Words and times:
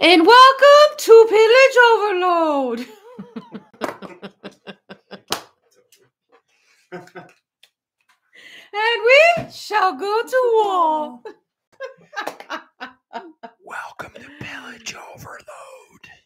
And 0.00 0.24
welcome 0.26 0.96
to 0.96 1.26
Pillage 1.28 1.76
Overload. 1.92 2.86
and 8.72 9.02
we 9.04 9.50
shall 9.52 9.96
go 9.98 10.22
to 10.22 10.50
war. 10.54 11.20
Welcome 13.64 14.12
to 14.22 14.28
Pillage 14.40 14.94
Overload. 15.14 15.44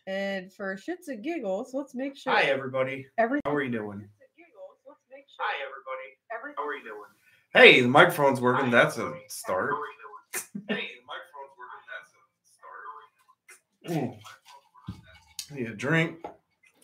And 0.06 0.52
for 0.52 0.76
shits 0.76 1.08
and 1.08 1.22
giggles, 1.22 1.72
let's 1.72 1.94
make 1.94 2.16
sure 2.16 2.32
Hi, 2.32 2.42
everybody. 2.42 3.06
every 3.18 3.40
How 3.44 3.54
are 3.54 3.62
you 3.62 3.70
doing? 3.70 3.98
giggles, 4.36 4.78
let's 4.86 5.00
make 5.10 5.24
sure 5.34 5.44
Hi, 5.46 5.54
everybody. 5.64 6.18
every 6.36 6.52
How 6.56 6.66
are 6.66 6.74
you 6.74 6.84
doing? 6.84 7.08
Hey, 7.54 7.80
the 7.82 7.88
microphone's 7.88 8.40
working. 8.40 8.66
Hi, 8.66 8.70
That's 8.70 8.98
a 8.98 9.02
everybody. 9.02 9.24
start. 9.28 9.70
How 9.70 9.76
are 9.76 9.80
you 9.80 9.84
doing? 9.84 9.98
Hey, 10.68 10.88
the 13.84 13.90
microphone's 13.90 13.94
working. 13.94 14.18
That's 14.18 14.18
a 14.18 14.18
start. 14.18 15.50
Ooh. 15.50 15.54
Need 15.54 15.66
a 15.70 15.74
drink. 15.74 16.22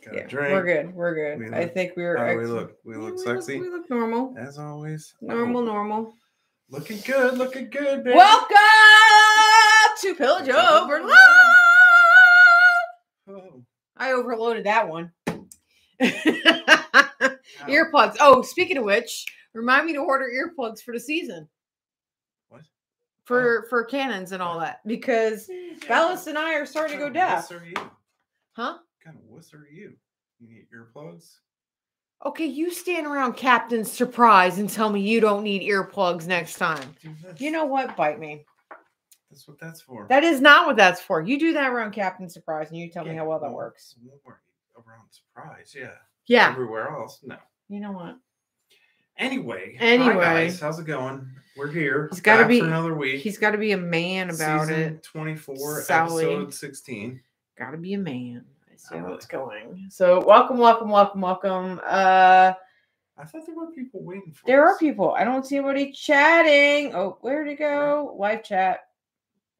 Got 0.04 0.14
yeah, 0.14 0.20
a 0.20 0.28
drink. 0.28 0.52
we're 0.52 0.64
good. 0.64 0.94
We're 0.94 1.14
good. 1.14 1.38
We 1.50 1.56
I 1.56 1.66
think 1.66 1.96
we 1.96 2.02
were. 2.04 2.16
How 2.16 2.28
do 2.32 2.36
we 2.36 2.42
ex- 2.44 2.50
look? 2.50 2.76
We 2.84 2.96
look 2.96 3.14
mm, 3.16 3.20
sexy. 3.24 3.60
We 3.60 3.68
look 3.68 3.88
normal. 3.90 4.34
As 4.38 4.58
always. 4.58 5.14
Normal, 5.20 5.62
Oh, 5.62 5.64
normal. 5.64 6.14
looking 6.70 6.98
good. 7.04 7.36
Looking 7.38 7.68
good, 7.70 8.04
baby. 8.04 8.16
Welcome 8.16 8.56
to 10.00 10.14
Pillage 10.14 10.48
Overload. 10.48 11.12
Oh, 13.28 13.62
I 13.96 14.12
overloaded 14.12 14.64
that 14.64 14.88
one. 14.88 15.12
earplugs. 17.66 18.16
Oh, 18.20 18.42
speaking 18.42 18.78
of 18.78 18.84
which, 18.84 19.26
remind 19.54 19.86
me 19.86 19.92
to 19.94 19.98
order 19.98 20.26
earplugs 20.30 20.80
for 20.82 20.92
the 20.94 21.00
season? 21.00 21.48
Oh. 23.30 23.34
for 23.34 23.66
for 23.68 23.84
cannons 23.84 24.32
and 24.32 24.42
all 24.42 24.58
that 24.60 24.80
because 24.86 25.48
Ballas 25.80 26.26
and 26.26 26.38
I 26.38 26.54
are 26.54 26.66
starting 26.66 26.94
to 26.96 26.98
go 26.98 27.04
What 27.04 27.12
deaf. 27.14 27.50
wuss 27.50 27.52
are 27.52 27.64
you? 27.64 27.74
Huh? 28.52 28.72
What 28.78 29.04
kind 29.04 29.16
of 29.16 29.22
wuss 29.28 29.52
are 29.54 29.66
you? 29.72 29.92
You 30.40 30.48
need 30.48 30.66
earplugs? 30.74 31.36
Okay, 32.26 32.46
you 32.46 32.72
stand 32.72 33.06
around 33.06 33.34
Captain 33.34 33.84
Surprise 33.84 34.58
and 34.58 34.68
tell 34.68 34.90
me 34.90 35.00
you 35.00 35.20
don't 35.20 35.44
need 35.44 35.62
earplugs 35.62 36.26
next 36.26 36.56
time. 36.56 36.96
You 37.38 37.52
know 37.52 37.64
what? 37.64 37.96
Bite 37.96 38.18
me. 38.18 38.44
That's 39.30 39.46
what 39.46 39.60
that's 39.60 39.80
for. 39.80 40.06
That 40.08 40.24
is 40.24 40.40
not 40.40 40.66
what 40.66 40.76
that's 40.76 41.00
for. 41.00 41.20
You 41.20 41.38
do 41.38 41.52
that 41.52 41.70
around 41.70 41.92
Captain 41.92 42.28
Surprise 42.28 42.70
and 42.70 42.78
you 42.78 42.90
tell 42.90 43.04
me 43.04 43.14
how 43.14 43.28
well 43.28 43.38
that 43.38 43.52
works. 43.52 43.94
Around 44.76 45.08
surprise, 45.10 45.74
yeah. 45.78 45.90
Yeah. 46.26 46.50
Everywhere 46.50 46.88
else, 46.88 47.20
no. 47.24 47.36
You 47.68 47.80
know 47.80 47.92
what? 47.92 48.16
Anyway, 49.18 49.76
Anyway. 49.80 50.14
hi 50.14 50.20
guys, 50.44 50.60
how's 50.60 50.78
it 50.78 50.86
going? 50.86 51.28
We're 51.56 51.66
here. 51.70 52.08
He's 52.12 52.20
gotta 52.20 52.46
be- 52.46 52.60
another 52.60 52.94
week. 52.94 53.20
He's 53.20 53.36
got 53.36 53.50
to 53.50 53.58
be 53.58 53.72
a 53.72 53.76
man 53.76 54.30
about 54.30 54.68
Season 54.68 54.80
it. 54.80 55.02
Twenty-four, 55.02 55.82
Sally. 55.82 56.24
episode 56.24 56.54
sixteen. 56.54 57.20
Got 57.58 57.72
to 57.72 57.78
be 57.78 57.94
a 57.94 57.98
man. 57.98 58.44
I 58.72 58.76
see 58.76 58.96
how 58.96 59.12
it's 59.14 59.26
going. 59.26 59.86
So, 59.90 60.24
welcome, 60.24 60.58
welcome, 60.58 60.88
welcome, 60.88 61.20
welcome. 61.20 61.80
Uh, 61.84 62.52
I 63.20 63.24
thought 63.24 63.44
there 63.44 63.56
were 63.56 63.72
people 63.72 64.04
waiting 64.04 64.30
for. 64.32 64.46
there 64.46 64.64
are 64.64 64.78
people. 64.78 65.10
I 65.14 65.24
don't 65.24 65.44
see 65.44 65.56
anybody 65.56 65.90
chatting. 65.90 66.94
Oh, 66.94 67.18
where'd 67.20 67.48
it 67.48 67.58
go? 67.58 68.14
Live 68.16 68.44
chat. 68.44 68.87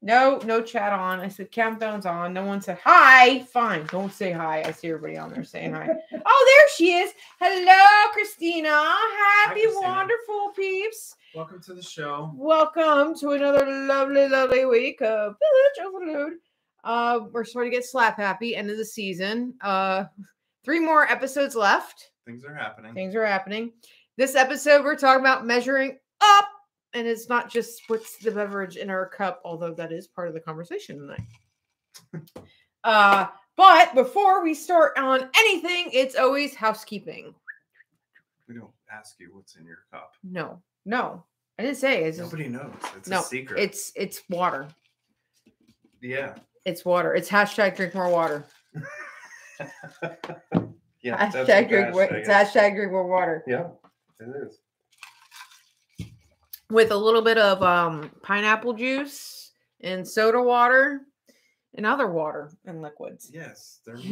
No, 0.00 0.38
no 0.44 0.62
chat 0.62 0.92
on. 0.92 1.18
I 1.18 1.28
said 1.28 1.50
countdown's 1.50 2.06
on. 2.06 2.32
No 2.32 2.44
one 2.44 2.60
said 2.60 2.78
hi. 2.84 3.40
Fine, 3.44 3.86
don't 3.90 4.12
say 4.12 4.30
hi. 4.30 4.62
I 4.64 4.70
see 4.70 4.88
everybody 4.88 5.16
on 5.16 5.30
there 5.32 5.42
saying 5.44 5.72
hi. 5.72 5.88
Oh, 6.24 6.54
there 6.56 6.68
she 6.76 6.92
is. 6.92 7.12
Hello, 7.40 8.12
Christina. 8.12 8.68
Happy, 8.68 9.62
Christina. 9.62 9.80
wonderful 9.80 10.52
peeps. 10.54 11.16
Welcome 11.34 11.60
to 11.62 11.74
the 11.74 11.82
show. 11.82 12.32
Welcome 12.36 13.14
to 13.16 13.30
another 13.30 13.66
lovely, 13.66 14.28
lovely 14.28 14.66
week 14.66 15.00
of 15.02 15.34
Pillage 15.80 15.86
Overload. 15.92 16.32
Uh, 16.84 17.20
we're 17.32 17.44
starting 17.44 17.72
to 17.72 17.76
get 17.78 17.84
slap 17.84 18.16
happy. 18.18 18.54
End 18.54 18.70
of 18.70 18.76
the 18.76 18.84
season. 18.84 19.54
Uh, 19.62 20.04
three 20.64 20.78
more 20.80 21.10
episodes 21.10 21.56
left. 21.56 22.10
Things 22.24 22.44
are 22.44 22.54
happening. 22.54 22.94
Things 22.94 23.16
are 23.16 23.26
happening. 23.26 23.72
This 24.16 24.36
episode, 24.36 24.84
we're 24.84 24.96
talking 24.96 25.20
about 25.20 25.44
measuring 25.44 25.98
up, 26.20 26.48
and 26.94 27.06
it's 27.06 27.28
not 27.28 27.50
just 27.50 27.82
what's 27.88 28.16
the 28.18 28.30
beverage 28.30 28.76
in 28.76 28.90
our 28.90 29.08
cup, 29.08 29.40
although 29.44 29.74
that 29.74 29.92
is 29.92 30.06
part 30.06 30.28
of 30.28 30.34
the 30.34 30.40
conversation 30.40 30.98
tonight. 30.98 32.22
uh, 32.84 33.26
but 33.56 33.94
before 33.94 34.42
we 34.42 34.54
start 34.54 34.96
on 34.96 35.28
anything, 35.36 35.90
it's 35.92 36.16
always 36.16 36.54
housekeeping. 36.54 37.34
We 38.48 38.54
don't 38.54 38.70
ask 38.90 39.16
you 39.18 39.30
what's 39.32 39.56
in 39.56 39.66
your 39.66 39.84
cup. 39.92 40.12
No, 40.22 40.62
no, 40.86 41.24
I 41.58 41.64
didn't 41.64 41.76
say 41.78 42.04
it's 42.04 42.18
just, 42.18 42.32
Nobody 42.32 42.48
knows. 42.48 42.72
It's 42.96 43.08
no. 43.08 43.20
a 43.20 43.22
secret. 43.22 43.60
It's 43.60 43.92
it's 43.94 44.22
water. 44.30 44.68
yeah. 46.00 46.34
It's 46.64 46.84
water. 46.84 47.14
It's 47.14 47.28
hashtag 47.28 47.76
drink 47.76 47.94
more 47.94 48.10
water. 48.10 48.44
yeah. 51.02 51.30
hashtag 51.30 51.68
drink. 51.68 51.94
hashtag 51.94 52.12
It's 52.12 52.28
hashtag 52.28 52.74
drink 52.76 52.92
more 52.92 53.06
water 53.06 53.42
Yeah, 53.46 53.68
it 54.20 54.28
is. 54.46 54.60
With 56.70 56.90
a 56.90 56.96
little 56.96 57.22
bit 57.22 57.38
of 57.38 57.62
um 57.62 58.10
pineapple 58.22 58.74
juice 58.74 59.52
and 59.80 60.06
soda 60.06 60.40
water 60.42 61.02
and 61.74 61.86
other 61.86 62.08
water 62.10 62.50
and 62.66 62.82
liquids. 62.82 63.30
Yes, 63.32 63.80
they're. 63.86 63.98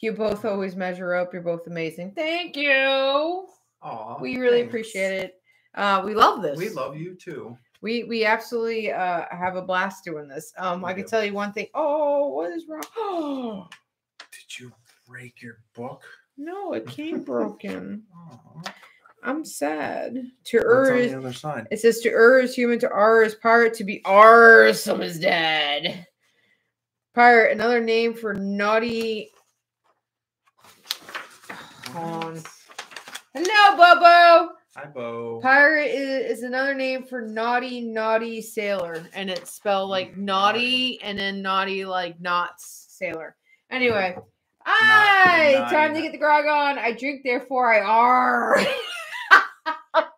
You 0.00 0.12
both 0.12 0.44
always 0.44 0.76
measure 0.76 1.14
up. 1.14 1.32
You're 1.32 1.40
both 1.40 1.66
amazing. 1.66 2.12
Thank 2.14 2.56
you. 2.56 3.46
Aw, 3.82 4.18
We 4.20 4.36
really 4.36 4.58
thanks. 4.58 4.68
appreciate 4.70 5.12
it. 5.24 5.34
Uh, 5.74 6.02
we 6.04 6.14
love 6.14 6.42
this. 6.42 6.58
We 6.58 6.68
love 6.68 6.96
you 6.96 7.14
too. 7.14 7.56
We 7.80 8.04
we 8.04 8.26
absolutely 8.26 8.92
uh 8.92 9.24
have 9.30 9.56
a 9.56 9.62
blast 9.62 10.04
doing 10.04 10.28
this. 10.28 10.52
Um, 10.58 10.82
We 10.82 10.90
I 10.90 10.94
can 10.94 11.06
tell 11.06 11.24
you 11.24 11.32
one 11.32 11.52
thing. 11.54 11.68
Oh, 11.74 12.28
what 12.28 12.50
is 12.52 12.66
wrong? 12.68 12.82
Oh 12.96 13.68
Did 14.32 14.58
you 14.58 14.72
break 15.08 15.40
your 15.40 15.58
book? 15.74 16.02
no, 16.36 16.74
it 16.74 16.86
came 16.86 17.22
broken. 17.22 18.02
Aw. 18.14 18.62
I'm 19.24 19.44
sad. 19.44 20.30
To 20.44 20.58
on 20.58 20.98
is 20.98 21.12
the 21.12 21.18
other 21.18 21.32
side? 21.32 21.66
it 21.70 21.80
says 21.80 22.00
to 22.00 22.10
Ur 22.10 22.40
is 22.40 22.54
human, 22.54 22.78
to 22.80 22.90
R 22.90 23.22
is 23.22 23.34
pirate, 23.34 23.72
to 23.74 23.84
be 23.84 24.02
R 24.04 24.72
some 24.74 25.00
is 25.00 25.18
dead. 25.18 26.06
Pirate, 27.14 27.52
another 27.52 27.80
name 27.80 28.12
for 28.12 28.34
naughty. 28.34 29.30
Hold 31.92 32.24
on. 32.24 32.34
What? 32.34 32.48
Hello, 33.34 33.76
Bobo. 33.76 34.52
Hi, 34.76 34.86
Bo. 34.92 35.40
Pirate 35.40 35.90
is, 35.90 36.38
is 36.38 36.42
another 36.42 36.74
name 36.74 37.04
for 37.04 37.22
naughty, 37.22 37.80
naughty 37.80 38.42
sailor, 38.42 39.06
and 39.14 39.30
it's 39.30 39.52
spelled 39.52 39.88
like 39.88 40.16
naughty 40.16 41.00
and 41.02 41.18
then 41.18 41.40
naughty 41.40 41.84
like 41.84 42.20
knots 42.20 42.86
sailor. 42.90 43.36
Anyway, 43.70 44.16
I 44.66 45.66
time 45.70 45.94
to 45.94 46.02
get 46.02 46.12
the 46.12 46.18
grog 46.18 46.46
on. 46.46 46.78
I 46.78 46.92
drink, 46.92 47.22
therefore 47.24 47.72
I 47.72 47.80
are. 47.80 48.58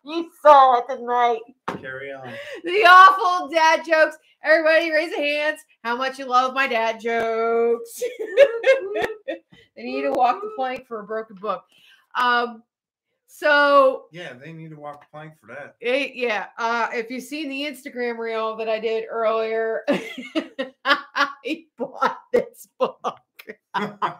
you 0.07 0.31
saw 0.41 0.79
it 0.79 0.85
tonight. 0.87 1.39
Carry 1.81 2.11
on. 2.11 2.33
The 2.63 2.85
awful 2.87 3.49
dad 3.49 3.83
jokes. 3.85 4.17
Everybody, 4.43 4.91
raise 4.91 5.11
your 5.11 5.21
hands. 5.21 5.59
How 5.83 5.95
much 5.97 6.17
you 6.19 6.25
love 6.25 6.53
my 6.53 6.67
dad 6.67 6.99
jokes. 6.99 8.01
they 9.75 9.83
need 9.83 10.03
to 10.03 10.11
walk 10.11 10.41
the 10.41 10.51
plank 10.55 10.87
for 10.87 11.01
a 11.01 11.03
broken 11.03 11.35
book. 11.35 11.63
Um, 12.15 12.63
so 13.27 14.05
Yeah, 14.11 14.33
they 14.33 14.53
need 14.53 14.71
to 14.71 14.77
walk 14.77 15.01
the 15.01 15.07
plank 15.11 15.33
for 15.39 15.47
that. 15.47 15.75
Eh, 15.81 16.11
yeah. 16.13 16.47
Uh, 16.57 16.87
if 16.93 17.11
you've 17.11 17.23
seen 17.23 17.49
the 17.49 17.61
Instagram 17.63 18.17
reel 18.17 18.55
that 18.57 18.69
I 18.69 18.79
did 18.79 19.05
earlier, 19.09 19.81
I 20.85 21.65
bought 21.77 22.19
this 22.31 22.67
book. 22.79 23.19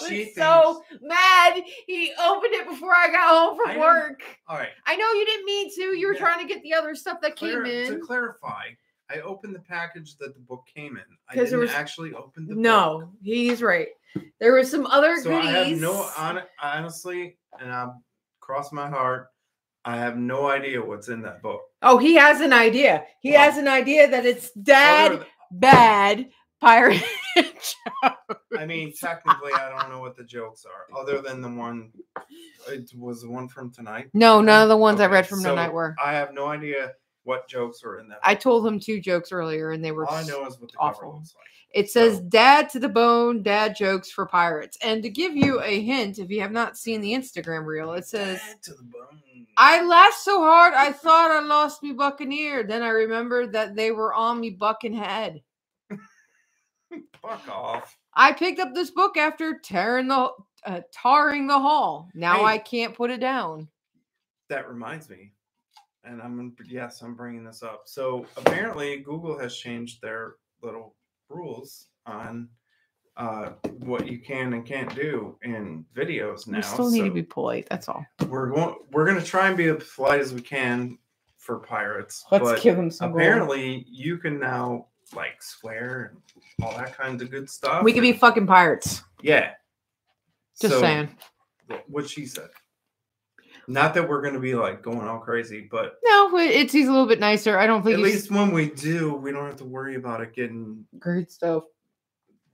was 0.00 0.08
She 0.10 0.32
so 0.34 0.82
mad. 1.02 1.62
He 1.86 2.12
opened 2.22 2.54
it 2.54 2.68
before 2.68 2.94
I 2.96 3.08
got 3.10 3.28
home 3.28 3.58
from 3.64 3.78
work. 3.78 4.22
All 4.48 4.56
right. 4.56 4.70
I 4.86 4.96
know 4.96 5.10
you 5.12 5.24
didn't 5.26 5.46
mean 5.46 5.74
to. 5.76 5.98
You 5.98 6.06
were 6.08 6.14
Yeah. 6.14 6.20
trying 6.20 6.46
to 6.46 6.52
get 6.52 6.62
the 6.62 6.74
other 6.74 6.94
stuff 6.94 7.20
that 7.22 7.36
Clar- 7.36 7.64
came 7.64 7.66
in. 7.66 7.92
To 7.92 7.98
clarify, 7.98 8.64
I 9.10 9.20
opened 9.20 9.54
the 9.54 9.60
package 9.60 10.16
that 10.18 10.34
the 10.34 10.40
book 10.40 10.64
came 10.74 10.96
in. 10.96 11.04
I 11.28 11.34
didn't 11.34 11.58
was- 11.60 11.70
actually 11.72 12.12
open 12.14 12.46
the 12.46 12.54
book. 12.54 12.62
No, 12.62 13.12
he's 13.22 13.62
right. 13.62 13.88
There 14.40 14.54
was 14.54 14.70
some 14.70 14.86
other 14.86 15.16
So 15.18 15.30
goodies. 15.30 15.48
I 15.48 15.64
have 15.68 15.80
no 15.80 15.94
hon- 16.02 16.42
honestly, 16.62 17.36
and 17.60 17.72
I'm 17.72 18.02
cross 18.40 18.72
my 18.72 18.88
heart. 18.88 19.28
I 19.84 19.96
have 19.96 20.16
no 20.16 20.48
idea 20.48 20.82
what's 20.84 21.08
in 21.08 21.22
that 21.22 21.40
book. 21.42 21.62
oh, 21.82 21.96
he 21.98 22.14
has 22.14 22.40
an 22.40 22.52
idea. 22.52 23.04
He 23.20 23.30
has 23.30 23.56
an 23.58 23.68
idea 23.68 24.08
that 24.10 24.26
it's 24.26 24.50
dad 24.52 25.24
bad 25.50 26.28
pirate. 26.60 27.02
I 28.58 28.66
mean, 28.66 28.92
technically, 28.92 29.52
I 29.54 29.68
don't 29.70 29.90
know 29.90 30.00
what 30.00 30.16
the 30.16 30.24
jokes 30.24 30.64
are, 30.66 30.98
other 30.98 31.20
than 31.20 31.40
the 31.40 31.48
one. 31.48 31.92
It 32.68 32.90
was 32.96 33.22
the 33.22 33.30
one 33.30 33.48
from 33.48 33.70
tonight. 33.70 34.10
No, 34.14 34.40
none 34.40 34.62
of 34.62 34.68
the 34.68 34.76
ones 34.76 35.00
I 35.00 35.06
read 35.06 35.26
from 35.26 35.40
so 35.40 35.50
tonight 35.50 35.72
were. 35.72 35.94
I 36.02 36.12
have 36.12 36.34
no 36.34 36.46
idea 36.46 36.92
what 37.24 37.48
jokes 37.48 37.82
are 37.84 37.98
in 37.98 38.08
that. 38.08 38.18
I 38.22 38.34
told 38.34 38.66
him 38.66 38.80
two 38.80 39.00
jokes 39.00 39.32
earlier, 39.32 39.70
and 39.70 39.84
they 39.84 39.92
were. 39.92 40.06
All 40.06 40.14
I 40.14 40.24
know 40.24 40.46
is 40.46 40.58
what 40.60 40.72
the 40.72 40.78
awful. 40.78 41.00
cover 41.00 41.14
looks 41.14 41.34
like. 41.36 41.46
It 41.74 41.90
says 41.90 42.16
so- 42.16 42.22
"Dad 42.24 42.70
to 42.70 42.78
the 42.78 42.88
bone, 42.88 43.42
dad 43.42 43.76
jokes 43.76 44.10
for 44.10 44.24
pirates." 44.26 44.78
And 44.82 45.02
to 45.02 45.10
give 45.10 45.36
you 45.36 45.62
a 45.62 45.80
hint, 45.82 46.18
if 46.18 46.30
you 46.30 46.40
have 46.40 46.52
not 46.52 46.78
seen 46.78 47.00
the 47.00 47.12
Instagram 47.12 47.66
reel, 47.66 47.92
it 47.92 48.06
says, 48.06 48.38
Bad 48.38 48.62
to 48.62 48.74
the 48.74 48.82
bone. 48.84 49.22
"I 49.58 49.82
laughed 49.84 50.18
so 50.18 50.40
hard 50.40 50.72
I 50.72 50.92
thought 50.92 51.30
I 51.30 51.40
lost 51.40 51.82
me 51.82 51.92
buccaneer. 51.92 52.62
Then 52.62 52.82
I 52.82 52.88
remembered 52.88 53.52
that 53.52 53.74
they 53.76 53.90
were 53.90 54.14
on 54.14 54.40
me 54.40 54.50
bucking 54.50 54.94
head." 54.94 55.42
Fuck 57.20 57.48
off. 57.48 57.98
I 58.18 58.32
picked 58.32 58.58
up 58.58 58.74
this 58.74 58.90
book 58.90 59.16
after 59.16 59.60
tearing 59.60 60.08
the 60.08 60.30
uh, 60.66 60.80
tarring 60.92 61.46
the 61.46 61.58
hall. 61.58 62.08
Now 62.14 62.38
Hey. 62.38 62.44
I 62.44 62.58
can't 62.58 62.92
put 62.92 63.10
it 63.10 63.20
down. 63.20 63.68
That 64.48 64.68
reminds 64.68 65.08
me, 65.08 65.32
and 66.04 66.20
I'm 66.20 66.54
yes, 66.66 67.00
I'm 67.00 67.14
bringing 67.14 67.44
this 67.44 67.62
up. 67.62 67.82
So 67.86 68.26
apparently, 68.36 68.98
Google 68.98 69.38
has 69.38 69.56
changed 69.56 70.02
their 70.02 70.34
little 70.62 70.96
rules 71.28 71.86
on 72.06 72.48
uh, 73.16 73.50
what 73.80 74.08
you 74.08 74.18
can 74.18 74.52
and 74.52 74.66
can't 74.66 74.92
do 74.96 75.36
in 75.42 75.84
videos 75.94 76.48
now. 76.48 76.58
We 76.58 76.62
still 76.62 76.90
need 76.90 77.04
to 77.04 77.10
be 77.12 77.22
polite. 77.22 77.68
That's 77.70 77.88
all. 77.88 78.04
we're 78.28 78.48
going. 78.48 78.74
We're 78.90 79.06
gonna 79.06 79.22
try 79.22 79.46
and 79.46 79.56
be 79.56 79.66
as 79.66 79.84
polite 79.94 80.20
as 80.20 80.34
we 80.34 80.40
can 80.40 80.98
for 81.36 81.60
pirates. 81.60 82.24
Let's 82.32 82.62
give 82.62 82.76
them 82.76 82.90
some. 82.90 83.12
Apparently, 83.12 83.58
apparently, 83.60 83.86
you 83.88 84.18
can 84.18 84.40
now 84.40 84.86
like 85.14 85.42
swear 85.42 86.12
and 86.58 86.64
all 86.64 86.76
that 86.76 86.96
kinds 86.96 87.22
of 87.22 87.30
good 87.30 87.48
stuff. 87.48 87.82
we 87.82 87.92
could 87.92 88.02
be 88.02 88.12
fucking 88.12 88.46
pirates. 88.46 89.02
yeah. 89.22 89.52
Just 90.60 90.74
So, 90.74 90.80
saying. 90.80 91.08
what 91.86 92.08
she 92.08 92.26
said. 92.26 92.48
Not 93.68 93.94
that 93.94 94.08
we're 94.08 94.22
gonna 94.22 94.40
be 94.40 94.54
like 94.54 94.82
going 94.82 95.06
all 95.06 95.18
crazy, 95.18 95.68
but 95.70 95.98
No, 96.04 96.36
it- 96.38 96.50
it's 96.50 96.72
he's 96.72 96.88
a 96.88 96.90
little 96.90 97.06
bit 97.06 97.20
nicer. 97.20 97.58
I 97.58 97.66
don't 97.66 97.82
think 97.82 97.94
at 97.94 98.00
least 98.02 98.30
when 98.30 98.50
we 98.50 98.70
do, 98.70 99.14
we 99.14 99.30
don't 99.30 99.44
have 99.46 99.56
to 99.56 99.64
worry 99.64 99.94
about 99.94 100.20
it 100.20 100.32
getting 100.34 100.84
great 100.98 101.30
stuff. 101.30 101.64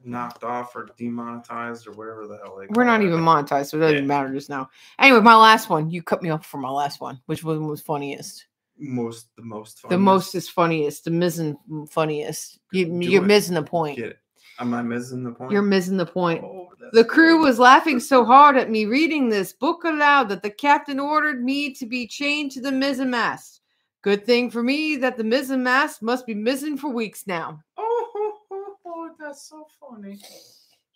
knocked 0.07 0.45
off 0.45 0.77
or 0.77 0.91
demonetized 0.99 1.87
or 1.87 1.93
whatever 1.93 2.27
the 2.27 2.37
hell 2.37 2.61
We're 2.75 2.85
not 2.85 3.01
it. 3.01 3.07
even 3.07 3.21
monetized, 3.21 3.71
so 3.71 3.79
it 3.79 3.81
doesn't 3.81 3.97
Yeah. 4.01 4.05
matter 4.05 4.31
just 4.35 4.51
now. 4.51 4.69
Anyway, 4.99 5.21
my 5.21 5.35
last 5.35 5.71
one. 5.71 5.91
You 5.91 6.03
cut 6.03 6.23
me 6.23 6.29
off 6.29 6.45
for 6.45 6.59
my 6.59 6.69
last 6.69 7.01
one. 7.01 7.23
Which 7.25 7.43
one 7.43 7.67
was 7.67 7.81
funniest? 7.81 8.45
Most 8.79 9.29
the 9.37 9.43
most 9.43 9.89
The 9.89 9.99
most 9.99 10.35
is 10.35 10.49
funniest. 10.49 11.05
The 11.05 11.11
missing 11.11 11.57
funniest. 11.91 12.59
You, 12.73 12.87
Do 12.87 13.09
you're 13.09 13.23
it. 13.23 13.27
missing 13.27 13.55
the 13.55 13.63
point. 13.63 13.99
Get 13.99 14.07
it. 14.11 14.19
Am 14.61 14.73
I 14.73 14.83
missing 14.83 15.25
the 15.25 15.33
point? 15.33 15.51
You're 15.51 15.63
missing 15.63 15.97
the 15.97 16.07
point. 16.07 16.45
Oh, 16.45 16.69
The 16.93 17.05
crew 17.05 17.43
was 17.43 17.59
laughing 17.59 17.99
so 17.99 18.25
hard 18.25 18.57
at 18.57 18.71
me 18.71 18.85
reading 18.85 19.29
this 19.29 19.53
book 19.53 19.83
aloud 19.85 20.29
that 20.29 20.43
the 20.43 20.51
captain 20.51 21.01
ordered 21.01 21.43
me 21.45 21.75
to 21.75 21.87
be 21.87 22.07
chained 22.07 22.53
to 22.53 22.61
the 22.61 22.71
mizzen 22.71 23.09
mast. 23.09 23.63
Good 24.03 24.25
thing 24.25 24.51
for 24.51 24.63
me 24.63 24.97
that 24.97 25.17
the 25.17 25.25
mizzen 25.25 25.61
mast 25.63 26.03
must 26.03 26.25
be 26.27 26.35
missing 26.35 26.77
for 26.77 26.89
weeks 26.91 27.27
now. 27.27 27.61
Oh, 27.77 28.11
oh, 28.15 28.33
oh, 28.53 28.75
oh, 28.87 29.11
that's 29.19 29.49
so 29.49 29.67
funny. 29.81 30.21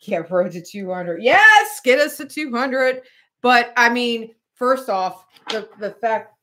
Yeah, 0.00 0.22
road 0.30 0.52
to 0.52 0.62
200. 0.62 1.22
Yes, 1.22 1.80
get 1.82 1.98
us 1.98 2.16
to 2.18 2.26
200. 2.26 3.02
But 3.42 3.72
I 3.76 3.88
mean, 3.88 4.34
first 4.54 4.88
off, 4.88 5.24
the, 5.50 5.68
the 5.80 5.92
fact 6.00 6.34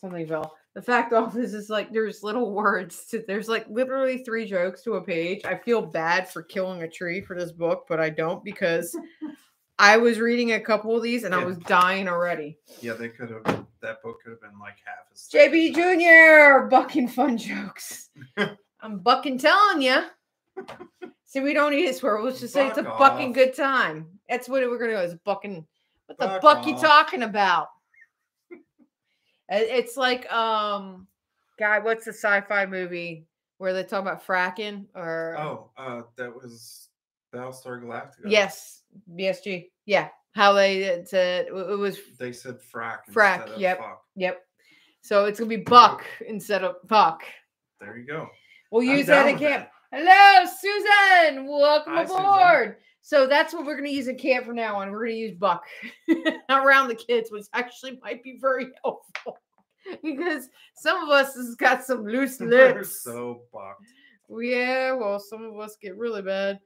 something 0.00 0.26
fell. 0.26 0.54
The 0.74 0.82
fact 0.82 1.12
of 1.14 1.32
this 1.32 1.52
is 1.52 1.70
like 1.70 1.92
there's 1.92 2.22
little 2.22 2.52
words 2.52 3.06
to 3.06 3.24
there's 3.26 3.48
like 3.48 3.66
literally 3.68 4.18
three 4.18 4.46
jokes 4.46 4.82
to 4.82 4.94
a 4.94 5.02
page. 5.02 5.42
I 5.44 5.56
feel 5.56 5.82
bad 5.82 6.28
for 6.28 6.42
killing 6.42 6.82
a 6.82 6.88
tree 6.88 7.20
for 7.20 7.38
this 7.38 7.52
book, 7.52 7.86
but 7.88 8.00
I 8.00 8.10
don't 8.10 8.44
because 8.44 8.96
I 9.78 9.96
was 9.96 10.18
reading 10.18 10.52
a 10.52 10.60
couple 10.60 10.96
of 10.96 11.02
these 11.02 11.22
and 11.22 11.34
I 11.34 11.44
was 11.44 11.56
dying 11.58 12.08
already. 12.08 12.58
Yeah, 12.80 12.94
they 12.94 13.08
could 13.08 13.30
have. 13.30 13.66
That 13.80 14.02
book 14.02 14.20
could 14.22 14.30
have 14.30 14.40
been 14.40 14.58
like 14.58 14.74
half 14.84 15.06
as. 15.12 15.28
JB 15.32 15.74
Jr. 15.74 16.66
bucking 16.66 17.06
fun 17.06 17.38
jokes. 17.38 18.10
I'm 18.80 18.98
bucking 18.98 19.38
telling 19.38 19.82
you. 19.82 20.02
See, 21.24 21.40
we 21.40 21.54
don't 21.54 21.72
need 21.72 21.88
a 21.88 21.94
swear. 21.94 22.20
Let's 22.20 22.40
just 22.40 22.54
say 22.54 22.66
it's 22.66 22.78
a 22.78 22.82
Buck 22.82 22.98
bucking 22.98 23.32
good 23.32 23.54
time. 23.54 24.06
That's 24.28 24.48
what 24.48 24.62
we're 24.62 24.78
gonna 24.78 24.92
go. 24.92 25.02
Is 25.02 25.14
bucking. 25.24 25.64
What 26.06 26.18
the 26.18 26.26
Buck 26.26 26.42
buck 26.42 26.66
you 26.66 26.76
talking 26.76 27.22
about? 27.22 27.68
It- 29.48 29.68
It's 29.70 29.96
like 29.96 30.30
um, 30.32 31.06
guy. 31.58 31.78
What's 31.78 32.04
the 32.04 32.12
sci-fi 32.12 32.66
movie 32.66 33.26
where 33.58 33.72
they 33.72 33.84
talk 33.84 34.02
about 34.02 34.26
fracking 34.26 34.86
or? 34.94 35.36
Oh, 35.38 35.70
uh, 35.76 36.02
that 36.16 36.34
was 36.34 36.88
Battlestar 37.34 37.82
Galactica. 37.82 38.26
yes, 38.26 38.82
BSG. 39.14 39.70
Yeah, 39.86 40.08
how 40.34 40.52
they 40.52 41.02
said 41.06 41.46
it 41.46 41.52
was. 41.52 41.98
They 42.18 42.32
said 42.32 42.58
frack. 42.72 42.98
Frack, 43.12 43.36
instead 43.40 43.54
of 43.54 43.60
yep. 43.60 43.78
fuck. 43.78 44.02
Yep. 44.16 44.44
So 45.02 45.24
it's 45.24 45.38
gonna 45.38 45.48
be 45.48 45.56
buck 45.56 46.04
instead 46.26 46.64
of 46.64 46.76
buck. 46.86 47.22
There 47.80 47.96
you 47.96 48.06
go. 48.06 48.28
We'll 48.70 48.82
use 48.82 49.06
that 49.06 49.28
in 49.28 49.38
camp. 49.38 49.68
Hello, 49.90 50.50
Susan. 50.60 51.46
Welcome 51.46 51.94
Hi, 51.94 52.04
Susan. 52.04 52.76
So 53.08 53.26
that's 53.26 53.54
what 53.54 53.64
we're 53.64 53.72
going 53.72 53.88
to 53.88 53.96
use 53.96 54.06
in 54.06 54.18
camp 54.18 54.44
from 54.44 54.56
now 54.56 54.76
on. 54.76 54.90
We're 54.90 55.06
going 55.06 55.12
to 55.12 55.18
use 55.18 55.34
buck 55.38 55.64
around 56.50 56.88
the 56.88 56.94
kids, 56.94 57.32
which 57.32 57.46
actually 57.54 57.98
might 58.02 58.22
be 58.22 58.36
very 58.38 58.66
helpful 58.84 59.38
because 60.04 60.50
some 60.76 61.02
of 61.02 61.08
us 61.08 61.34
has 61.34 61.54
got 61.54 61.82
some 61.82 62.04
loose 62.04 62.38
lips. 62.42 63.02
so 63.02 63.44
bucked. 63.50 63.80
Yeah, 64.28 64.92
well, 64.92 65.18
some 65.18 65.42
of 65.42 65.58
us 65.58 65.78
get 65.80 65.96
really 65.96 66.20
bad. 66.20 66.60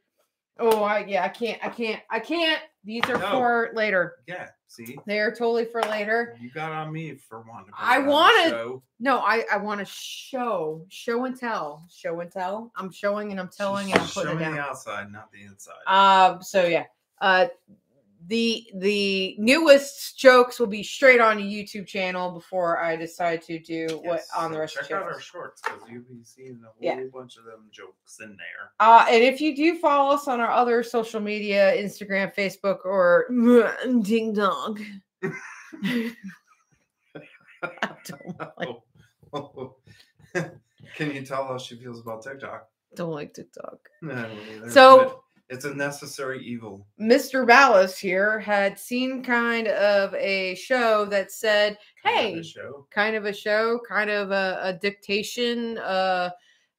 Oh, 0.58 0.82
I 0.82 1.04
yeah, 1.06 1.24
I 1.24 1.28
can't, 1.28 1.58
I 1.64 1.68
can't, 1.68 2.00
I 2.10 2.20
can't. 2.20 2.60
These 2.84 3.04
are 3.08 3.18
No. 3.18 3.30
for 3.30 3.70
later. 3.74 4.16
Yeah. 4.26 4.48
See, 4.66 4.98
They 5.06 5.18
are 5.20 5.30
totally 5.30 5.64
for 5.66 5.82
later. 5.82 6.36
you 6.40 6.50
got 6.50 6.72
on 6.72 6.92
me 6.92 7.14
for 7.14 7.40
wanting 7.42 7.66
to. 7.66 7.72
put 7.72 7.80
I 7.84 7.96
it 7.96 7.98
on 8.00 8.04
the 8.06 8.10
wanted- 8.10 8.50
show. 8.50 8.82
No, 9.00 9.18
I 9.18 9.44
I 9.52 9.56
want 9.58 9.80
to 9.80 9.84
show, 9.86 10.84
show 10.88 11.24
and 11.24 11.36
tell, 11.38 11.86
show 11.90 12.20
and 12.20 12.30
tell. 12.32 12.72
I'm 12.76 12.90
showing 12.90 13.30
and 13.32 13.40
I'm 13.40 13.48
telling 13.48 13.86
and 13.92 13.94
I'm 14.00 14.06
Just 14.06 14.14
putting 14.14 14.36
it 14.36 14.40
down. 14.40 14.54
the 14.54 14.60
outside, 14.60 15.10
not 15.12 15.30
the 15.32 15.42
inside. 15.42 15.74
Um, 15.86 16.42
so 16.42 16.64
yeah. 16.66 16.84
Uh 17.20 17.46
the 18.26 18.64
the 18.76 19.34
newest 19.38 20.18
jokes 20.18 20.60
will 20.60 20.66
be 20.68 20.82
straight 20.82 21.20
on 21.20 21.38
the 21.38 21.42
YouTube 21.42 21.86
channel 21.86 22.30
before 22.30 22.78
I 22.78 22.94
decide 22.96 23.42
to 23.42 23.58
do 23.58 24.00
what 24.04 24.20
on 24.36 24.52
the 24.52 24.58
rest 24.60 24.76
of 24.76 24.82
check 24.82 24.90
the 24.90 24.96
out 24.96 25.02
our 25.04 25.20
shorts 25.20 25.60
because 25.62 25.80
you'll 25.90 26.02
be 26.02 26.22
seeing 26.24 26.60
a 26.62 26.66
whole 26.66 26.74
Yeah. 26.80 27.02
bunch 27.12 27.36
of 27.36 27.44
them 27.44 27.66
jokes 27.70 28.18
in 28.20 28.28
there. 28.36 28.70
Uh, 28.80 29.06
and 29.10 29.22
if 29.24 29.40
you 29.40 29.56
do 29.56 29.78
follow 29.78 30.14
us 30.14 30.28
on 30.28 30.40
our 30.40 30.50
other 30.50 30.82
social 30.82 31.20
media, 31.20 31.72
Instagram, 31.76 32.34
Facebook, 32.34 32.84
or 32.84 33.26
Ding 34.02 34.32
Dong. 34.34 34.78
I 37.62 37.90
don't 38.06 38.58
like, 38.58 38.68
Oh. 39.32 39.76
Can 40.96 41.14
you 41.14 41.22
tell 41.24 41.46
how 41.46 41.58
she 41.58 41.76
feels 41.76 42.00
about 42.00 42.22
TikTok? 42.22 42.68
don't 42.94 43.10
like 43.12 43.32
TikTok. 43.32 43.78
No, 44.02 44.12
I 44.16 44.22
don't 44.22 44.38
either, 44.56 44.70
So- 44.70 45.21
it's 45.52 45.64
a 45.66 45.74
necessary 45.74 46.42
evil. 46.44 46.86
Mr. 47.00 47.46
Ballas 47.46 47.98
here 47.98 48.38
had 48.40 48.78
seen 48.78 49.22
kind 49.22 49.68
of 49.68 50.14
a 50.14 50.54
show 50.54 51.04
that 51.06 51.30
said, 51.30 51.76
kind 52.02 52.16
of 52.28 52.34
Hey, 52.36 52.42
show. 52.42 52.86
kind 52.90 53.14
of 53.16 53.26
a 53.26 53.32
show, 53.32 53.78
kind 53.86 54.08
of 54.10 54.30
a, 54.30 54.58
a 54.62 54.72
dictation, 54.72 55.76
uh, 55.78 56.30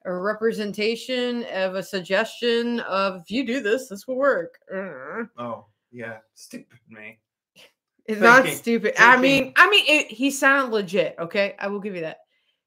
a 0.04 0.12
representation 0.12 1.44
of 1.52 1.76
a 1.76 1.82
suggestion 1.82 2.80
of 2.80 3.20
if 3.22 3.30
you 3.30 3.46
do 3.46 3.60
this, 3.60 3.88
this 3.88 4.06
will 4.06 4.16
work. 4.16 4.58
Uh, 4.74 5.24
Oh, 5.38 5.66
yeah, 5.92 6.18
stupid 6.34 6.78
me. 6.88 7.20
It's 8.06 8.20
not 8.20 8.42
Thinking- 8.42 8.58
stupid. 8.58 8.94
I 8.98 9.16
mean, 9.16 9.52
I 9.56 9.70
mean, 9.70 9.84
it, 9.86 10.08
he 10.08 10.30
sounded 10.30 10.74
legit. 10.74 11.14
Okay, 11.18 11.54
I 11.58 11.68
will 11.68 11.80
give 11.80 11.94
you 11.94 12.02
that. 12.02 12.18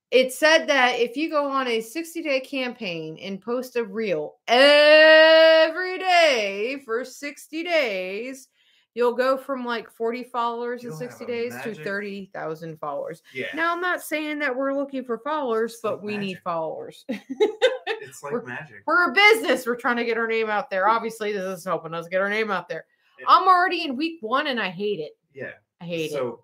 It 0.10 0.32
said 0.32 0.68
that 0.68 1.00
if 1.00 1.18
you 1.18 1.30
go 1.30 1.50
on 1.50 1.68
a 1.68 1.82
60 1.82 2.22
day 2.22 2.40
campaign 2.40 3.18
and 3.22 3.42
post 3.42 3.76
a 3.76 3.84
reel 3.84 4.36
every 4.48 5.98
day 6.00 6.82
for 6.86 7.04
60 7.04 7.64
days, 7.64 8.48
you'll 8.94 9.14
go 9.16 9.38
from 9.38 9.66
like 9.66 9.92
40 9.92 10.24
followers 10.24 10.84
in 10.84 10.90
You'll 10.90 11.00
have 11.00 11.12
60 11.12 11.24
a 11.26 11.28
days 11.28 11.54
to 11.64 11.76
30,000 11.84 12.80
followers. 12.80 13.22
Yeah, 13.34 13.48
Now, 13.54 13.74
I'm 13.74 13.82
not 13.82 14.02
saying 14.02 14.40
that 14.40 14.56
we're 14.56 14.74
looking 14.74 15.04
for 15.04 15.18
followers, 15.20 15.74
It's 15.74 15.82
but 15.82 15.96
like 15.98 16.04
we 16.04 16.18
need 16.18 16.40
followers. 16.44 17.04
it's 17.10 18.24
like 18.24 18.32
we're- 18.34 18.46
magic. 18.46 18.84
we're 18.88 19.10
a 19.12 19.14
business. 19.14 19.66
We're 19.68 19.76
trying 19.76 19.98
to 19.98 20.06
get 20.06 20.18
our 20.18 20.28
name 20.28 20.50
out 20.50 20.70
there. 20.70 20.88
Obviously, 20.88 21.32
this 21.34 21.60
is 21.60 21.66
helping 21.66 21.94
us 21.94 22.08
get 22.08 22.22
our 22.22 22.30
name 22.30 22.50
out 22.50 22.70
there. 22.70 22.86
Yeah. 23.20 23.26
I'm 23.28 23.48
already 23.48 23.84
in 23.84 23.98
week 23.98 24.20
one 24.22 24.48
and 24.48 24.60
I 24.60 24.70
hate 24.70 25.00
it. 25.00 25.12
Yeah. 25.34 25.52
I 25.82 25.86
hate 25.86 26.06
it. 26.06 26.14
so, 26.14 26.44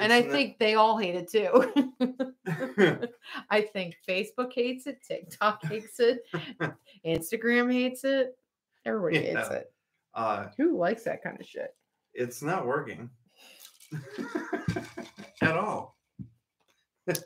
And 0.00 0.12
I 0.12 0.22
think 0.22 0.58
they 0.58 0.74
all 0.74 0.98
hate 0.98 1.14
it 1.14 1.30
too. 1.30 1.88
I 3.50 3.60
think 3.60 3.96
Facebook 4.08 4.52
hates 4.52 4.86
it, 4.86 4.98
TikTok 5.06 5.64
hates 5.64 6.00
it, 6.00 6.20
Instagram 7.06 7.72
hates 7.72 8.04
it, 8.04 8.36
everybody 8.84 9.26
hates 9.26 9.50
it. 9.50 9.72
uh, 10.14 10.46
Who 10.56 10.76
likes 10.78 11.04
that 11.04 11.22
kind 11.22 11.40
of 11.40 11.46
shit? 11.46 11.74
it's 12.16 12.42
not 12.42 12.64
working 12.66 13.10
at 15.42 15.56
all. 15.56 15.96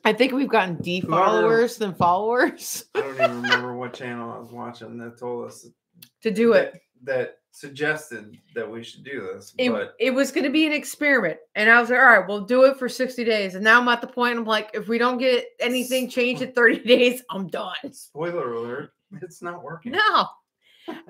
I 0.05 0.13
think 0.13 0.33
we've 0.33 0.49
gotten 0.49 0.77
D 0.77 1.01
followers 1.03 1.77
than 1.77 1.95
followers 1.95 2.85
I 2.95 3.01
don't 3.01 3.15
even 3.15 3.43
remember 3.43 3.75
what 3.77 3.93
channel 3.93 4.33
I 4.33 4.39
was 4.39 4.51
watching 4.51 4.99
that 4.99 5.19
told 5.19 5.47
us 5.47 5.67
to 6.23 6.31
do 6.31 6.55
it. 6.55 6.73
that, 6.73 6.81
that 7.05 7.38
suggested 7.51 8.39
that 8.55 8.71
we 8.71 8.83
should 8.85 9.05
do 9.05 9.31
this. 9.35 9.55
It, 9.59 9.71
but 9.71 9.95
it 9.99 10.11
was 10.13 10.31
going 10.31 10.45
to 10.45 10.51
be 10.51 10.67
an 10.67 10.73
experiment. 10.73 11.39
And 11.55 11.71
I 11.71 11.81
was 11.81 11.91
like, 11.91 11.99
all 11.99 12.05
right, 12.05 12.29
we'll 12.29 12.45
do 12.45 12.65
it 12.65 12.79
for 12.79 12.89
60 12.89 13.25
days. 13.25 13.55
And 13.55 13.65
now 13.65 13.81
I'm 13.81 13.89
at 13.89 14.01
the 14.01 14.07
point, 14.07 14.39
I'm 14.39 14.45
like, 14.45 14.71
if 14.75 14.89
we 14.89 14.99
don't 14.99 15.19
get 15.19 15.47
anything 15.61 16.09
changed 16.09 16.43
in 16.43 16.53
30 16.53 16.79
days, 16.85 17.23
I'm 17.31 17.49
done. 17.49 17.75
spoiler 17.93 18.53
alert, 18.53 18.93
it's 19.23 19.43
not 19.43 19.63
working. 19.63 19.93
No. 19.93 20.27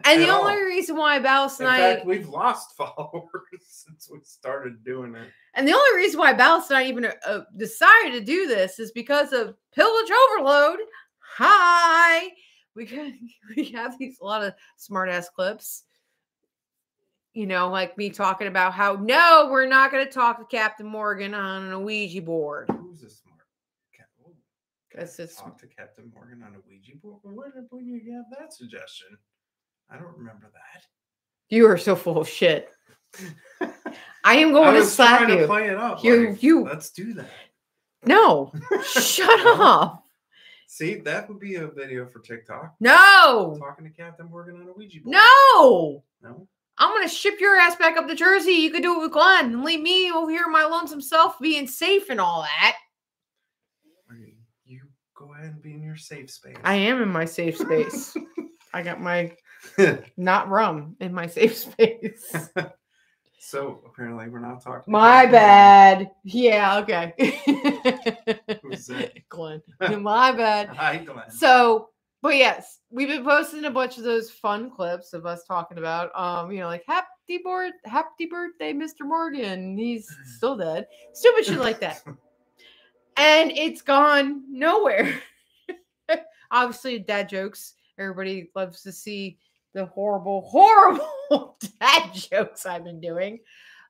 And 0.05 0.21
the 0.21 0.29
all. 0.29 0.41
only 0.41 0.61
reason 0.61 0.97
why 0.97 1.21
Ballas 1.21 1.61
In 1.61 1.67
and 1.67 1.73
I 1.73 1.95
fact, 1.95 2.05
we've 2.07 2.29
lost 2.29 2.73
followers 2.77 3.31
since 3.63 4.09
we 4.11 4.19
started 4.25 4.83
doing 4.85 5.15
it. 5.15 5.29
And 5.55 5.69
the 5.69 5.73
only 5.73 5.97
reason 5.97 6.19
why 6.19 6.35
Ballas 6.35 6.69
and 6.71 6.79
I 6.79 6.85
even 6.87 7.05
uh, 7.25 7.41
decided 7.57 8.11
to 8.19 8.21
do 8.21 8.49
this 8.49 8.81
is 8.81 8.91
because 8.91 9.33
of 9.33 9.55
pillage 9.73 10.11
overload. 10.11 10.81
Hi. 11.37 12.29
we 12.75 12.87
got 12.87 13.13
we 13.57 13.67
have 13.67 13.97
these 14.01 14.19
a 14.21 14.25
lot 14.25 14.43
of 14.43 14.53
smart 14.79 15.11
ass 15.11 15.29
clips. 15.29 15.85
You 17.39 17.47
know, 17.47 17.69
like 17.71 17.97
me 17.97 18.11
talking 18.11 18.49
about 18.49 18.73
how 18.73 18.95
no, 18.95 19.47
we're 19.49 19.69
not 19.69 19.93
going 19.93 20.05
to 20.05 20.11
talk 20.11 20.41
to 20.41 20.45
Captain 20.57 20.85
Morgan 20.87 21.35
on 21.35 21.71
a 21.71 21.79
Ouija 21.79 22.21
board. 22.21 22.69
Who's 22.69 23.05
a 23.05 23.09
smart 23.09 23.39
cat? 23.97 24.09
Oh, 24.27 24.33
talk 25.45 25.57
to 25.61 25.69
Captain 25.69 26.11
Morgan 26.13 26.43
on 26.43 26.57
a 26.57 26.59
Ouija 26.69 26.97
board. 27.01 27.21
Where 27.23 27.53
did 27.53 27.67
when 27.71 27.87
you 27.87 28.13
have 28.13 28.25
that 28.37 28.53
suggestion? 28.53 29.17
I 29.89 29.99
don't 29.99 30.17
remember 30.19 30.51
that. 30.53 30.83
You 31.49 31.67
are 31.69 31.79
so 31.79 31.95
full 31.95 32.19
of 32.19 32.29
shit. 32.29 32.71
I 34.25 34.35
am 34.39 34.51
going 34.53 34.75
I 34.75 34.81
to 34.81 34.85
slap 34.85 35.19
trying 35.21 35.37
to 35.37 35.43
you. 35.43 35.47
play 35.47 35.69
it 35.69 35.77
up. 35.79 36.03
You- 36.03 36.31
like, 36.31 36.43
you- 36.43 36.65
Let's 36.65 36.91
do 36.91 37.15
that. 37.15 37.31
No, 38.05 38.51
shut 38.85 39.31
up. 39.61 40.03
See, 40.67 40.97
that 40.97 41.29
would 41.29 41.39
be 41.39 41.55
a 41.55 41.69
video 41.69 42.05
for 42.07 42.19
TikTok. 42.19 42.75
No, 42.81 43.57
Talking 43.61 43.85
to 43.85 43.91
Captain 43.93 44.29
Morgan 44.29 44.57
on 44.61 44.67
a 44.69 44.73
Ouija 44.73 44.99
board. 45.03 45.13
no. 45.15 46.03
No. 46.21 46.49
I'm 46.79 46.95
gonna 46.95 47.09
ship 47.09 47.41
your 47.41 47.57
ass 47.57 47.77
back 47.77 47.97
up 47.97 48.07
to 48.07 48.15
Jersey. 48.15 48.53
You 48.53 48.71
could 48.71 48.83
do 48.83 48.97
it 48.97 49.03
with 49.03 49.13
Glenn 49.13 49.47
and 49.47 49.65
leave 49.65 49.81
me 49.81 50.13
over 50.13 50.31
here 50.31 50.47
my 50.49 50.65
lonesome 50.65 51.01
self 51.01 51.39
being 51.41 51.67
safe 51.67 52.09
and 52.09 52.21
all 52.21 52.43
that. 52.43 52.77
You 54.65 54.81
go 55.15 55.33
ahead 55.35 55.47
and 55.47 55.63
be 55.63 55.75
in 55.75 55.83
your 55.83 55.97
safe 55.97 56.31
space. 56.31 56.57
I 56.63 56.75
am 56.75 57.03
in 57.03 57.09
my 57.09 57.25
safe 57.25 57.57
space. 57.57 58.17
I 58.75 58.83
got 58.83 59.01
my 59.01 59.33
not 60.17 60.49
rum 60.49 60.97
in 61.01 61.13
my 61.13 61.27
safe 61.27 61.57
space. 61.57 62.51
so 63.41 63.83
apparently 63.87 64.29
we're 64.29 64.39
not 64.39 64.63
talking. 64.63 64.93
My 64.93 65.27
bad. 65.27 66.11
Yeah, 66.23 66.79
okay. 66.79 67.15
Who's 68.63 68.87
that? 68.87 69.13
Glenn. 69.29 69.63
My 69.81 70.33
bad. 70.33 70.69
Hi, 70.69 70.99
Glenn. 70.99 71.31
So, 71.31 71.89
but 72.21 72.37
yes, 72.37 72.81
we've 72.91 73.09
been 73.09 73.25
posting 73.25 73.65
a 73.65 73.71
bunch 73.71 73.97
of 73.99 74.05
those 74.05 74.31
fun 74.31 74.71
clips 74.71 75.13
of 75.13 75.25
us 75.25 75.45
talking 75.45 75.79
about, 75.79 76.11
um, 76.19 76.51
you 76.51 76.61
know, 76.61 76.67
like 76.67 76.85
happy 76.87 77.39
board, 77.43 77.73
happy 77.85 78.27
birthday, 78.27 78.73
Mr. 78.73 79.03
Morgan. 79.03 79.77
He's 79.77 80.09
still 80.37 80.57
dead. 80.57 80.87
Stupid 81.13 81.45
shit 81.45 81.59
like 81.59 81.81
that. 81.81 82.03
And 83.21 83.51
it's 83.51 83.83
gone 83.83 84.45
nowhere. 84.49 85.13
Obviously, 86.53 87.01
dad 87.01 87.29
jokes. 87.29 87.75
Everybody 87.99 88.49
loves 88.55 88.83
to 88.83 88.93
see 88.93 89.39
the 89.75 89.87
horrible, 89.87 90.43
horrible 90.43 91.57
dad 91.81 92.15
jokes 92.15 92.65
I've 92.65 92.85
been 92.85 93.01
doing. 93.01 93.41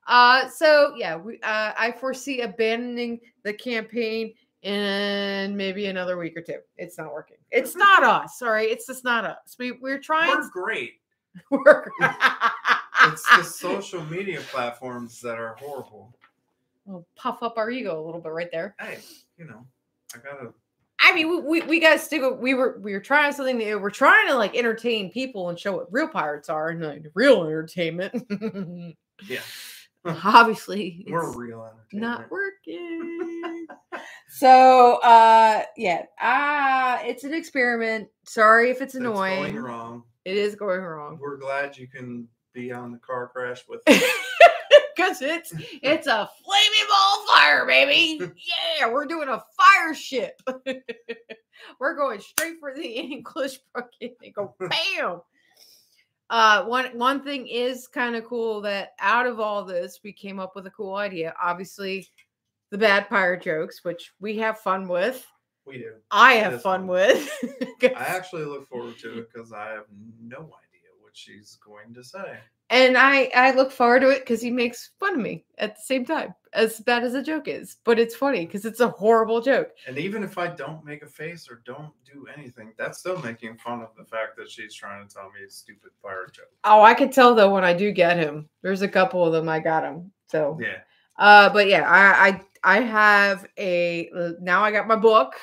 Uh, 0.07 0.49
so 0.49 0.95
yeah, 0.97 1.17
we 1.17 1.35
uh, 1.43 1.73
I 1.77 1.93
foresee 1.93 2.41
abandoning 2.41 3.21
the 3.45 3.53
campaign 3.53 4.33
in 4.63 5.57
maybe 5.57 5.87
another 5.87 6.17
week 6.17 6.37
or 6.37 6.43
two. 6.43 6.61
It's 6.79 6.97
not 6.97 7.13
working. 7.13 7.38
It's 7.51 7.75
not 7.77 8.03
us. 8.05 8.39
Sorry, 8.39 8.67
it's 8.67 8.87
just 8.87 9.05
not 9.05 9.25
us. 9.25 9.57
We 9.59 9.73
we're 9.73 9.99
trying. 10.01 10.29
We're 10.37 10.49
great. 10.51 10.95
We're, 11.51 11.87
It's 13.05 13.25
the 13.37 13.43
social 13.45 14.05
media 14.07 14.41
platforms 14.51 15.21
that 15.21 15.39
are 15.39 15.55
horrible. 15.61 16.13
we'll 16.85 17.07
puff 17.17 17.43
up 17.43 17.57
our 17.59 17.71
ego 17.71 18.03
a 18.03 18.05
little 18.05 18.21
bit 18.21 18.33
right 18.33 18.49
there. 18.51 18.75
Hey, 18.81 18.99
you 19.39 19.45
know, 19.45 19.65
I 20.15 20.19
gotta. 20.19 20.53
I 21.01 21.15
mean, 21.15 21.31
we, 21.31 21.41
we, 21.41 21.67
we 21.69 21.81
gotta 21.81 21.99
stick. 22.01 22.23
with- 22.23 22.41
We 22.41 22.55
were 22.55 22.81
we 22.83 22.93
were 22.93 23.01
trying 23.01 23.33
something 23.33 23.57
that 23.59 23.81
we're 23.81 23.91
trying 23.91 24.27
to 24.29 24.35
like 24.35 24.57
entertain 24.57 25.11
people 25.13 25.49
and 25.49 25.59
show 25.59 25.77
what 25.77 25.93
real 25.93 26.09
pirates 26.09 26.49
are 26.49 26.71
and 26.71 26.83
like 26.83 27.05
real 27.15 27.45
entertainment. 27.45 28.15
Yeah. 29.29 29.41
Obviously, 30.05 31.05
We're 31.09 31.29
it's 31.29 31.37
real 31.37 31.71
not 31.93 32.31
working. 32.31 33.38
So 34.29 34.97
uh 35.03 35.63
yeah, 35.77 36.03
ah, 36.21 37.01
it's 37.03 37.25
an 37.25 37.35
experiment. 37.35 38.09
Sorry 38.25 38.71
if 38.71 38.81
it's 38.83 38.95
It's 38.95 39.03
going 39.03 39.39
annoying. 39.39 39.57
wrong. 39.57 40.03
It 40.25 40.37
is 40.37 40.55
going 40.55 40.81
wrong. 40.83 41.19
We're 41.21 41.39
glad 41.39 41.77
you 41.79 41.87
can 41.89 42.29
be 42.53 42.73
on 42.73 42.93
the 42.93 42.99
car 42.99 43.29
crash 43.29 43.65
with. 43.69 43.81
Because 44.95 45.23
it's 45.23 45.53
it's 45.81 46.09
a 46.09 46.29
flaming 46.45 46.89
ball 46.89 47.27
fire, 47.29 47.65
baby. 47.67 48.19
Yeah, 48.81 48.91
we're 48.91 49.07
doing 49.07 49.29
a 49.29 49.41
fire 49.57 49.95
ship. 49.95 50.41
we're 51.79 51.95
going 51.95 52.21
straight 52.21 52.59
for 52.59 52.75
the 52.75 52.83
English 52.87 53.61
bucket 53.73 54.17
and 54.21 54.35
go 54.35 54.57
bam. 54.59 55.21
Uh, 56.31 56.65
one 56.65 56.87
one 56.99 57.23
thing 57.23 57.47
is 57.47 57.87
kind 57.87 58.17
of 58.17 58.25
cool 58.25 58.61
that 58.63 58.91
out 58.99 59.27
of 59.27 59.39
all 59.39 59.65
this, 59.65 60.01
we 60.03 60.13
came 60.13 60.41
up 60.41 60.57
with 60.57 60.67
a 60.67 60.71
cool 60.73 60.97
idea. 60.97 61.33
Obviously, 61.41 62.05
the 62.71 62.79
bad 62.79 63.09
pirate 63.09 63.43
jokes, 63.43 63.85
which 63.85 64.13
we 64.21 64.37
have 64.39 64.59
fun 64.59 64.89
with. 64.89 65.27
we 65.67 65.79
do. 65.79 65.93
I 66.11 66.35
have 66.35 66.63
fun 66.63 66.81
fun. 66.81 66.87
with. 66.89 67.31
I 67.83 68.05
actually 68.05 68.45
look 68.45 68.69
forward 68.69 68.99
to 69.01 69.19
it 69.19 69.29
because 69.33 69.53
I 69.53 69.71
have 69.71 69.85
no 70.21 70.39
idea 70.39 70.91
what 71.01 71.17
she's 71.17 71.59
going 71.65 71.95
to 71.95 72.05
say. 72.05 72.39
and 72.71 72.97
I 72.99 73.31
I 73.35 73.53
look 73.53 73.73
forward 73.73 74.01
to 74.01 74.11
it 74.11 74.21
because 74.21 74.43
he 74.43 74.51
makes 74.51 74.91
fun 75.01 75.15
of 75.15 75.21
me 75.21 75.45
at 75.57 75.77
the 75.77 75.83
same 75.83 76.05
time, 76.05 76.35
as 76.53 76.81
bad 76.81 77.03
as 77.05 77.15
a 77.15 77.23
joke 77.23 77.49
is. 77.49 77.77
But 77.85 77.99
it's 77.99 78.15
funny 78.15 78.45
because 78.47 78.65
it's 78.67 78.81
a 78.81 78.89
horrible 78.89 79.41
joke. 79.41 79.71
And 79.87 79.97
even 79.99 80.23
if 80.23 80.37
I 80.37 80.49
don't 80.49 80.85
make 80.85 81.03
a 81.03 81.07
face 81.07 81.49
or 81.51 81.63
don't 81.65 81.93
do 82.05 82.27
anything, 82.37 82.73
that's 82.77 82.99
still 82.99 83.19
making 83.23 83.57
fun 83.57 83.81
of 83.81 83.89
the 83.97 84.05
fact 84.05 84.37
that 84.37 84.51
she's 84.51 84.75
trying 84.75 85.07
to 85.09 85.15
tell 85.15 85.31
me 85.31 85.45
a 85.47 85.51
stupid 85.51 85.91
fire 86.03 86.27
joke. 86.33 86.51
Oh, 86.65 86.83
I 86.83 86.93
could 86.95 87.13
tell 87.13 87.35
though 87.35 87.53
when 87.53 87.65
I 87.65 87.73
do 87.73 87.91
get 87.93 88.19
him. 88.19 88.49
There's 88.63 88.83
a 88.83 88.89
couple 88.89 89.25
of 89.25 89.33
them 89.33 89.49
I 89.49 89.61
got 89.61 89.85
him. 89.85 90.13
So, 90.27 90.59
Yeah. 90.61 90.81
uh, 91.19 91.51
but 91.51 91.69
yeah, 91.69 91.89
I 91.91 92.29
I 92.29 92.41
I 92.65 92.81
have 92.81 93.47
a 93.59 94.11
now 94.41 94.63
I 94.63 94.71
got 94.73 94.87
my 94.87 94.97
book. 94.97 95.35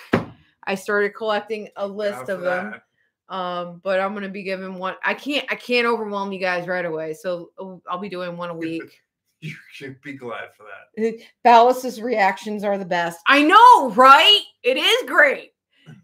I 0.68 0.76
started 0.76 1.10
collecting 1.16 1.70
a 1.76 1.88
list 1.88 2.30
of 2.30 2.42
them. 2.42 2.72
that, 2.72 3.36
Um, 3.36 3.82
but 3.84 4.00
I'm 4.00 4.14
gonna 4.14 4.30
be 4.30 4.44
giving 4.44 4.76
one. 4.76 4.96
I 5.04 5.14
can't 5.14 5.46
I 5.52 5.56
can't 5.56 5.88
overwhelm 5.88 6.32
you 6.32 6.40
guys 6.40 6.68
right 6.68 6.86
away. 6.86 7.14
So 7.14 7.52
uh, 7.60 7.76
I'll 7.90 8.00
be 8.00 8.10
doing 8.10 8.38
one 8.38 8.50
a 8.50 8.56
week. 8.56 9.02
You 9.42 9.54
should 9.72 10.02
be 10.02 10.14
glad 10.14 10.50
for 10.58 10.64
that. 10.64 11.20
Ballas's 11.46 12.02
reactions 12.02 12.64
are 12.64 12.80
the 12.80 12.86
best. 12.86 13.20
I 13.28 13.44
know, 13.44 13.92
right? 13.92 14.42
It 14.64 14.78
is 14.78 15.08
great. 15.08 15.52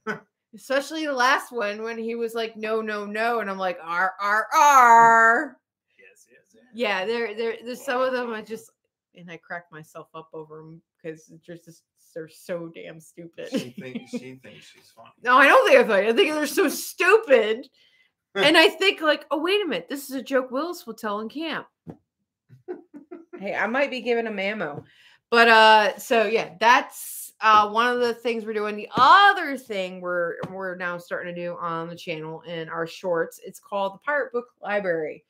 Especially 0.56 1.08
the 1.08 1.14
last 1.14 1.52
one 1.52 1.82
when 1.82 1.98
he 1.98 2.14
was 2.14 2.36
like, 2.36 2.56
no, 2.56 2.82
no, 2.82 3.06
no. 3.06 3.40
And 3.40 3.50
I'm 3.50 3.58
like, 3.58 3.80
R, 3.82 4.14
R, 4.22 4.48
R. 4.54 5.58
Yes, 5.98 6.28
yes, 6.30 6.42
yes. 6.54 6.64
Yeah, 6.76 7.06
there, 7.06 7.34
there, 7.34 7.56
there's 7.64 7.84
some 7.84 8.02
of 8.02 8.12
them 8.12 8.32
I 8.32 8.44
just, 8.44 8.70
and 9.16 9.32
I 9.32 9.38
crack 9.38 9.72
myself 9.72 10.10
up 10.14 10.30
over 10.34 10.58
them 10.58 10.82
because 11.02 11.32
just, 11.46 11.66
just 11.66 11.84
they're 12.14 12.30
so 12.30 12.72
damn 12.74 13.00
stupid. 13.00 13.50
She 13.52 13.72
thinks 13.72 14.12
she 14.12 14.36
thinks 14.36 14.66
she's 14.66 14.92
funny. 14.96 15.10
no, 15.24 15.38
I 15.38 15.48
don't 15.48 15.66
think 15.66 15.78
they're 15.78 15.98
funny. 15.98 16.08
I 16.10 16.14
think 16.14 16.34
they're 16.34 16.46
so 16.46 16.68
stupid. 16.68 17.68
and 18.36 18.58
I 18.58 18.70
think 18.70 19.02
like, 19.02 19.26
oh, 19.32 19.42
wait 19.42 19.64
a 19.64 19.68
minute. 19.68 19.88
This 19.90 20.10
is 20.10 20.16
a 20.16 20.22
joke 20.22 20.52
Willis 20.52 20.86
will 20.86 20.94
tell 20.94 21.20
in 21.20 21.30
camp. 21.30 21.68
hey, 23.40 23.56
I 23.56 23.68
might 23.68 23.92
be 23.92 24.02
giving 24.02 24.28
a 24.28 24.42
ammo. 24.42 24.84
But 25.30 25.48
uh 25.48 25.98
so 25.98 26.26
yeah, 26.26 26.52
that's 26.60 27.32
uh 27.40 27.70
one 27.70 27.88
of 27.88 28.00
the 28.00 28.14
things 28.14 28.46
we're 28.46 28.54
doing. 28.54 28.76
The 28.76 28.90
other 28.96 29.58
thing 29.58 30.02
we're 30.02 30.36
we're 30.50 30.76
now 30.76 30.98
starting 30.98 31.34
to 31.34 31.42
do 31.42 31.58
on 31.60 31.88
the 31.88 31.96
channel 31.96 32.42
in 32.42 32.70
our 32.70 32.86
shorts, 32.86 33.40
it's 33.46 33.60
called 33.60 33.94
the 33.94 34.00
Pirate 34.00 34.34
Book 34.34 34.48
Library. 34.62 35.24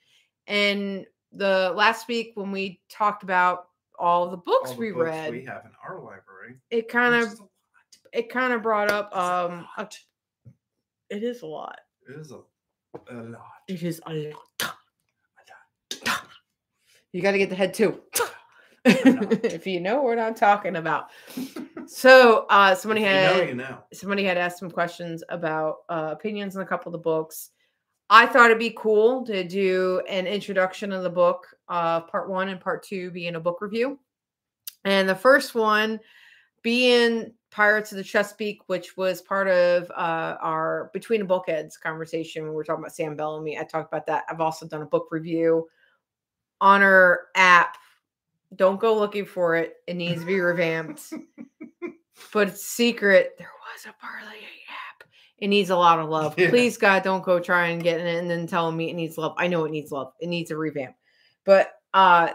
And 0.48 1.06
the 1.32 1.72
last 1.75 2.08
week 2.08 2.32
when 2.36 2.51
we 2.51 2.82
talked 2.90 3.24
about 3.24 3.68
all 4.01 4.29
the 4.29 4.38
books 4.38 4.72
All 4.72 4.75
the 4.75 4.79
we 4.81 4.91
books 4.91 5.05
read, 5.05 5.31
we 5.31 5.46
have 5.46 5.63
in 5.65 5.72
our 5.88 6.00
library. 6.00 6.55
it 6.70 6.89
kind 6.89 7.15
of 7.15 7.31
a 7.31 8.17
it 8.17 8.29
kind 8.29 8.51
of 8.51 8.62
brought 8.62 8.91
up 8.91 9.12
a 9.13 9.20
um 9.22 9.67
a, 9.77 9.81
lot. 9.84 9.98
it 11.10 11.24
is 11.24 11.41
a 11.43 11.46
lot. 11.46 11.79
It 12.10 12.20
is 12.20 12.31
a, 12.31 12.36
a 12.36 13.13
lot. 13.13 13.41
It 13.70 13.81
is 13.84 14.01
a 14.08 14.34
lot. 14.60 14.74
You 17.13 17.22
got 17.22 17.31
to 17.31 17.38
get 17.38 17.50
the 17.50 17.55
head 17.55 17.74
too. 17.74 18.01
if 18.86 19.67
you 19.67 19.79
know 19.79 20.01
what 20.01 20.17
I'm 20.20 20.34
talking 20.36 20.75
about. 20.77 21.10
So 21.88 22.46
uh 22.50 22.74
somebody 22.75 23.01
If 23.01 23.08
had 23.10 23.36
you 23.36 23.41
know, 23.43 23.50
you 23.50 23.55
know. 23.55 23.77
somebody 23.91 24.24
had 24.24 24.38
asked 24.38 24.60
some 24.60 24.72
questions 24.72 25.24
about 25.27 25.77
uh, 25.89 26.10
opinions 26.13 26.55
on 26.55 26.62
a 26.62 26.65
couple 26.65 26.88
of 26.89 26.93
the 26.93 27.00
books. 27.03 27.50
I 28.13 28.25
thought 28.25 28.48
it'd 28.48 28.60
be 28.60 28.75
cool 28.77 29.25
to 29.25 29.44
do 29.46 30.01
an 30.10 30.27
introduction 30.27 30.91
of 30.91 31.01
the 31.01 31.10
book, 31.10 31.48
uh, 31.70 32.01
part 32.01 32.30
one 32.30 32.50
and 32.50 32.60
part 32.60 32.84
two 32.84 33.10
being 33.10 33.36
a 33.36 33.39
book 33.39 33.62
review. 33.62 33.98
And 34.84 35.08
the 35.08 35.15
first 35.15 35.56
one 35.56 35.98
being 36.62 37.34
Pirates 37.51 37.91
of 37.91 37.98
the 37.98 38.03
Chesapeake, 38.03 38.68
which 38.68 38.98
was 38.98 39.22
part 39.22 39.48
of 39.48 39.89
uh, 39.91 40.36
our 40.41 40.91
Between 40.91 41.22
the 41.22 41.25
Bulkheads 41.25 41.77
conversation 41.77 42.44
when 42.44 42.51
we 42.51 42.56
were 42.58 42.65
talking 42.65 42.84
about 42.84 42.94
Sam 42.94 43.15
Bellamy. 43.15 43.58
I 43.58 43.63
talked 43.63 43.91
about 43.91 44.06
that. 44.08 44.25
I've 44.30 44.41
also 44.41 44.68
done 44.68 44.82
a 44.82 44.86
book 44.86 45.08
review 45.10 45.70
on 46.60 46.84
our 46.84 47.27
app. 47.36 47.77
Don't 48.58 48.80
go 48.80 48.94
looking 48.94 49.25
for 49.25 49.56
it. 49.56 49.77
It 49.88 49.96
needs 49.96 50.20
to 50.20 50.27
be 50.27 50.39
revamped 50.39 51.13
but 52.34 52.50
it's 52.50 52.65
secret. 52.65 53.36
There 53.38 53.51
was 53.74 53.86
a 53.86 53.94
parlay 54.06 54.36
app. 54.36 54.90
It 55.41 55.48
needs 55.48 55.71
a 55.71 55.75
lot 55.75 56.00
of 56.00 56.07
love. 56.07 56.36
Yeah. 56.38 56.50
Please, 56.50 56.77
God, 56.77 57.01
don't 57.01 57.24
go 57.24 57.39
try 57.39 57.67
and 57.69 57.81
get 57.81 58.00
in 58.00 58.05
it 58.05 58.19
and 58.19 58.29
then 58.29 58.45
tell 58.45 58.71
me 58.71 58.91
it 58.91 58.93
needs 58.93 59.17
love. 59.17 59.33
I 59.38 59.48
know 59.48 59.65
it 59.65 59.71
needs 59.71 59.91
love. 59.91 60.13
It 60.19 60.27
needs 60.27 60.51
a 60.51 60.57
revamp. 60.57 60.95
But 61.43 61.74
uh 61.93 62.29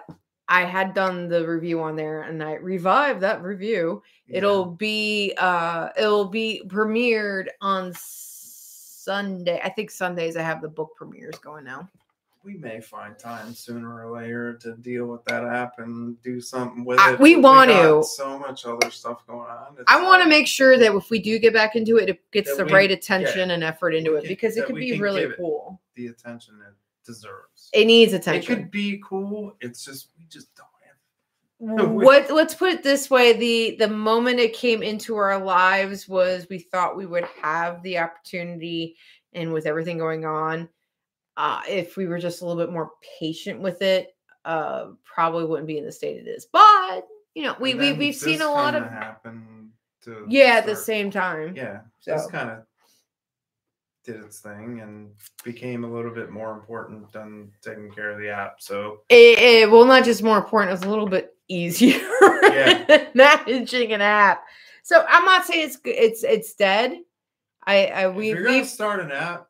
I 0.49 0.65
had 0.65 0.95
done 0.95 1.29
the 1.29 1.47
review 1.47 1.81
on 1.83 1.97
there 1.97 2.23
and 2.23 2.43
I 2.43 2.55
revived 2.55 3.21
that 3.21 3.43
review. 3.43 4.03
Yeah. 4.27 4.39
It'll 4.39 4.67
be 4.67 5.35
uh 5.39 5.91
it'll 5.97 6.27
be 6.29 6.63
premiered 6.67 7.47
on 7.61 7.93
Sunday. 7.95 9.61
I 9.63 9.69
think 9.69 9.93
Sundays 9.93 10.37
I 10.37 10.43
have 10.43 10.61
the 10.61 10.69
book 10.69 10.91
premieres 10.97 11.39
going 11.39 11.65
now. 11.65 11.89
We 12.47 12.55
may 12.55 12.81
find 12.81 13.19
time 13.19 13.55
sooner 13.55 14.07
or 14.07 14.17
later 14.17 14.55
to 14.59 14.77
deal 14.77 15.07
with 15.07 15.25
that 15.25 15.43
app 15.43 15.81
and 15.81 16.23
do 16.23 16.41
something 16.41 16.85
with 16.85 17.01
I- 17.01 17.15
it. 17.15 17.19
we 17.19 17.35
want 17.35 17.71
got 17.71 18.03
to. 18.03 18.05
So 18.05 18.39
much 18.39 18.65
other 18.65 18.89
stuff 18.93 19.27
going 19.27 19.51
on. 19.51 19.75
It's 19.77 19.85
I 19.89 20.01
want 20.01 20.23
to 20.23 20.29
make 20.29 20.47
sure 20.47 20.79
that 20.79 20.95
if 20.95 21.11
we 21.11 21.19
do 21.19 21.41
get 21.41 21.53
back 21.53 21.75
into 21.75 21.97
it, 21.97 22.09
it 22.09 22.31
gets 22.31 22.57
the 22.57 22.65
we- 22.65 22.73
right 22.73 22.89
yeah, 22.89 22.97
attention 22.97 23.51
and 23.51 23.65
effort 23.65 23.97
into 23.97 24.15
it 24.15 24.21
can- 24.21 24.29
because 24.29 24.57
it 24.57 24.65
could 24.67 24.77
be 24.77 24.97
really 25.01 25.27
cool. 25.37 25.81
the 25.97 26.07
attention 26.07 26.55
it 26.65 26.75
deserves. 27.05 27.69
It 27.73 27.87
needs 27.87 28.13
attention. 28.13 28.53
It 28.53 28.57
could 28.57 28.71
be 28.71 29.03
cool. 29.05 29.57
It's 29.61 29.85
just 29.85 30.11
we 30.17 30.25
just 30.27 30.55
don't 30.55 30.69
have. 31.81 31.91
what 31.91 32.31
let's 32.31 32.55
put 32.55 32.71
it 32.71 32.85
this 32.85 33.11
way 33.11 33.33
the 33.33 33.75
the 33.81 33.89
moment 33.89 34.39
it 34.39 34.53
came 34.53 34.85
into 34.85 35.17
our 35.17 35.43
lives 35.43 36.07
was 36.07 36.47
we 36.49 36.61
thought 36.61 36.97
we 36.97 37.07
would 37.07 37.25
have 37.43 37.83
the 37.83 37.99
opportunity 37.99 38.95
and 39.33 39.53
with 39.53 39.67
everything 39.67 39.99
going 39.99 40.25
on 40.25 40.69
uh 41.37 41.61
if 41.69 41.97
we 41.97 42.07
were 42.07 42.19
just 42.19 42.43
a 42.43 42.47
little 42.47 42.63
bit 42.63 42.73
more 42.73 42.93
patient 43.21 43.61
with 43.61 43.83
it 43.83 44.17
uh 44.45 44.87
probably 45.05 45.45
wouldn't 45.45 45.67
be 45.67 45.79
in 45.79 45.85
the 45.85 45.93
state 45.93 46.17
it 46.17 46.29
is 46.29 46.47
but 46.53 47.07
you 47.35 47.43
know 47.43 47.57
we, 47.61 47.75
we 47.75 47.93
we've 47.93 48.15
seen 48.15 48.41
a 48.41 48.51
lot 48.51 48.75
of 48.75 48.83
kinda 48.85 49.17
to 50.03 50.25
yeah 50.29 50.55
at 50.57 50.67
the 50.67 50.77
same 50.77 51.11
time 51.11 51.55
Yeah, 51.57 51.81
this 52.07 52.27
kind 52.29 52.51
of 52.51 52.63
did 54.05 54.23
its 54.23 54.39
thing 54.39 54.81
and 54.83 55.11
became 55.43 55.83
a 55.83 55.93
little 55.93 56.13
bit 56.15 56.31
more 56.31 56.53
important 56.53 57.13
than 57.13 57.51
taking 57.61 57.91
care 57.91 58.11
of 58.11 58.19
the 58.19 58.29
app. 58.29 58.61
So 58.61 59.01
it, 59.09 59.39
it 59.39 59.71
well 59.71 59.85
not 59.85 60.05
just 60.05 60.23
more 60.23 60.39
important 60.39 60.71
it 60.71 60.75
was 60.75 60.85
a 60.85 60.89
little 60.89 61.09
bit 61.09 61.35
easier 61.49 61.99
Yeah. 62.43 63.09
managing 63.15 63.93
an 63.93 64.01
app 64.01 64.45
so 64.83 65.05
i'm 65.09 65.25
not 65.25 65.45
saying 65.45 65.65
it's 65.65 65.79
it's 65.85 66.25
it's 66.25 66.55
dead 66.55 66.99
i 67.65 67.87
i 67.87 68.09
if 68.09 68.15
we 68.17 68.29
you're 68.31 68.43
gonna 68.45 68.65
start 68.65 69.01
an 69.01 69.11
app, 69.13 69.49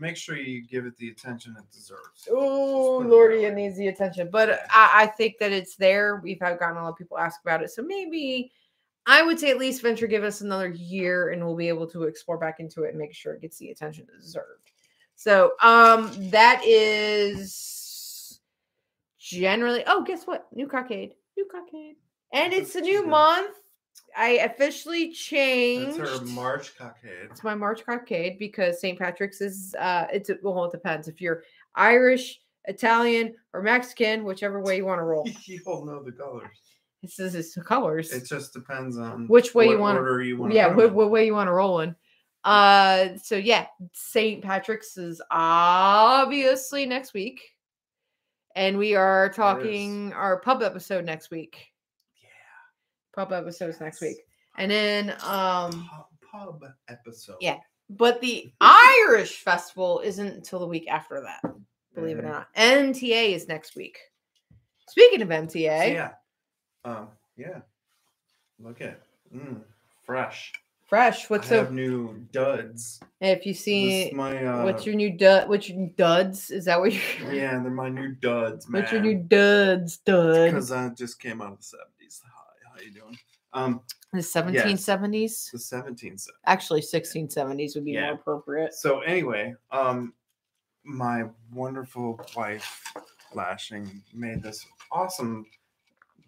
make 0.00 0.16
sure 0.16 0.36
you 0.36 0.62
give 0.62 0.86
it 0.86 0.96
the 0.96 1.08
attention 1.08 1.56
it 1.58 1.70
deserves. 1.72 2.28
Oh, 2.30 3.02
it 3.02 3.06
Lordy, 3.06 3.44
it 3.44 3.54
needs 3.54 3.76
the 3.76 3.88
attention. 3.88 4.28
But 4.30 4.62
I, 4.70 5.02
I 5.02 5.06
think 5.06 5.38
that 5.38 5.52
it's 5.52 5.76
there. 5.76 6.20
We've 6.22 6.40
had 6.40 6.58
gotten 6.58 6.76
a 6.76 6.82
lot 6.82 6.90
of 6.90 6.96
people 6.96 7.18
ask 7.18 7.40
about 7.42 7.62
it. 7.62 7.70
So 7.70 7.82
maybe 7.82 8.52
I 9.06 9.22
would 9.22 9.38
say 9.38 9.50
at 9.50 9.58
least 9.58 9.82
venture 9.82 10.06
give 10.06 10.24
us 10.24 10.42
another 10.42 10.68
year 10.68 11.30
and 11.30 11.44
we'll 11.44 11.56
be 11.56 11.68
able 11.68 11.86
to 11.88 12.04
explore 12.04 12.38
back 12.38 12.60
into 12.60 12.84
it 12.84 12.90
and 12.90 12.98
make 12.98 13.14
sure 13.14 13.34
it 13.34 13.40
gets 13.40 13.58
the 13.58 13.70
attention 13.70 14.06
it 14.12 14.20
deserved. 14.20 14.70
So 15.14 15.52
um 15.62 16.10
that 16.30 16.62
is 16.64 18.40
generally 19.18 19.82
oh 19.86 20.04
guess 20.04 20.24
what? 20.24 20.46
New 20.54 20.66
cockade. 20.66 21.14
New 21.36 21.46
cockade. 21.46 21.96
And 22.32 22.52
it's 22.52 22.74
a 22.74 22.80
new 22.80 23.06
month. 23.06 23.56
I 24.16 24.30
officially 24.38 25.06
That's 25.08 25.18
changed. 25.18 26.00
our 26.00 26.20
March 26.26 26.76
cockade. 26.76 27.30
It's 27.30 27.44
my 27.44 27.54
March 27.54 27.84
cockade 27.84 28.38
because 28.38 28.80
St. 28.80 28.98
Patrick's 28.98 29.40
is 29.40 29.74
uh 29.78 30.06
it's 30.12 30.30
well 30.42 30.64
it 30.64 30.72
depends 30.72 31.08
if 31.08 31.20
you're 31.20 31.44
Irish, 31.74 32.40
Italian, 32.64 33.34
or 33.52 33.62
Mexican, 33.62 34.24
whichever 34.24 34.60
way 34.60 34.76
you 34.78 34.84
want 34.86 34.98
to 34.98 35.04
roll. 35.04 35.28
you 35.44 35.60
all 35.66 35.84
know 35.84 36.02
the 36.02 36.12
colors. 36.12 36.48
This 37.02 37.18
is 37.20 37.34
it's 37.36 37.54
the 37.54 37.62
colors. 37.62 38.12
It 38.12 38.26
just 38.26 38.52
depends 38.52 38.98
on 38.98 39.28
Which 39.28 39.54
way 39.54 39.68
you 39.68 39.78
wanna- 39.78 40.00
order 40.00 40.20
you 40.22 40.36
want. 40.36 40.52
yeah, 40.52 40.66
what, 40.74 40.92
what 40.92 41.10
way 41.10 41.26
you 41.26 41.34
want 41.34 41.48
to 41.48 41.52
roll 41.52 41.80
in. 41.80 41.94
Uh 42.44 43.16
so 43.22 43.36
yeah, 43.36 43.66
St. 43.92 44.42
Patrick's 44.42 44.96
is 44.96 45.20
obviously 45.30 46.86
next 46.86 47.14
week. 47.14 47.40
And 48.56 48.76
we 48.78 48.96
are 48.96 49.28
talking 49.28 50.12
our 50.14 50.40
pub 50.40 50.62
episode 50.62 51.04
next 51.04 51.30
week. 51.30 51.67
Pub 53.18 53.32
episodes 53.32 53.80
next 53.80 54.00
week. 54.00 54.18
And 54.58 54.70
then 54.70 55.10
um 55.24 55.90
pub, 56.30 56.64
episode. 56.88 57.36
Yeah. 57.40 57.58
but 57.90 58.20
the 58.20 58.52
Irish 58.60 59.38
festival 59.42 60.00
isn't 60.04 60.28
until 60.34 60.60
the 60.60 60.66
week 60.68 60.86
after 60.88 61.20
that. 61.22 61.40
believe 61.96 62.18
it 62.18 62.24
or 62.24 62.28
Mhm. 62.28 62.32
not. 62.32 62.48
NTA 62.54 63.34
is 63.34 63.48
next 63.48 63.74
week. 63.74 63.98
Speaking 64.86 65.20
of 65.22 65.30
NTA, 65.32 65.80
So, 65.80 65.86
yeah. 65.86 66.12
Um. 66.84 67.08
Yeah. 67.36 67.60
Look 68.60 68.80
at 68.80 69.00
mm, 69.34 69.62
fresh. 70.04 70.52
fresh. 70.86 71.28
What's 71.28 71.50
I 71.50 71.56
have 71.56 71.72
new 71.72 72.14
duds. 72.30 73.00
If 73.20 73.44
you 73.46 73.52
see, 73.54 74.12
my 74.14 74.44
uh, 74.44 74.62
what's 74.64 74.86
your 74.86 74.94
new 74.94 75.10
dud? 75.18 75.48
What's 75.48 75.68
your 75.68 75.88
duds? 75.96 76.52
Is 76.52 76.66
that 76.66 76.78
what 76.78 76.92
you're? 76.92 77.32
yeah, 77.34 77.58
they're 77.58 77.70
my 77.70 77.88
new 77.88 78.12
duds, 78.14 78.68
man. 78.68 78.82
What's 78.82 78.92
your 78.92 79.02
new 79.02 79.16
duds? 79.16 79.98
Dud. 79.98 80.52
Because 80.52 80.70
I 80.70 80.90
just 80.90 81.18
came 81.18 81.42
out 81.42 81.52
of 81.54 81.58
the 81.58 81.64
seventies. 81.64 82.22
How 82.78 82.84
you 82.84 82.92
doing? 82.92 83.18
Um, 83.54 83.80
The 84.12 84.20
1770s. 84.20 85.50
the 85.50 85.58
seventeens. 85.58 86.26
Actually, 86.46 86.80
1670s 86.80 87.74
would 87.74 87.84
be 87.84 87.92
Yeah. 87.92 88.06
more 88.06 88.14
appropriate. 88.14 88.72
So 88.74 89.00
anyway, 89.00 89.54
um, 89.72 90.14
my 90.84 91.24
wonderful 91.52 92.20
wife, 92.36 92.84
Lashing, 93.34 94.02
made 94.14 94.42
this 94.42 94.64
awesome 94.92 95.44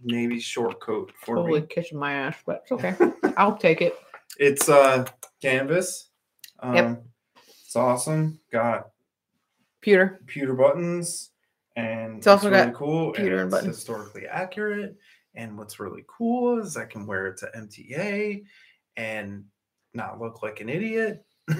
navy 0.03 0.41
short 0.41 0.81
coat 0.81 1.13
for 1.25 1.37
Totally 1.37 1.61
me. 1.61 1.67
kissing 1.69 1.99
my 1.99 2.13
ass, 2.15 2.37
but 2.45 2.63
it's 2.65 2.73
okay. 2.73 2.95
I'll 3.37 3.57
take 3.57 3.81
it. 3.81 3.95
It's 4.39 4.69
uh 4.69 5.07
canvas. 5.41 6.11
Um, 6.59 6.75
Yep. 6.75 7.05
It's 7.65 7.77
awesome. 7.77 8.41
Got 8.51 8.91
Pewter. 9.81 10.21
pewter 10.27 10.55
buttons, 10.55 11.31
and 11.77 12.19
It's 12.19 12.27
also 12.27 12.51
really 12.51 12.67
got 12.67 12.75
cool. 12.75 13.13
pewter 13.13 13.37
and 13.37 13.45
it's 13.47 13.55
buttons. 13.55 13.77
historically 13.77 14.27
accurate. 14.27 14.97
And 15.35 15.57
what's 15.57 15.81
really 15.81 16.05
cool 16.09 16.59
is 16.61 16.77
I 16.77 16.87
can 16.87 17.07
wear 17.07 17.27
it 17.29 17.37
to 17.39 17.51
MTA 17.57 18.43
and 18.97 19.45
not 19.95 20.21
look 20.21 20.43
like 20.43 20.61
an 20.61 20.69
idiot. 20.69 21.25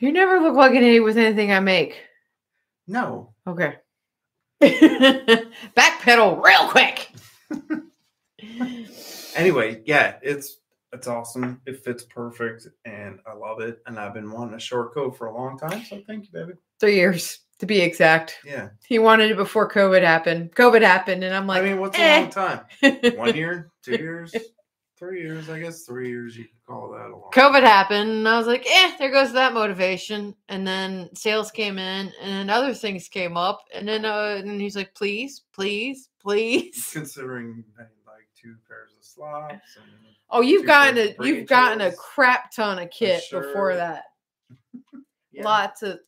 You 0.00 0.12
never 0.12 0.38
look 0.38 0.54
like 0.54 0.70
an 0.72 0.76
idiot 0.84 1.02
with 1.02 1.18
anything 1.18 1.50
I 1.52 1.58
make. 1.58 2.00
no, 2.86 3.34
Okay. 3.46 3.76
Backpedal 4.62 6.42
real 6.42 6.68
quick. 6.68 7.10
anyway, 9.36 9.82
yeah, 9.84 10.16
it's 10.22 10.58
it's 10.92 11.06
awesome. 11.06 11.60
It 11.66 11.84
fits 11.84 12.04
perfect, 12.04 12.66
and 12.84 13.18
I 13.26 13.34
love 13.34 13.60
it. 13.60 13.80
And 13.86 13.98
I've 13.98 14.14
been 14.14 14.30
wanting 14.30 14.54
a 14.54 14.60
short 14.60 14.94
coat 14.94 15.16
for 15.16 15.26
a 15.26 15.34
long 15.34 15.58
time, 15.58 15.84
so 15.84 16.00
thank 16.06 16.24
you, 16.26 16.32
baby. 16.32 16.52
Three 16.80 16.96
years 16.96 17.40
to 17.58 17.66
be 17.66 17.80
exact. 17.80 18.38
Yeah, 18.44 18.68
He 18.86 18.98
wanted 18.98 19.30
it 19.30 19.36
before 19.36 19.70
COVID 19.70 20.02
happened. 20.02 20.54
COVID 20.54 20.82
happened, 20.82 21.24
and 21.24 21.34
I'm 21.34 21.46
like, 21.46 21.62
I 21.62 21.66
mean, 21.66 21.80
what's 21.80 21.98
eh. 21.98 22.18
a 22.18 22.20
long 22.22 22.30
time? 22.30 22.60
One 23.16 23.34
year, 23.34 23.70
two 23.82 23.92
years, 23.92 24.34
three 24.96 25.22
years? 25.22 25.50
I 25.50 25.60
guess 25.60 25.84
three 25.84 26.08
years. 26.08 26.36
You 26.36 26.44
could 26.44 26.66
call 26.66 26.90
that 26.90 27.10
a 27.10 27.16
long. 27.16 27.30
COVID 27.32 27.60
time. 27.60 27.64
happened, 27.64 28.10
and 28.10 28.28
I 28.28 28.38
was 28.38 28.46
like, 28.46 28.64
eh, 28.70 28.92
there 28.98 29.10
goes 29.10 29.32
that 29.32 29.54
motivation. 29.54 30.34
And 30.48 30.66
then 30.66 31.10
sales 31.14 31.50
came 31.50 31.78
in, 31.78 32.12
and 32.22 32.32
then 32.32 32.50
other 32.50 32.74
things 32.74 33.08
came 33.08 33.36
up, 33.36 33.60
and 33.74 33.88
then 33.88 34.04
uh, 34.04 34.40
and 34.44 34.60
he's 34.60 34.76
like, 34.76 34.94
please, 34.94 35.42
please, 35.52 36.10
please. 36.20 36.90
Considering 36.92 37.64
like 38.06 38.28
two 38.40 38.54
pairs 38.68 38.92
of 38.96 39.04
slops 39.04 39.76
and 39.76 40.08
Oh, 40.30 40.42
you've 40.42 40.66
gotten 40.66 40.98
a 40.98 41.24
you've 41.24 41.46
gotten 41.46 41.80
a 41.80 41.92
crap 41.92 42.52
ton 42.54 42.78
of 42.78 42.90
kit 42.90 43.22
before 43.30 43.74
that. 43.74 44.04
yeah. 45.32 45.42
Lots 45.42 45.82
of. 45.82 46.00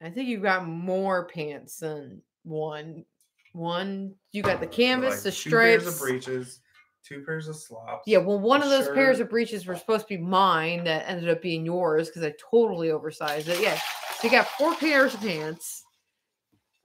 I 0.00 0.10
think 0.10 0.28
you've 0.28 0.42
got 0.42 0.66
more 0.66 1.26
pants 1.26 1.78
than 1.78 2.22
one. 2.44 3.04
One, 3.52 4.14
you 4.32 4.42
got 4.42 4.60
the 4.60 4.66
canvas, 4.66 5.24
like, 5.24 5.34
the 5.34 5.40
two 5.40 5.50
pairs 5.50 5.86
of 5.86 5.98
breeches, 5.98 6.60
two 7.02 7.22
pairs 7.24 7.48
of 7.48 7.56
slops. 7.56 8.06
Yeah, 8.06 8.18
well, 8.18 8.38
one 8.38 8.62
of 8.62 8.68
those 8.68 8.88
pairs 8.90 9.20
of 9.20 9.30
breeches 9.30 9.66
were 9.66 9.74
supposed 9.74 10.06
to 10.06 10.16
be 10.16 10.22
mine 10.22 10.84
that 10.84 11.08
ended 11.08 11.28
up 11.28 11.42
being 11.42 11.64
yours 11.64 12.08
because 12.08 12.22
I 12.22 12.34
totally 12.50 12.90
oversized 12.90 13.48
it. 13.48 13.60
Yeah, 13.60 13.76
so 13.76 14.26
you 14.26 14.30
got 14.30 14.46
four 14.46 14.74
pairs 14.76 15.14
of 15.14 15.20
pants. 15.20 15.82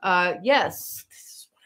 Uh, 0.02 0.36
yes, 0.42 1.06
this 1.12 1.40
is 1.40 1.48
what 1.52 1.62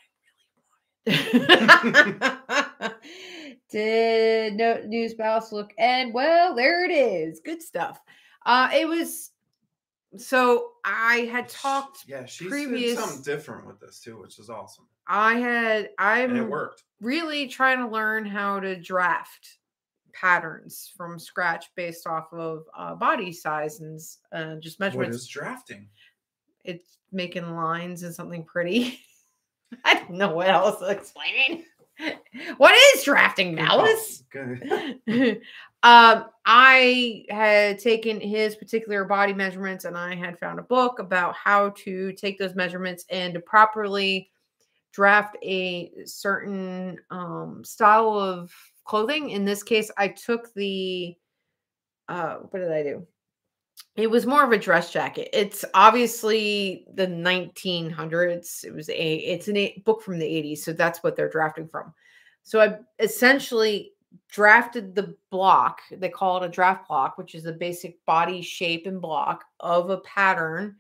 I 1.08 1.82
really 1.84 2.18
wanted. 2.20 2.94
Did 3.70 4.56
no 4.56 4.82
news 4.86 5.12
spouse 5.12 5.52
look 5.52 5.72
and 5.78 6.14
well, 6.14 6.56
there 6.56 6.86
it 6.86 6.92
is. 6.92 7.40
Good 7.40 7.62
stuff. 7.62 8.00
Uh, 8.46 8.70
it 8.74 8.88
was 8.88 9.32
so 10.16 10.72
I 10.86 11.30
had 11.32 11.50
talked. 11.50 12.06
Yeah, 12.08 12.26
she's 12.26 12.48
previous- 12.48 12.96
did 12.96 13.00
something 13.00 13.24
different 13.24 13.66
with 13.68 13.80
this 13.80 14.00
too, 14.00 14.20
which 14.20 14.40
is 14.40 14.50
awesome, 14.50 14.86
I 15.08 15.36
had. 15.36 15.90
I'm 15.98 16.32
and 16.32 16.40
it 16.40 16.50
worked. 16.50 16.84
really 17.02 17.48
trying 17.48 17.80
to 17.80 17.88
learn 17.88 18.26
how 18.26 18.60
to 18.60 18.80
draft 18.80 19.58
patterns 20.14 20.92
from 20.98 21.20
scratch 21.20 21.68
based 21.76 22.08
off 22.08 22.32
of 22.34 22.64
uh, 22.76 22.96
body 22.96 23.32
size 23.32 23.82
and 23.82 24.00
uh, 24.32 24.56
just 24.60 24.80
measurements. 24.80 25.18
is 25.18 25.28
drafting? 25.28 25.88
It's 26.64 26.98
making 27.12 27.56
lines 27.56 28.04
and 28.04 28.14
something 28.14 28.44
pretty. 28.44 29.00
I 29.86 29.96
don't 29.96 30.12
know 30.12 30.34
what 30.34 30.48
else 30.50 30.80
to 30.80 30.88
explain. 30.88 31.66
what 32.58 32.76
is 32.96 33.04
drafting, 33.04 33.56
Malice? 33.56 34.24
Good. 34.32 35.02
um, 35.84 36.26
I 36.46 37.26
had 37.30 37.80
taken 37.80 38.20
his 38.20 38.56
particular 38.56 39.06
body 39.06 39.34
measurements 39.34 39.86
and 39.86 39.98
I 39.98 40.16
had 40.16 40.40
found 40.40 40.60
a 40.60 40.64
book 40.64 41.00
about 41.00 41.36
how 41.36 41.70
to 41.78 42.14
take 42.14 42.38
those 42.38 42.56
measurements 42.56 43.06
and 43.10 43.34
to 43.34 43.40
properly 43.40 44.30
draft 44.94 45.38
a 45.44 45.92
certain 46.06 47.00
um, 47.12 47.64
style 47.64 48.18
of 48.18 48.52
clothing. 48.86 49.32
In 49.32 49.46
this 49.46 49.64
case, 49.64 49.92
I 49.98 50.08
took 50.08 50.54
the 50.54 51.16
uh, 52.10 52.36
what 52.36 52.60
did 52.60 52.72
I 52.72 52.84
do? 52.84 53.06
It 53.96 54.10
was 54.10 54.26
more 54.26 54.44
of 54.44 54.52
a 54.52 54.58
dress 54.58 54.92
jacket. 54.92 55.30
It's 55.34 55.66
obviously 55.74 56.86
the 56.94 57.08
1900s. 57.08 58.64
It 58.64 58.74
was 58.74 58.90
a 58.90 59.16
it's 59.16 59.48
an 59.48 59.58
a 59.58 59.82
book 59.86 60.04
from 60.04 60.20
the 60.20 60.26
80s, 60.26 60.60
so 60.60 60.74
that's 60.74 61.04
what 61.04 61.16
they're 61.16 61.30
drafting 61.30 61.68
from. 61.68 61.94
So 62.44 62.62
I 62.62 62.78
essentially 63.00 63.94
drafted 64.30 64.96
the 64.96 65.16
block. 65.32 65.82
They 65.92 66.10
call 66.10 66.38
it 66.38 66.46
a 66.46 66.50
draft 66.50 66.88
block, 66.88 67.18
which 67.18 67.36
is 67.36 67.46
a 67.46 67.52
basic 67.52 68.04
body 68.06 68.42
shape 68.42 68.86
and 68.86 69.02
block 69.02 69.44
of 69.60 69.90
a 69.90 69.98
pattern 69.98 70.76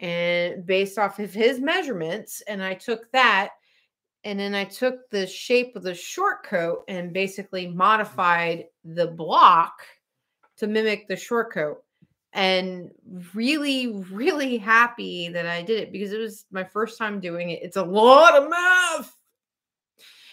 and 0.00 0.64
based 0.64 0.98
off 0.98 1.18
of 1.18 1.32
his 1.32 1.60
measurements 1.60 2.42
and 2.48 2.62
I 2.62 2.74
took 2.74 3.10
that 3.12 3.50
and 4.24 4.38
then 4.38 4.54
I 4.54 4.64
took 4.64 5.08
the 5.10 5.26
shape 5.26 5.76
of 5.76 5.82
the 5.82 5.94
short 5.94 6.44
coat 6.44 6.84
and 6.88 7.12
basically 7.12 7.66
modified 7.66 8.64
the 8.84 9.08
block 9.08 9.74
to 10.56 10.66
mimic 10.66 11.06
the 11.08 11.16
short 11.16 11.52
coat 11.52 11.82
and 12.32 12.90
really 13.34 13.88
really 14.10 14.56
happy 14.56 15.28
that 15.28 15.46
i 15.46 15.62
did 15.62 15.80
it 15.80 15.90
because 15.92 16.12
it 16.12 16.18
was 16.18 16.44
my 16.52 16.62
first 16.62 16.96
time 16.96 17.18
doing 17.20 17.50
it 17.50 17.60
it's 17.62 17.76
a 17.76 17.82
lot 17.84 18.36
of 18.40 18.48
math 18.48 19.16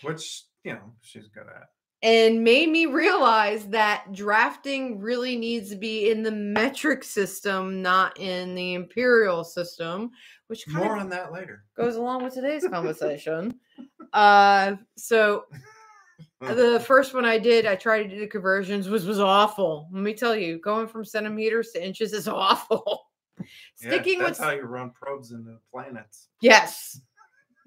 Which 0.03 0.43
you 0.63 0.73
know 0.73 0.93
she's 1.01 1.27
good 1.27 1.47
at. 1.47 1.69
and 2.03 2.43
made 2.43 2.69
me 2.69 2.86
realize 2.86 3.65
that 3.69 4.05
drafting 4.13 4.99
really 4.99 5.36
needs 5.36 5.69
to 5.71 5.75
be 5.75 6.12
in 6.12 6.21
the 6.21 6.31
metric 6.31 7.03
system 7.03 7.81
not 7.81 8.19
in 8.19 8.53
the 8.53 8.75
imperial 8.75 9.43
system 9.43 10.12
which 10.47 10.65
kind 10.67 10.86
More 10.86 10.97
on 10.97 11.10
that 11.10 11.33
later. 11.33 11.63
goes 11.75 11.95
along 11.95 12.23
with 12.23 12.33
today's 12.36 12.67
conversation 12.71 13.60
uh 14.13 14.75
so 14.95 15.45
the 16.39 16.84
first 16.86 17.13
one 17.13 17.26
I 17.26 17.38
did, 17.38 17.65
I 17.65 17.76
tried 17.76 18.04
to 18.04 18.10
do 18.10 18.19
the 18.19 18.28
conversions, 18.28 18.89
was 18.89 19.06
was 19.06 19.19
awful. 19.19 19.89
Let 19.91 20.04
me 20.04 20.13
tell 20.13 20.36
you, 20.36 20.60
going 20.60 20.88
from 20.88 21.04
centimeters 21.04 21.71
to 21.71 21.86
inches 21.86 22.13
is 22.13 22.28
awful. 22.28 23.08
Yeah, 23.39 23.45
Sticking 23.76 24.19
that's 24.19 24.39
with 24.39 24.47
how 24.47 24.54
you 24.54 24.63
run 24.63 24.91
probes 24.91 25.32
into 25.32 25.58
planets, 25.71 26.30
yes, 26.41 27.00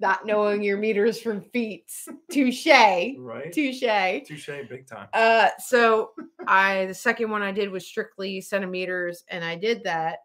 not 0.01 0.25
knowing 0.25 0.63
your 0.63 0.77
meters 0.77 1.21
from 1.21 1.41
feet. 1.41 1.91
Touche, 2.31 2.65
right? 2.65 3.51
touche. 3.53 4.27
Touche, 4.27 4.49
big 4.69 4.87
time. 4.87 5.07
Uh, 5.13 5.49
so 5.59 6.11
I 6.47 6.85
the 6.87 6.93
second 6.93 7.29
one 7.29 7.41
I 7.41 7.51
did 7.51 7.69
was 7.69 7.85
strictly 7.85 8.41
centimeters, 8.41 9.23
and 9.29 9.45
I 9.45 9.55
did 9.55 9.83
that, 9.85 10.19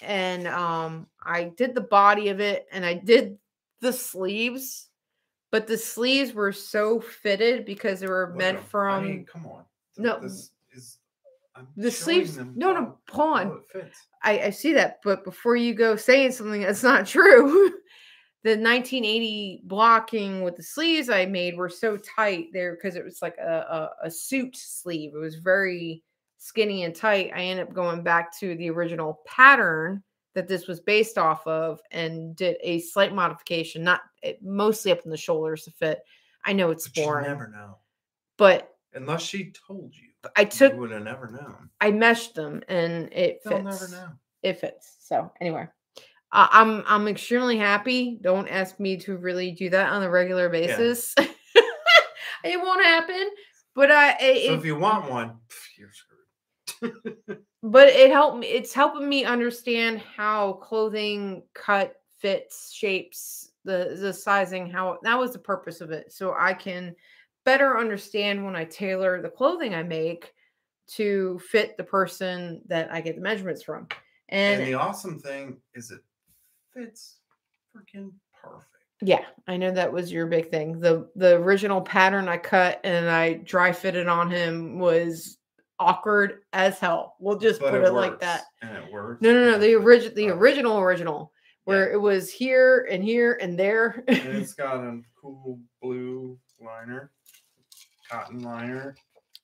and 0.00 0.48
um, 0.48 1.06
I 1.22 1.44
did 1.56 1.74
the 1.74 1.82
body 1.82 2.28
of 2.28 2.40
it, 2.40 2.66
and 2.72 2.84
I 2.84 2.94
did 2.94 3.38
the 3.80 3.92
sleeves, 3.92 4.88
but 5.52 5.68
the 5.68 5.78
sleeves 5.78 6.32
were 6.32 6.50
so 6.50 6.98
fitted 7.00 7.64
because 7.64 8.00
they 8.00 8.08
were 8.08 8.26
Look 8.30 8.36
meant 8.38 8.60
from 8.68 9.04
I 9.04 9.06
mean, 9.06 9.26
come 9.26 9.46
on. 9.46 9.64
No, 9.98 10.18
this 10.18 10.50
is. 10.72 10.98
I'm 11.54 11.68
the 11.76 11.90
sleeves- 11.90 12.38
no, 12.38 12.44
no, 12.54 12.74
how- 12.74 12.98
hold 13.10 13.38
how 13.38 13.50
on. 13.52 13.58
it 13.58 13.62
fits. 13.70 14.06
I, 14.24 14.40
I 14.40 14.50
see 14.50 14.72
that, 14.72 15.00
but 15.04 15.22
before 15.22 15.54
you 15.54 15.74
go 15.74 15.94
saying 15.96 16.32
something 16.32 16.62
that's 16.62 16.82
not 16.82 17.06
true, 17.06 17.68
the 18.42 18.56
1980 18.56 19.60
blocking 19.64 20.42
with 20.42 20.56
the 20.56 20.62
sleeves 20.62 21.10
I 21.10 21.26
made 21.26 21.56
were 21.56 21.68
so 21.68 21.98
tight 21.98 22.46
there 22.54 22.74
because 22.74 22.96
it 22.96 23.04
was 23.04 23.20
like 23.20 23.36
a, 23.38 23.90
a, 24.02 24.06
a 24.06 24.10
suit 24.10 24.56
sleeve. 24.56 25.12
It 25.14 25.18
was 25.18 25.36
very 25.36 26.02
skinny 26.38 26.84
and 26.84 26.96
tight. 26.96 27.30
I 27.34 27.42
ended 27.42 27.68
up 27.68 27.74
going 27.74 28.02
back 28.02 28.36
to 28.40 28.56
the 28.56 28.70
original 28.70 29.20
pattern 29.26 30.02
that 30.34 30.48
this 30.48 30.66
was 30.66 30.80
based 30.80 31.18
off 31.18 31.46
of 31.46 31.80
and 31.90 32.34
did 32.36 32.56
a 32.62 32.80
slight 32.80 33.14
modification, 33.14 33.82
not 33.84 34.00
eh, 34.22 34.34
mostly 34.42 34.90
up 34.92 35.00
in 35.04 35.10
the 35.10 35.16
shoulders 35.16 35.64
to 35.64 35.70
fit. 35.70 36.00
I 36.44 36.52
know 36.52 36.70
it's 36.70 36.88
But 36.88 36.96
you 37.00 37.06
boring, 37.06 37.26
never 37.28 37.48
know. 37.48 37.78
but 38.36 38.68
Unless 38.94 39.22
she 39.22 39.52
told 39.66 39.92
you. 39.94 40.08
I 40.36 40.44
took 40.44 40.74
You 40.74 40.80
would 40.80 40.90
have 40.92 41.02
never 41.02 41.30
known. 41.30 41.68
I 41.80 41.90
meshed 41.90 42.34
them 42.34 42.62
and 42.68 43.12
it 43.12 43.40
They'll 43.44 43.62
fits. 43.64 43.80
never 43.80 43.88
know. 43.92 44.08
it 44.42 44.60
fits. 44.60 44.96
So 45.00 45.32
anyway, 45.40 45.66
uh, 46.32 46.48
I'm 46.50 46.82
I'm 46.86 47.08
extremely 47.08 47.56
happy. 47.58 48.18
Don't 48.22 48.48
ask 48.48 48.78
me 48.78 48.96
to 48.98 49.16
really 49.16 49.50
do 49.52 49.68
that 49.70 49.90
on 49.92 50.02
a 50.02 50.10
regular 50.10 50.48
basis. 50.48 51.14
it 52.44 52.60
won't 52.60 52.84
happen. 52.84 53.28
But 53.74 53.90
I 53.90 54.16
it, 54.20 54.46
So 54.48 54.54
if 54.54 54.64
you 54.64 54.76
want 54.76 55.10
one, 55.10 55.30
pff, 55.48 55.78
you're 55.78 55.92
screwed. 55.92 56.11
But 57.62 57.88
it 57.88 58.10
helped 58.10 58.38
me. 58.38 58.46
It's 58.48 58.72
helping 58.72 59.08
me 59.08 59.24
understand 59.24 60.00
how 60.00 60.54
clothing 60.54 61.42
cut, 61.54 61.96
fits, 62.18 62.72
shapes, 62.72 63.50
the 63.64 63.96
the 64.00 64.12
sizing. 64.12 64.68
How 64.70 64.98
that 65.02 65.18
was 65.18 65.32
the 65.32 65.38
purpose 65.38 65.80
of 65.80 65.90
it, 65.90 66.12
so 66.12 66.34
I 66.38 66.54
can 66.54 66.94
better 67.44 67.78
understand 67.78 68.44
when 68.44 68.54
I 68.56 68.64
tailor 68.64 69.20
the 69.22 69.30
clothing 69.30 69.74
I 69.74 69.82
make 69.82 70.32
to 70.88 71.38
fit 71.48 71.76
the 71.76 71.84
person 71.84 72.60
that 72.66 72.92
I 72.92 73.00
get 73.00 73.14
the 73.16 73.22
measurements 73.22 73.62
from. 73.62 73.88
And 74.28 74.60
And, 74.60 74.66
the 74.66 74.74
awesome 74.74 75.18
thing 75.18 75.58
is 75.74 75.90
it 75.90 76.00
fits 76.74 77.18
freaking 77.74 78.12
perfect. 78.42 78.66
yeah, 79.02 79.24
I 79.46 79.56
know 79.56 79.70
that 79.72 79.92
was 79.92 80.12
your 80.12 80.26
big 80.26 80.50
thing. 80.50 80.80
The 80.80 81.08
the 81.16 81.36
original 81.36 81.80
pattern 81.80 82.28
I 82.28 82.36
cut 82.38 82.80
and 82.84 83.08
I 83.08 83.34
dry 83.34 83.72
fitted 83.72 84.08
on 84.08 84.30
him 84.30 84.78
was 84.78 85.38
awkward 85.82 86.42
as 86.52 86.78
hell. 86.78 87.16
We'll 87.18 87.38
just 87.38 87.60
But 87.60 87.70
put 87.72 87.82
it 87.82 87.86
it 87.86 87.92
like 87.92 88.20
that. 88.20 88.42
And 88.62 88.76
it 88.76 88.92
works. 88.92 89.20
No, 89.22 89.32
no, 89.32 89.50
no. 89.52 89.58
The 89.58 89.74
original, 89.74 90.14
the 90.14 90.28
original, 90.30 90.78
original, 90.78 91.32
where 91.64 91.88
Yeah. 91.88 91.94
it 91.94 91.98
was 92.00 92.30
here 92.32 92.86
and 92.90 93.02
here 93.04 93.38
and 93.40 93.58
there. 93.58 94.04
And 94.08 94.18
it's 94.18 94.54
got 94.54 94.76
a 94.76 95.00
cool 95.20 95.58
blue 95.80 96.38
liner, 96.64 97.10
cotton 98.10 98.40
liner. 98.42 98.94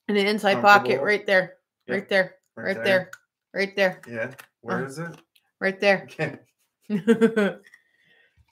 and 0.07 0.17
the 0.17 0.25
inside 0.27 0.61
pocket 0.61 1.01
right 1.01 1.25
there, 1.25 1.57
Yep, 1.87 1.95
right 1.95 2.09
there, 2.09 2.35
right, 2.55 2.83
there. 2.83 3.11
right 3.53 3.75
there, 3.75 4.01
Yeah. 4.07 4.31
Where 4.61 4.83
Uh, 4.83 4.87
is 4.87 4.99
it? 4.99 5.15
right 5.59 5.79
there. 5.79 6.07
Okay. 6.19 6.39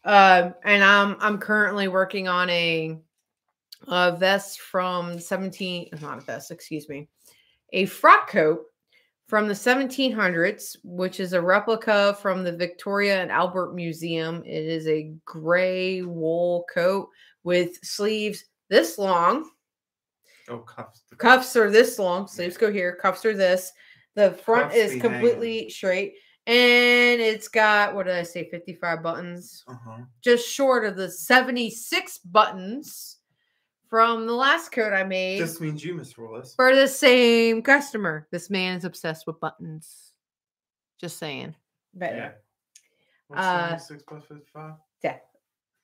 um, 0.06 0.54
and 0.64 0.84
I'm 0.84 1.18
I'm 1.20 1.38
currently 1.40 1.88
working 1.88 2.28
on 2.28 2.50
a, 2.52 2.98
a 3.88 4.16
vest 4.16 4.62
from 4.62 5.20
17, 5.20 5.90
not 6.02 6.20
a 6.20 6.22
vest, 6.22 6.52
excuse 6.52 6.88
me, 6.88 7.10
a 7.74 7.86
frock 7.86 8.30
coat 8.30 8.66
from 9.28 9.48
the 9.48 9.54
1700s, 9.54 10.78
which 10.84 11.20
is 11.20 11.34
a 11.34 11.42
replica 11.42 12.18
from 12.22 12.44
the 12.44 12.52
Victoria 12.52 13.22
and 13.22 13.32
Albert 13.32 13.76
Museum. 13.76 14.42
It 14.46 14.66
is 14.66 14.88
a 14.88 15.14
gray 15.26 16.02
wool 16.02 16.66
coat 16.74 17.10
with 17.44 17.76
sleeves 17.84 18.46
this 18.70 18.98
long. 18.98 19.50
Oh, 20.50 20.60
cuffs. 20.60 21.04
the 21.10 21.18
Cuffs 21.18 21.56
are 21.58 21.70
this 21.70 22.00
long. 22.00 22.28
Sleeves 22.28 22.58
go 22.58 22.72
here. 22.72 22.96
Cuffs 22.96 23.26
are 23.26 23.36
this. 23.36 23.72
The 24.16 24.32
front 24.32 24.72
Cuffs 24.72 24.76
is 24.78 25.02
completely 25.02 25.70
straight. 25.70 26.14
And 26.46 27.20
it's 27.20 27.50
got, 27.50 27.94
what 27.94 28.06
did 28.06 28.16
I 28.16 28.24
say, 28.24 28.50
55 28.50 29.04
buttons? 29.04 29.66
Uh-huh. 29.68 30.04
just 30.24 30.48
short 30.48 30.86
of 30.86 30.96
the 30.96 31.12
76 31.12 32.20
buttons 32.20 33.17
from 33.90 34.26
the 34.28 34.34
last 34.34 34.72
coat 34.72 34.94
I 34.94 35.04
made 35.04 35.40
This 35.42 35.60
means 35.62 35.84
you, 35.84 35.94
Miss 35.96 36.18
Willis. 36.18 36.54
for 36.56 36.76
the 36.76 36.88
same 36.88 37.62
customer. 37.62 38.28
This 38.32 38.50
man 38.50 38.78
is 38.78 38.86
obsessed 38.86 39.26
with 39.28 39.40
buttons. 39.40 40.14
Just 41.00 41.18
saying. 41.18 41.56
But 41.94 42.16
Yeah. 42.16 42.32
What's 43.28 43.42
Uh, 43.44 43.78
76 43.78 44.04
plus 44.08 44.24
55? 44.26 44.74
yeah, 45.04 45.18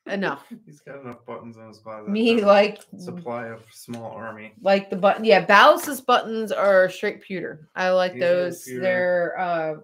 enough. 0.07 0.45
He's 0.65 0.79
got 0.79 1.01
enough 1.01 1.25
buttons 1.25 1.57
on 1.57 1.67
his 1.67 1.79
closet. 1.79 2.09
Me 2.09 2.41
like 2.43 2.81
supply 2.97 3.47
of 3.47 3.63
small 3.71 4.11
army. 4.11 4.53
like 4.61 4.89
the 4.89 4.95
button. 4.95 5.25
Yeah, 5.25 5.45
Ballas's 5.45 5.99
buttons 6.01 6.51
are 6.51 6.89
straight 6.89 7.21
pewter. 7.21 7.67
I 7.75 7.89
like 7.89 8.13
These 8.13 8.23
are 8.23 8.25
those. 8.27 8.65
They're 8.65 9.37
uh 9.39 9.75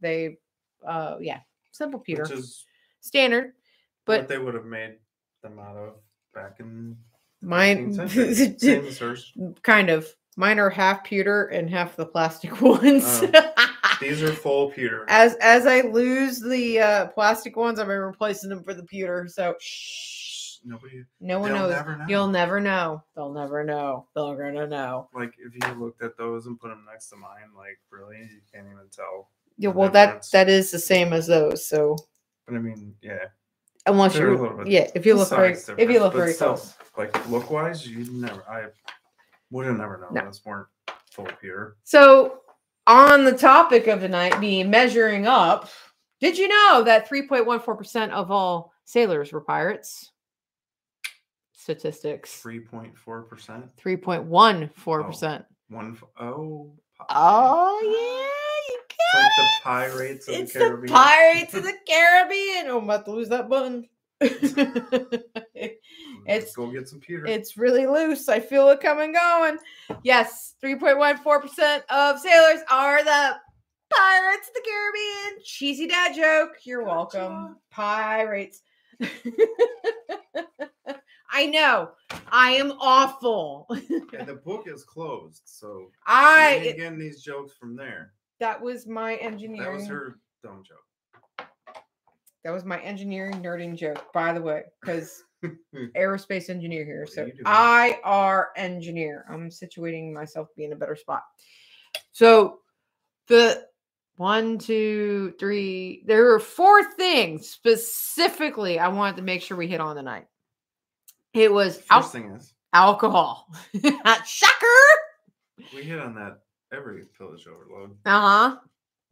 they 0.00 0.38
uh 0.86 1.16
yeah, 1.20 1.40
simple 1.72 2.00
pewter. 2.00 2.22
Which 2.24 2.32
is 2.32 2.64
Standard. 3.00 3.52
what 4.06 4.20
But 4.22 4.28
they 4.28 4.38
would 4.38 4.54
have 4.54 4.64
made 4.66 4.96
them 5.42 5.58
out 5.58 5.76
of 5.76 5.94
back 6.34 6.56
in 6.58 6.90
the 6.90 6.96
mine 7.44 7.94
19th. 7.94 8.60
Same 8.60 8.86
as 8.86 8.98
hers. 8.98 9.32
kind 9.62 9.90
of 9.90 10.08
mine 10.36 10.58
are 10.58 10.70
half 10.70 11.04
pewter 11.04 11.46
and 11.46 11.68
half 11.70 11.96
the 11.96 12.06
plastic 12.06 12.60
ones. 12.60 13.04
Oh. 13.06 13.50
These 14.00 14.22
are 14.22 14.32
full 14.32 14.70
pewter. 14.70 15.04
as 15.08 15.34
as 15.36 15.66
I 15.66 15.82
lose 15.82 16.40
the 16.40 16.80
uh, 16.80 17.06
plastic 17.08 17.56
ones, 17.56 17.78
I'm 17.78 17.88
replacing 17.88 18.50
them 18.50 18.62
for 18.64 18.74
the 18.74 18.82
pewter. 18.82 19.28
So 19.28 19.54
Shh, 19.60 20.56
Nobody. 20.64 21.04
no 21.20 21.38
one 21.38 21.52
knows. 21.52 21.70
never 21.70 21.96
know. 21.96 22.04
You'll 22.08 22.26
never 22.28 22.60
know. 22.60 23.02
They'll 23.14 23.32
never 23.32 23.62
know. 23.64 24.06
They're 24.16 24.34
gonna 24.52 24.66
know. 24.66 25.08
Like 25.14 25.34
if 25.38 25.54
you 25.54 25.80
looked 25.80 26.02
at 26.02 26.16
those 26.18 26.46
and 26.46 26.58
put 26.58 26.68
them 26.68 26.84
next 26.90 27.08
to 27.10 27.16
mine, 27.16 27.54
like 27.56 27.78
really, 27.90 28.16
you 28.18 28.40
can't 28.52 28.66
even 28.66 28.88
tell. 28.90 29.28
Yeah, 29.56 29.68
well, 29.70 29.90
that 29.90 30.26
that 30.32 30.48
is 30.48 30.72
the 30.72 30.78
same 30.80 31.12
as 31.12 31.28
those. 31.28 31.64
So 31.68 31.96
But 32.46 32.56
I 32.56 32.58
mean, 32.58 32.94
yeah. 33.00 33.26
Unless 33.86 34.14
They're 34.14 34.28
a 34.28 34.32
you, 34.32 34.38
little 34.42 34.56
bit- 34.58 34.66
yeah, 34.68 34.90
if 34.94 35.04
you 35.06 35.14
look 35.14 35.28
very, 35.30 35.54
size 35.54 35.68
if 35.70 35.78
you 35.78 35.86
difference, 35.86 36.00
look 36.02 36.12
but 36.12 36.18
very 36.18 36.32
still, 36.32 36.48
close, 36.54 36.74
Like 36.96 37.28
look 37.28 37.50
wise, 37.50 37.86
you 37.86 38.06
never. 38.12 38.42
I 38.48 38.66
would 39.50 39.66
have 39.66 39.76
never 39.76 39.98
known 39.98 40.14
No. 40.14 40.24
those 40.24 40.44
weren't 40.44 40.66
full 41.10 41.26
pewter. 41.40 41.76
So, 41.84 42.40
on 42.86 43.24
the 43.24 43.36
topic 43.36 43.86
of 43.86 44.00
tonight 44.00 44.40
being 44.40 44.70
measuring 44.70 45.26
up, 45.26 45.68
did 46.20 46.36
you 46.38 46.48
know 46.48 46.82
that 46.84 47.08
3.14% 47.08 48.10
of 48.10 48.30
all 48.30 48.72
sailors 48.84 49.32
were 49.32 49.40
pirates? 49.40 50.10
Statistics. 51.52 52.34
Three 52.40 52.60
point 52.60 52.96
four 52.98 53.22
percent. 53.22 53.74
3.14%. 53.82 55.44
One. 55.70 55.92
f- 55.92 56.04
Oh. 56.20 56.72
Oh, 57.08 57.80
yeah, 57.82 57.90
you 57.90 58.33
like 59.14 59.32
the 59.36 59.48
Pirates 59.62 60.28
of 60.28 60.34
it's 60.34 60.52
the 60.52 60.58
the 60.58 60.64
Caribbean. 60.66 60.92
Pirates 60.94 61.54
of 61.54 61.62
the 61.62 61.74
Caribbean. 61.88 62.66
Oh, 62.68 62.78
I'm 62.78 62.84
about 62.84 63.04
to 63.06 63.12
lose 63.12 63.28
that 63.30 63.48
button. 63.48 63.88
Let's 64.20 64.52
it's 66.46 66.56
go 66.56 66.70
get 66.70 66.88
some 66.88 67.00
pewter. 67.00 67.26
it's 67.26 67.56
really 67.58 67.86
loose. 67.86 68.28
I 68.28 68.40
feel 68.40 68.68
it 68.70 68.80
coming 68.80 69.12
going. 69.12 69.58
Yes, 70.02 70.54
3.14% 70.64 71.82
of 71.90 72.18
sailors 72.20 72.60
are 72.70 73.04
the 73.04 73.36
Pirates 73.90 74.48
of 74.48 74.54
the 74.54 74.62
Caribbean. 74.64 75.42
Cheesy 75.44 75.86
dad 75.86 76.14
joke. 76.16 76.56
You're 76.64 76.84
welcome. 76.84 77.56
Pirates. 77.70 78.62
I 81.30 81.46
know. 81.46 81.90
I 82.30 82.50
am 82.52 82.72
awful. 82.80 83.66
and 83.70 84.26
the 84.26 84.40
book 84.44 84.64
is 84.66 84.84
closed, 84.84 85.42
so 85.44 85.90
I 86.06 86.60
getting 86.62 86.98
these 86.98 87.22
jokes 87.22 87.52
from 87.58 87.76
there. 87.76 88.12
That 88.40 88.60
was 88.60 88.86
my 88.86 89.16
engineering. 89.16 89.62
That 89.72 89.78
was 89.80 89.88
her 89.88 90.18
dumb 90.42 90.62
joke. 90.66 91.48
That 92.44 92.52
was 92.52 92.64
my 92.64 92.78
engineering 92.80 93.42
nerding 93.42 93.76
joke, 93.76 94.12
by 94.12 94.32
the 94.34 94.42
way, 94.42 94.64
because 94.80 95.22
aerospace 95.96 96.50
engineer 96.50 96.84
here. 96.84 97.06
So? 97.06 97.28
I 97.46 97.98
are 98.04 98.50
engineer. 98.56 99.24
I'm 99.30 99.48
situating 99.48 100.12
myself 100.12 100.48
to 100.48 100.54
be 100.56 100.64
in 100.64 100.72
a 100.72 100.76
better 100.76 100.96
spot. 100.96 101.22
So 102.12 102.58
the 103.28 103.66
one, 104.16 104.58
two, 104.58 105.34
three, 105.40 106.04
there 106.06 106.24
were 106.24 106.38
four 106.38 106.84
things 106.92 107.48
specifically 107.48 108.78
I 108.78 108.88
wanted 108.88 109.16
to 109.16 109.22
make 109.22 109.42
sure 109.42 109.56
we 109.56 109.66
hit 109.66 109.80
on 109.80 109.96
tonight. 109.96 110.26
It 111.32 111.52
was 111.52 111.76
First 111.78 111.90
al- 111.90 112.02
thing 112.02 112.30
is, 112.32 112.52
alcohol. 112.72 113.48
Shocker. 114.26 114.66
we 115.74 115.82
hit 115.82 115.98
on 115.98 116.14
that 116.14 116.40
every 116.74 117.04
pillage 117.16 117.46
overload. 117.46 117.96
Uh-huh. 118.04 118.56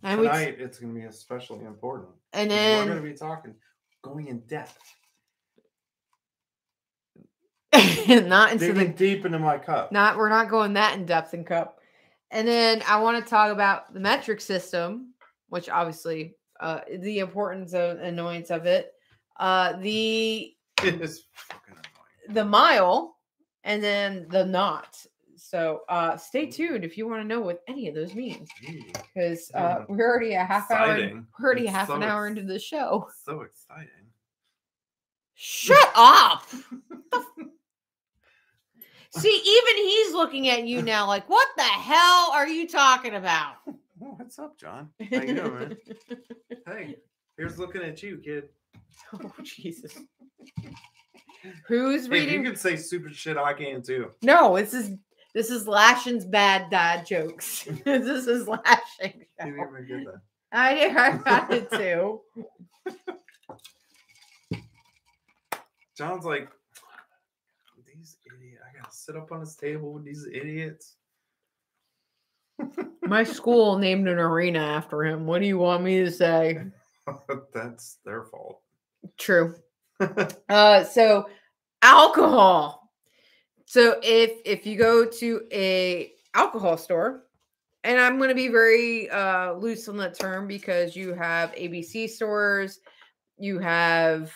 And 0.03 0.21
we 0.21 0.27
Tonight, 0.27 0.57
it's 0.59 0.79
going 0.79 0.95
to 0.95 1.01
be 1.01 1.07
especially 1.07 1.65
important. 1.65 2.11
And 2.33 2.51
then 2.51 2.79
we're 2.79 2.93
going 2.95 3.05
to 3.05 3.11
be 3.11 3.17
talking, 3.17 3.55
going 4.03 4.29
in 4.29 4.41
depth, 4.41 4.79
not 8.09 8.53
into 8.53 8.67
the 8.67 8.73
digging 8.75 8.93
deep 8.93 9.25
into 9.25 9.39
my 9.39 9.57
cup. 9.57 9.93
not 9.93 10.17
we're 10.17 10.29
not 10.29 10.49
going 10.51 10.75
that 10.75 10.95
in 10.99 11.07
depth 11.07 11.33
in 11.33 11.43
cup 11.45 11.79
and 12.31 12.47
then 12.47 12.83
i 12.87 13.01
want 13.01 13.23
to 13.23 13.31
talk 13.31 13.51
about 13.51 13.93
the 13.95 14.01
metric 14.01 14.41
system 14.43 15.15
which 15.49 15.71
obviously 15.71 16.35
uh 16.61 16.81
the 17.01 17.21
importance 17.21 17.73
of 17.73 17.99
annoyance 18.01 18.51
of 18.51 18.67
it 18.67 18.93
uh 19.41 19.73
the 19.79 20.53
It 20.85 21.01
is 21.01 21.25
fucking 21.33 21.75
annoying. 21.75 22.35
the 22.35 22.45
mile 22.45 23.17
and 23.65 23.83
then 23.83 24.27
the 24.29 24.45
knot 24.45 24.97
so 25.53 25.81
uh 25.91 26.17
stay 26.17 26.47
tuned 26.47 26.83
if 26.83 26.97
you 26.97 27.07
want 27.07 27.21
to 27.21 27.27
know 27.29 27.41
what 27.43 27.63
any 27.69 27.87
of 27.89 27.95
those 27.95 28.15
mean 28.15 28.47
Gee, 28.61 28.91
because 29.15 29.51
uh 29.55 29.59
Yeah. 29.81 29.85
we're 29.89 30.09
already 30.11 30.33
a 30.33 30.43
half 30.45 30.71
hour 30.71 30.97
we're 30.97 31.25
already 31.45 31.63
It's 31.65 31.73
half 31.73 31.89
so 31.89 31.95
an 31.97 32.03
hour 32.03 32.27
ex- 32.27 32.31
into 32.39 32.51
the 32.51 32.59
show 32.59 33.07
So 33.25 33.43
exciting. 33.43 34.07
shut 35.35 35.93
up 35.95 36.47
see 39.11 39.43
even 39.45 39.77
he's 39.85 40.13
looking 40.15 40.49
at 40.49 40.67
you 40.67 40.81
now 40.81 41.07
like 41.07 41.29
what 41.29 41.49
the 41.59 41.63
hell 41.63 42.31
are 42.33 42.49
you 42.49 42.67
talking 42.67 43.15
about 43.15 43.57
what's 43.99 44.39
up, 44.39 44.59
John? 44.59 44.89
How 45.13 45.21
you 45.23 45.35
doing, 45.35 45.55
man? 45.55 45.77
hey, 46.67 46.97
here's 47.37 47.57
looking 47.59 47.83
at 47.83 48.03
you, 48.03 48.17
kid. 48.19 48.49
Oh 49.15 49.31
Jesus! 49.45 49.97
Who's 51.69 52.09
Hey, 52.09 52.33
you 52.33 52.43
can 52.43 52.57
say 52.57 52.75
stupid 52.77 53.15
shit, 53.15 53.37
I 53.37 53.53
can 53.53 53.81
too. 53.83 54.11
No, 54.23 54.57
this 54.57 54.75
is 54.75 54.97
this 55.35 55.51
is 55.51 55.67
Lashing's 55.67 56.25
bad 56.25 56.71
dad 56.71 57.07
jokes. 57.07 57.65
this 57.85 58.27
is 58.27 58.47
Lashing. 58.47 59.25
You 59.41 59.47
didn't 59.47 59.61
even 59.61 59.87
get 59.87 60.05
that. 60.07 60.21
I 60.53 60.75
did. 60.75 60.97
I 60.97 61.17
got 61.25 61.53
it 61.53 61.71
too. 61.71 62.21
John's 65.97 66.25
like, 66.25 66.49
these 67.87 68.17
idiots. 68.27 68.63
I 68.69 68.77
gotta 68.77 68.95
sit 68.95 69.17
up 69.17 69.33
on 69.33 69.41
his 69.41 69.55
table 69.57 69.93
with 69.93 70.05
these 70.05 70.27
idiots. 70.27 70.97
My 73.03 73.25
school 73.25 73.79
named 73.79 74.09
an 74.09 74.19
arena 74.19 74.59
after 74.59 75.05
him. 75.05 75.27
What 75.27 75.41
do 75.41 75.47
you 75.47 75.59
want 75.59 75.83
me 75.83 76.05
to 76.05 76.11
say? 76.11 76.63
That's 77.55 77.99
their 78.05 78.25
fault. 78.25 78.61
True. 79.19 79.55
Uh, 80.49 80.85
so 80.85 81.29
alcohol. 81.81 82.82
So 83.73 83.99
if 84.03 84.33
if 84.45 84.67
you 84.67 84.77
go 84.77 85.07
to 85.07 85.47
a 85.51 86.13
alcohol 86.35 86.77
store, 86.77 87.25
and 87.85 87.99
I'm 87.99 88.19
going 88.19 88.29
to 88.29 88.35
be 88.35 88.49
very 88.49 89.09
uh, 89.09 89.55
loose 89.55 89.89
on 89.89 89.97
that 89.97 90.19
term 90.19 90.47
because 90.47 90.95
you 90.95 91.15
have 91.15 91.55
ABC 91.55 92.11
stores, 92.11 92.81
you 93.39 93.59
have 93.61 94.31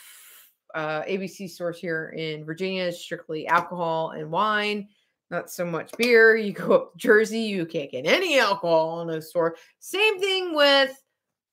uh, 0.74 1.02
ABC 1.02 1.50
stores 1.50 1.78
here 1.78 2.14
in 2.16 2.46
Virginia, 2.46 2.90
strictly 2.90 3.46
alcohol 3.46 4.12
and 4.12 4.30
wine, 4.30 4.88
not 5.30 5.50
so 5.50 5.66
much 5.66 5.90
beer. 5.98 6.34
You 6.36 6.54
go 6.54 6.72
up 6.72 6.92
to 6.92 6.98
Jersey, 6.98 7.40
you 7.40 7.66
can't 7.66 7.90
get 7.90 8.06
any 8.06 8.38
alcohol 8.38 9.02
in 9.02 9.10
a 9.10 9.20
store. 9.20 9.56
Same 9.80 10.18
thing 10.18 10.54
with 10.54 10.98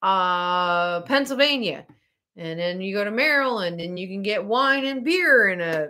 uh, 0.01 1.01
Pennsylvania. 1.01 1.85
And 2.37 2.57
then 2.57 2.79
you 2.79 2.95
go 2.95 3.03
to 3.03 3.11
Maryland 3.11 3.81
and 3.81 3.99
you 3.99 4.07
can 4.07 4.23
get 4.23 4.45
wine 4.45 4.85
and 4.85 5.03
beer 5.03 5.49
in 5.49 5.59
a 5.59 5.89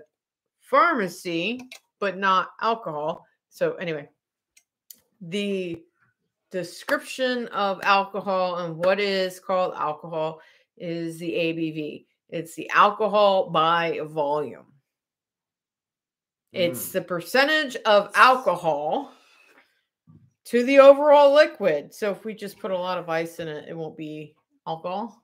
pharmacy, 0.59 1.61
but 2.03 2.17
not 2.17 2.49
alcohol. 2.59 3.25
So, 3.47 3.75
anyway, 3.75 4.09
the 5.21 5.81
description 6.51 7.47
of 7.47 7.79
alcohol 7.83 8.57
and 8.57 8.75
what 8.75 8.99
is 8.99 9.39
called 9.39 9.73
alcohol 9.77 10.41
is 10.75 11.17
the 11.17 11.31
ABV. 11.31 12.05
It's 12.27 12.55
the 12.55 12.69
alcohol 12.71 13.51
by 13.51 14.01
volume. 14.03 14.65
It's 16.51 16.89
Mm. 16.89 16.91
the 16.91 17.01
percentage 17.03 17.77
of 17.85 18.11
alcohol 18.15 19.13
to 20.47 20.65
the 20.65 20.79
overall 20.79 21.33
liquid. 21.33 21.93
So 21.93 22.11
if 22.11 22.25
we 22.25 22.33
just 22.33 22.59
put 22.59 22.71
a 22.71 22.77
lot 22.77 22.97
of 22.97 23.07
ice 23.07 23.39
in 23.39 23.47
it, 23.47 23.69
it 23.69 23.77
won't 23.77 23.95
be 23.95 24.35
alcohol. 24.67 25.23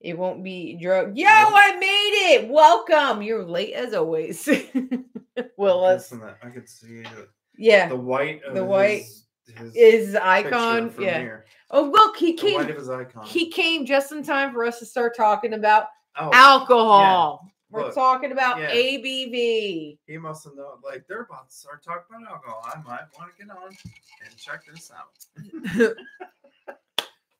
It 0.00 0.18
won't 0.18 0.42
be 0.42 0.74
drug. 0.82 1.16
Yo, 1.16 1.28
I 1.28 1.76
made 1.78 2.34
it. 2.34 2.48
Welcome. 2.48 3.22
You're 3.22 3.44
late 3.44 3.74
as 3.74 3.94
always. 3.94 4.48
Willis. 5.56 6.10
Listen, 6.12 6.28
I 6.42 6.48
could 6.50 6.68
see 6.68 6.98
it. 7.00 7.28
Yeah. 7.56 7.88
the 7.88 7.96
white. 7.96 8.42
Of 8.44 8.54
The 8.54 8.64
white 8.64 9.04
his, 9.46 9.74
his 9.74 9.74
Is 9.74 10.16
icon. 10.16 10.94
Yeah. 10.98 11.18
here. 11.18 11.46
Oh, 11.70 11.84
look, 11.84 12.16
he 12.16 12.36
The 12.36 12.54
white 12.54 12.66
came. 12.66 12.70
of 12.70 12.76
his 12.76 12.90
icon. 12.90 13.26
He 13.26 13.50
came 13.50 13.86
just 13.86 14.12
in 14.12 14.22
time 14.22 14.52
for 14.52 14.64
us 14.64 14.78
to 14.78 14.86
start 14.86 15.16
talking 15.16 15.54
about 15.54 15.86
oh, 16.18 16.30
alcohol. 16.32 17.48
We're 17.70 17.84
look, 17.84 17.94
talking 17.94 18.32
about 18.32 18.58
yeah. 18.58 18.70
ABV. 18.70 19.98
he 20.06 20.18
must 20.18 20.44
have 20.44 20.54
known. 20.54 20.76
Like 20.84 21.06
they're 21.08 21.22
about 21.22 21.48
to 21.48 21.56
start 21.56 21.82
talking 21.82 22.16
about 22.16 22.30
alcohol. 22.30 22.62
I 22.66 22.76
might 22.82 23.06
want 23.18 23.34
to 23.34 23.46
get 23.46 23.50
on 23.50 23.68
and 23.68 24.36
check 24.36 24.62
this 24.70 24.92
out. 24.94 25.96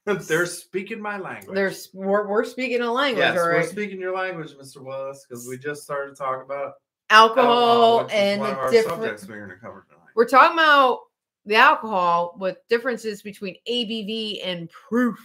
they're 0.26 0.46
speaking 0.46 1.02
my 1.02 1.18
language. 1.18 1.54
There's 1.54 1.90
we're, 1.92 2.26
we're 2.26 2.46
speaking 2.46 2.80
a 2.80 2.90
language, 2.90 3.26
yes, 3.26 3.36
we're 3.36 3.62
speaking 3.64 4.00
your 4.00 4.16
language, 4.16 4.52
Mr. 4.52 4.82
Willis, 4.82 5.26
because 5.28 5.46
we 5.46 5.58
just 5.58 5.82
started 5.82 6.16
talking 6.16 6.46
about 6.46 6.74
Alcohol 7.12 8.08
and 8.10 8.40
one 8.40 8.50
the 8.50 8.70
different. 8.70 9.02
subjects 9.02 9.28
we're 9.28 9.36
going 9.36 9.50
to 9.50 9.56
cover 9.56 9.84
tonight. 9.86 10.08
We're 10.14 10.28
talking 10.28 10.58
about 10.58 11.00
the 11.44 11.56
alcohol 11.56 12.36
with 12.38 12.56
differences 12.70 13.20
between 13.20 13.56
ABV 13.68 14.40
and 14.46 14.70
proof. 14.70 15.18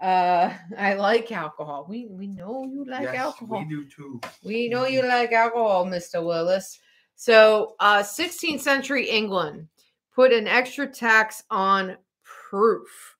Uh, 0.00 0.50
I 0.78 0.94
like 0.94 1.30
alcohol. 1.30 1.86
We 1.88 2.06
we 2.06 2.26
know 2.26 2.64
you 2.64 2.86
like 2.88 3.02
yes, 3.02 3.16
alcohol. 3.16 3.58
we 3.58 3.68
do 3.68 3.84
too. 3.84 4.20
We 4.42 4.68
know 4.68 4.86
you 4.86 5.02
like 5.02 5.32
alcohol, 5.32 5.84
Mr. 5.84 6.24
Willis. 6.24 6.78
So, 7.16 7.74
uh, 7.80 7.98
16th 7.98 8.60
century 8.60 9.10
England 9.10 9.68
put 10.14 10.32
an 10.32 10.46
extra 10.46 10.86
tax 10.86 11.42
on 11.50 11.98
proof, 12.24 13.16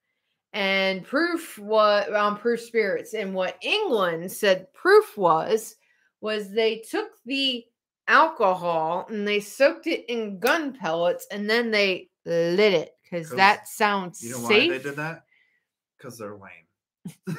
and 0.54 1.04
proof 1.04 1.58
was 1.58 2.08
on 2.08 2.38
proof 2.38 2.60
spirits. 2.60 3.12
And 3.12 3.34
what 3.34 3.58
England 3.60 4.32
said 4.32 4.72
proof 4.72 5.18
was 5.18 5.76
was 6.20 6.50
they 6.50 6.78
took 6.78 7.08
the 7.26 7.64
alcohol 8.06 9.06
and 9.10 9.26
they 9.26 9.40
soaked 9.40 9.86
it 9.86 10.04
in 10.08 10.38
gun 10.38 10.72
pellets 10.72 11.26
and 11.30 11.48
then 11.48 11.70
they 11.70 12.08
lit 12.24 12.72
it 12.72 12.92
because 13.02 13.30
that 13.30 13.68
sounds 13.68 14.22
You 14.22 14.32
know 14.32 14.40
why 14.40 14.48
safe. 14.48 14.70
they 14.70 14.78
did 14.90 14.96
that? 14.96 15.24
Because 15.96 16.18
they're 16.18 16.36
lame. 16.36 17.36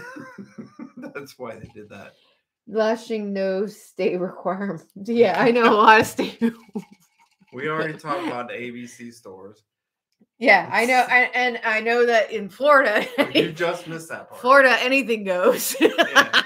That's 1.14 1.38
why 1.38 1.56
they 1.56 1.70
did 1.74 1.90
that. 1.90 2.14
Lashing 2.68 3.34
no 3.34 3.66
state 3.68 4.18
requirement. 4.20 4.84
Yeah, 4.96 5.42
I 5.42 5.52
know 5.52 5.74
a 5.74 5.76
lot 5.76 6.02
of 6.02 6.08
state 6.08 6.42
We 7.54 7.68
already 7.70 7.98
talked 7.98 8.28
about 8.28 8.48
the 8.50 8.54
ABC 8.56 9.14
stores. 9.14 9.64
Yeah, 10.38 10.70
I 10.72 10.86
know, 10.86 11.06
and, 11.10 11.30
and 11.36 11.60
I 11.66 11.82
know 11.82 12.06
that 12.06 12.32
in 12.32 12.48
Florida, 12.50 13.06
You 13.34 13.52
just 13.52 13.88
missed 13.88 14.08
that 14.10 14.30
part. 14.30 14.40
Florida, 14.40 14.78
anything 14.82 15.24
goes. 15.26 15.76
Yeah. 15.82 16.42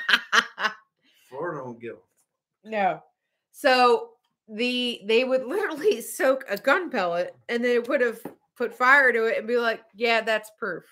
Florida 1.29 1.61
don't 1.63 1.79
give. 1.79 1.95
a- 1.95 2.12
no, 2.63 3.01
so 3.51 4.09
the 4.47 5.01
they 5.05 5.23
would 5.23 5.45
literally 5.45 6.01
soak 6.17 6.45
a 6.49 6.57
gun 6.57 6.89
pellet 6.89 7.35
and 7.49 7.63
they 7.63 7.79
would 7.79 8.01
have 8.01 8.19
put 8.57 8.73
fire 8.73 9.11
to 9.11 9.25
it 9.25 9.37
and 9.37 9.47
be 9.47 9.57
like, 9.57 9.81
"Yeah, 9.95 10.21
that's 10.21 10.51
proof." 10.57 10.83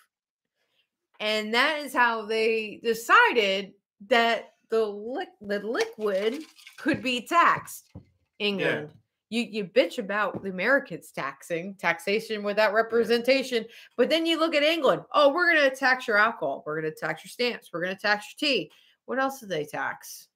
and 1.22 1.54
that 1.54 1.78
is 1.80 1.94
how 1.94 2.26
they 2.26 2.82
decided 2.84 3.74
that 4.08 4.54
the 4.72 4.78
liq- 4.78 5.28
the 5.40 5.60
liquid 5.60 6.44
could 6.78 7.02
be 7.02 7.22
taxed. 7.22 7.92
England. 8.40 8.90
You, 9.30 9.44
you 9.44 9.66
bitch 9.66 9.98
about 9.98 10.44
the 10.44 10.50
Americans 10.50 11.12
taxing 11.14 11.76
taxation 11.76 12.44
without 12.44 12.74
representation, 12.74 13.66
but 13.96 14.10
then 14.10 14.26
you 14.26 14.38
look 14.38 14.56
at 14.56 14.64
England. 14.64 15.04
Oh, 15.14 15.32
we're 15.32 15.54
going 15.54 15.70
to 15.70 15.76
tax 15.76 16.06
your 16.06 16.18
alcohol. 16.18 16.64
We're 16.66 16.82
going 16.82 16.92
to 16.92 17.00
tax 17.00 17.24
your 17.24 17.30
stamps. 17.30 17.70
We're 17.72 17.84
going 17.84 17.96
to 17.96 18.02
tax 18.02 18.26
your 18.34 18.50
tea. 18.50 18.72
What 19.06 19.20
else 19.20 19.40
do 19.40 19.46
they 19.46 19.64
tax? 19.64 20.28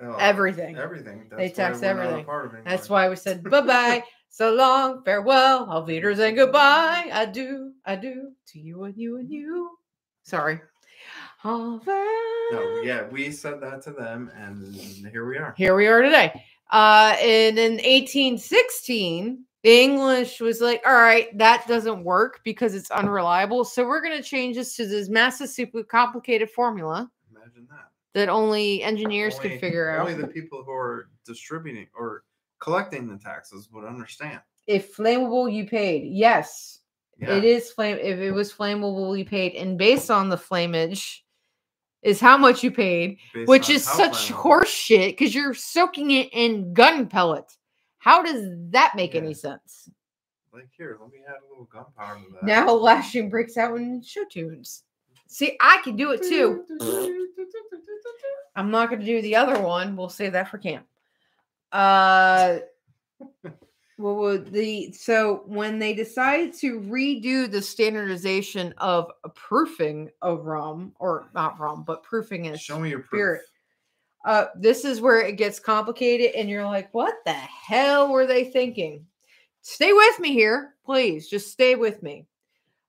Oh, 0.00 0.16
Everything. 0.16 0.76
Everything. 0.76 1.26
That's 1.30 1.38
They 1.38 1.48
why 1.48 1.68
tax 1.68 1.80
we're 1.80 1.94
not 1.94 2.06
a 2.06 2.20
everything. 2.20 2.64
That's 2.64 2.88
why 2.88 3.08
we 3.08 3.16
said 3.16 3.42
bye 3.50 3.60
bye, 3.60 4.02
so 4.28 4.52
long, 4.54 5.02
farewell, 5.04 5.70
auf 5.70 5.86
Wiedersehen, 5.86 6.34
goodbye. 6.34 7.10
I 7.12 7.26
do, 7.26 7.72
I 7.84 7.96
do 7.96 8.32
to 8.48 8.58
you 8.58 8.84
and 8.84 8.96
you 8.96 9.18
and 9.18 9.30
you. 9.30 9.78
Sorry. 10.22 10.60
Au. 11.44 11.80
No, 11.86 12.80
yeah, 12.82 13.08
we 13.08 13.30
said 13.30 13.60
that 13.60 13.82
to 13.82 13.90
them, 13.90 14.30
and 14.36 14.74
here 15.10 15.26
we 15.26 15.38
are. 15.38 15.54
Here 15.56 15.74
we 15.74 15.86
are 15.86 16.02
today. 16.02 16.32
Uh, 16.70 17.16
and 17.20 17.58
in 17.58 17.72
1816, 17.72 19.44
the 19.62 19.82
English 19.82 20.40
was 20.40 20.60
like, 20.60 20.82
all 20.86 20.94
right, 20.94 21.36
that 21.38 21.66
doesn't 21.68 22.02
work 22.02 22.40
because 22.44 22.74
it's 22.74 22.90
unreliable. 22.90 23.64
So 23.64 23.86
we're 23.86 24.02
going 24.02 24.16
to 24.16 24.22
change 24.22 24.56
this 24.56 24.76
to 24.76 24.86
this 24.86 25.08
massive, 25.08 25.50
super 25.50 25.82
complicated 25.84 26.50
formula 26.50 27.10
that. 28.14 28.20
that 28.26 28.28
only 28.28 28.82
engineers 28.82 29.36
Only- 29.36 29.50
could 29.50 29.60
figure 29.60 29.90
out. 29.90 30.00
Only 30.08 30.20
the 30.20 30.28
people 30.28 30.62
who 30.64 30.72
are 30.72 31.08
distributing 31.26 31.86
or 31.94 32.24
collecting 32.60 33.08
the 33.08 33.18
taxes 33.18 33.68
would 33.72 33.84
understand. 33.84 34.40
if 34.68 34.96
flammable, 34.96 35.52
you 35.52 35.66
paid. 35.66 36.04
Yes, 36.12 36.78
Yeah. 37.18 37.34
It 37.36 37.44
is 37.44 37.70
flame. 37.72 37.98
If 38.00 38.18
it 38.20 38.30
was 38.32 38.52
flammable, 38.52 39.16
you 39.18 39.24
paid, 39.24 39.54
and 39.54 39.76
based 39.78 40.10
on 40.10 40.28
the 40.28 40.36
flamage, 40.36 41.20
is 42.02 42.20
how 42.20 42.36
much 42.36 42.64
you 42.64 42.70
paid, 42.72 43.18
based 43.34 43.48
which 43.48 43.68
is 43.70 43.84
such 43.84 44.12
flammable. 44.12 44.34
horse 44.34 44.68
shit 44.70 45.16
because 45.16 45.32
you're 45.34 45.54
soaking 45.54 46.10
it 46.12 46.28
in 46.32 46.72
gun 46.74 47.06
pellet. 47.08 47.56
How 47.98 48.22
does 48.22 48.48
that 48.70 48.94
make 48.96 49.14
Yeah. 49.14 49.20
any 49.20 49.34
sense? 49.34 49.88
Like 50.52 50.68
here, 50.76 50.98
let 51.00 51.10
me 51.12 51.18
add 51.28 51.36
a 51.44 51.48
little 51.48 51.64
gunpowder 51.66 52.20
to 52.24 52.32
that. 52.34 52.42
Now 52.44 52.72
lashing 52.72 53.30
breaks 53.30 53.56
out 53.56 53.76
in 53.76 54.02
show 54.02 54.24
tunes. 54.24 54.82
See, 55.32 55.56
I 55.62 55.80
can 55.82 55.96
do 55.96 56.10
it 56.10 56.22
too. 56.22 56.62
I'm 58.54 58.70
not 58.70 58.90
going 58.90 59.00
to 59.00 59.06
do 59.06 59.22
the 59.22 59.34
other 59.34 59.58
one. 59.62 59.96
We'll 59.96 60.10
save 60.10 60.32
that 60.32 60.50
for 60.50 60.58
camp. 60.58 60.84
Uh, 61.72 62.58
well, 63.96 64.16
well, 64.16 64.38
the 64.38 64.92
so 64.92 65.42
when 65.46 65.78
they 65.78 65.94
decided 65.94 66.52
to 66.58 66.80
redo 66.80 67.50
the 67.50 67.62
standardization 67.62 68.74
of 68.76 69.10
proofing 69.34 70.10
of 70.20 70.44
rum, 70.44 70.92
or 70.98 71.30
not 71.34 71.58
rum, 71.58 71.82
but 71.86 72.02
proofing 72.02 72.48
as 72.48 72.60
Show 72.60 72.78
me 72.78 72.90
your 72.90 72.98
proof. 72.98 73.08
spirit. 73.08 73.42
Uh, 74.26 74.44
this 74.54 74.84
is 74.84 75.00
where 75.00 75.22
it 75.22 75.38
gets 75.38 75.58
complicated, 75.58 76.32
and 76.34 76.50
you're 76.50 76.66
like, 76.66 76.92
what 76.92 77.14
the 77.24 77.32
hell 77.32 78.12
were 78.12 78.26
they 78.26 78.44
thinking? 78.44 79.06
Stay 79.62 79.94
with 79.94 80.20
me 80.20 80.32
here, 80.34 80.74
please. 80.84 81.26
Just 81.26 81.50
stay 81.50 81.74
with 81.74 82.02
me. 82.02 82.26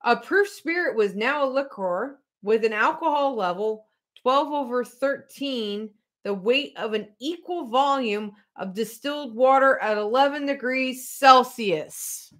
A 0.04 0.18
proof 0.18 0.50
spirit 0.50 0.98
was 0.98 1.16
now 1.16 1.46
a 1.46 1.50
liquor 1.50 2.20
with 2.44 2.64
an 2.66 2.74
alcohol 2.74 3.36
level 3.36 3.88
12 4.22 4.54
over 4.54 4.84
13, 4.86 5.90
the 6.24 6.34
weight 6.34 6.74
of 6.78 6.94
an 6.94 7.08
equal 7.20 7.68
volume 7.68 8.34
of 8.56 8.76
distilled 8.76 9.36
water 9.36 9.80
at 9.80 9.98
11 9.98 10.46
degrees 10.46 11.10
Celsius. 11.10 12.34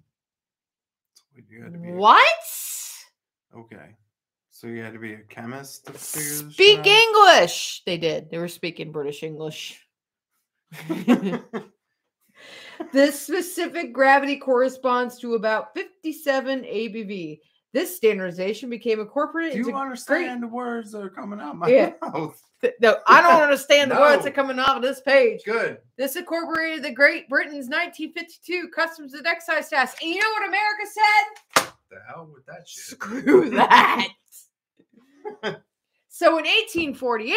Wait, 1.34 1.44
you 1.50 1.62
had 1.62 1.72
to 1.72 1.78
be 1.78 1.90
a- 1.90 1.94
What? 1.94 2.26
okay. 3.56 3.96
So 4.50 4.68
you 4.68 4.82
had 4.82 4.92
to 4.92 5.00
be 5.00 5.14
a 5.14 5.18
chemist 5.18 5.86
to 5.86 5.98
Speak? 5.98 6.86
English. 6.86 7.82
They 7.84 7.98
did. 7.98 8.30
They 8.30 8.38
were 8.38 8.48
speaking 8.48 8.92
British 8.92 9.22
English. 9.24 9.80
This 12.92 13.20
specific 13.20 13.92
gravity 13.92 14.36
corresponds 14.36 15.18
to 15.20 15.34
about 15.34 15.74
57 15.74 16.62
ABV. 16.62 17.40
This 17.74 17.96
standardization 17.96 18.70
became 18.70 19.00
incorporated 19.00 19.60
Do 19.64 19.68
you 19.68 19.76
understand 19.76 20.40
the 20.44 20.46
words 20.46 20.92
that 20.92 21.02
are 21.02 21.10
coming 21.10 21.40
out 21.40 21.56
my 21.56 21.66
Yeah. 21.68 21.92
mouth? 22.02 22.40
No, 22.80 22.98
I 23.08 23.20
don't 23.20 23.42
understand 23.42 23.90
the 23.90 23.96
words 23.96 24.22
that 24.22 24.30
are 24.30 24.34
coming 24.34 24.60
off 24.60 24.76
of 24.76 24.82
this 24.82 25.00
page. 25.00 25.42
Good. 25.44 25.78
This 25.98 26.14
incorporated 26.14 26.84
the 26.84 26.92
Great 26.92 27.28
Britain's 27.28 27.68
1952 27.68 28.68
Customs 28.68 29.14
and 29.14 29.26
Excise 29.26 29.68
tax. 29.68 29.96
And 30.00 30.08
you 30.08 30.20
know 30.20 30.30
what 30.30 30.48
America 30.48 30.84
said? 30.86 31.66
The 31.90 31.96
hell 32.08 32.30
with 32.32 32.46
that 32.46 32.68
shit. 32.68 32.84
Screw 32.84 33.50
that. 33.56 34.06
so 36.08 36.28
in 36.38 36.44
1848, 36.44 37.34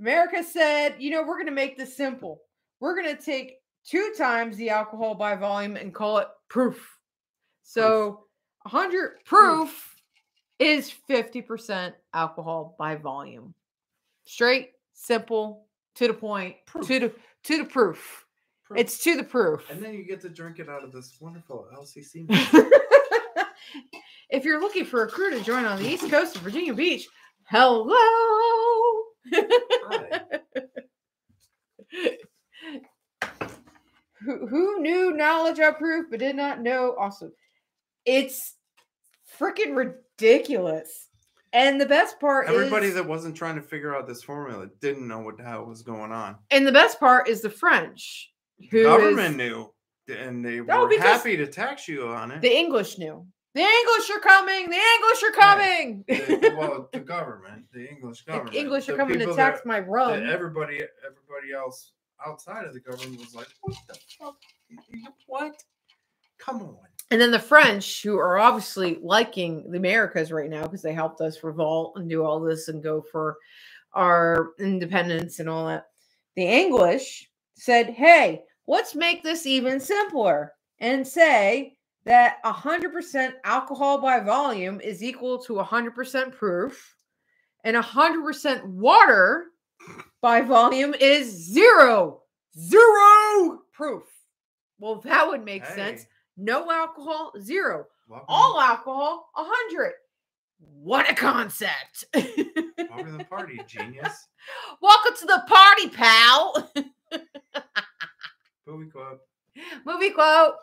America 0.00 0.42
said, 0.42 0.96
you 0.98 1.10
know, 1.12 1.22
we're 1.22 1.36
going 1.36 1.46
to 1.46 1.52
make 1.52 1.78
this 1.78 1.96
simple. 1.96 2.40
We're 2.80 3.00
going 3.00 3.16
to 3.16 3.22
take 3.22 3.58
two 3.86 4.12
times 4.18 4.56
the 4.56 4.70
alcohol 4.70 5.14
by 5.14 5.36
volume 5.36 5.76
and 5.76 5.94
call 5.94 6.18
it 6.18 6.26
proof. 6.48 6.84
So 7.62 8.24
100 8.64 9.10
hmm. 9.10 9.16
proof 9.24 9.96
is 10.58 10.92
50% 11.08 11.92
alcohol 12.14 12.76
by 12.78 12.96
volume. 12.96 13.54
Straight, 14.24 14.70
simple, 14.94 15.66
to 15.96 16.06
the 16.06 16.14
point, 16.14 16.56
Proof. 16.66 16.86
to 16.86 17.00
the 17.00 17.12
to 17.44 17.58
the 17.58 17.64
proof. 17.64 18.24
Proof. 18.64 18.80
It's 18.80 19.02
to 19.04 19.16
the 19.16 19.24
proof. 19.24 19.68
and 19.68 19.82
then 19.82 19.94
you 19.94 20.04
get 20.04 20.20
to 20.22 20.28
drink 20.28 20.58
it 20.58 20.68
out 20.68 20.84
of 20.84 20.92
this 20.92 21.16
wonderful 21.20 21.66
LCC. 21.76 22.24
if 24.30 24.44
you're 24.44 24.60
looking 24.60 24.84
for 24.84 25.02
a 25.02 25.08
crew 25.08 25.30
to 25.30 25.42
join 25.42 25.64
on 25.64 25.82
the 25.82 25.88
east 25.88 26.08
coast 26.08 26.36
of 26.36 26.42
Virginia 26.42 26.72
Beach, 26.72 27.08
hello. 27.48 27.92
Who, 34.24 34.46
who 34.46 34.80
knew 34.80 35.12
knowledge 35.12 35.58
of 35.58 35.78
proof 35.78 36.06
but 36.08 36.20
did 36.20 36.36
not 36.36 36.60
know 36.60 36.94
also 36.94 37.32
it's 38.04 38.54
freaking 39.38 39.74
ridiculous 39.76 41.08
and 41.54 41.80
the 41.80 41.86
best 41.86 42.18
part 42.18 42.48
is 42.48 42.54
Everybody 42.54 42.86
is 42.86 42.94
that 42.94 43.06
wasn't 43.06 43.36
trying 43.36 43.56
to 43.56 43.62
figure 43.62 43.94
out 43.94 44.06
this 44.08 44.22
formula 44.22 44.68
didn't 44.80 45.06
know 45.06 45.18
what 45.20 45.36
the 45.36 45.44
hell 45.44 45.66
was 45.66 45.82
going 45.82 46.12
on. 46.12 46.36
and 46.50 46.66
the 46.66 46.72
best 46.72 46.98
part 46.98 47.28
is 47.28 47.40
the 47.42 47.50
french 47.50 48.32
who 48.70 48.78
is- 48.78 48.84
Government 48.86 49.36
knew, 49.36 49.72
and 50.08 50.44
they 50.44 50.60
were 50.60 50.98
happy 50.98 51.36
to 51.36 51.46
tax 51.46 51.88
you 51.88 52.06
on 52.08 52.30
it. 52.30 52.40
the 52.40 52.54
english 52.54 52.98
knew 52.98 53.26
the 53.54 53.60
english 53.60 54.10
are 54.10 54.20
coming 54.20 54.70
the 54.70 54.80
english 54.96 55.22
are 55.22 55.32
coming 55.32 56.04
The- 56.08 56.54
well, 56.58 56.88
the 56.92 57.00
government, 57.00 57.66
the 57.72 57.86
English 57.88 58.24
The 58.24 58.32
government, 58.32 58.56
english 58.56 58.88
are 58.88 58.92
the 58.92 58.98
coming 58.98 59.18
to 59.18 59.34
tax 59.34 59.60
that- 59.60 59.66
my 59.66 59.80
rum 59.80 60.22
everybody, 60.26 60.76
everybody 61.06 61.52
else 61.54 61.92
outside 62.26 62.64
of 62.66 62.72
the 62.72 62.80
government 62.80 63.18
was 63.20 63.34
like, 63.34 63.48
"What 63.62 63.76
the 63.88 63.94
fuck? 64.18 64.36
What? 65.26 65.60
Come 66.38 66.62
on!" 66.62 66.76
And 67.12 67.20
then 67.20 67.30
the 67.30 67.38
French, 67.38 68.02
who 68.02 68.16
are 68.16 68.38
obviously 68.38 68.98
liking 69.02 69.70
the 69.70 69.76
Americas 69.76 70.32
right 70.32 70.48
now 70.48 70.62
because 70.62 70.80
they 70.80 70.94
helped 70.94 71.20
us 71.20 71.44
revolt 71.44 71.92
and 71.96 72.08
do 72.08 72.24
all 72.24 72.40
this 72.40 72.68
and 72.68 72.82
go 72.82 73.02
for 73.02 73.36
our 73.92 74.52
independence 74.58 75.38
and 75.38 75.46
all 75.46 75.66
that. 75.66 75.88
The 76.36 76.44
English 76.46 77.28
said, 77.54 77.90
hey, 77.90 78.44
let's 78.66 78.94
make 78.94 79.22
this 79.22 79.44
even 79.44 79.78
simpler 79.78 80.54
and 80.78 81.06
say 81.06 81.76
that 82.06 82.42
100% 82.44 83.32
alcohol 83.44 84.00
by 84.00 84.18
volume 84.18 84.80
is 84.80 85.02
equal 85.02 85.38
to 85.40 85.56
100% 85.56 86.32
proof, 86.32 86.96
and 87.62 87.76
100% 87.76 88.64
water 88.64 89.48
by 90.22 90.40
volume 90.40 90.94
is 90.98 91.30
zero, 91.30 92.22
zero 92.58 93.60
proof. 93.70 94.04
Well, 94.78 94.94
that 95.02 95.28
would 95.28 95.44
make 95.44 95.66
sense 95.66 96.04
Hey, 96.04 96.08
no 96.36 96.70
alcohol, 96.70 97.32
zero. 97.40 97.86
welcome, 98.08 98.26
All 98.28 98.60
alcohol, 98.60 99.28
a 99.36 99.44
hundred. 99.44 99.92
What 100.58 101.10
a 101.10 101.14
concept! 101.14 102.04
welcome 102.14 103.06
to 103.06 103.18
the 103.18 103.24
party, 103.28 103.60
genius. 103.66 104.28
Welcome 104.80 105.14
to 105.18 105.26
the 105.26 105.42
party, 105.48 105.88
pal. 105.88 106.70
Booby 108.66 108.90
club. 108.90 109.18
Movie 109.84 110.10
quote. 110.10 110.54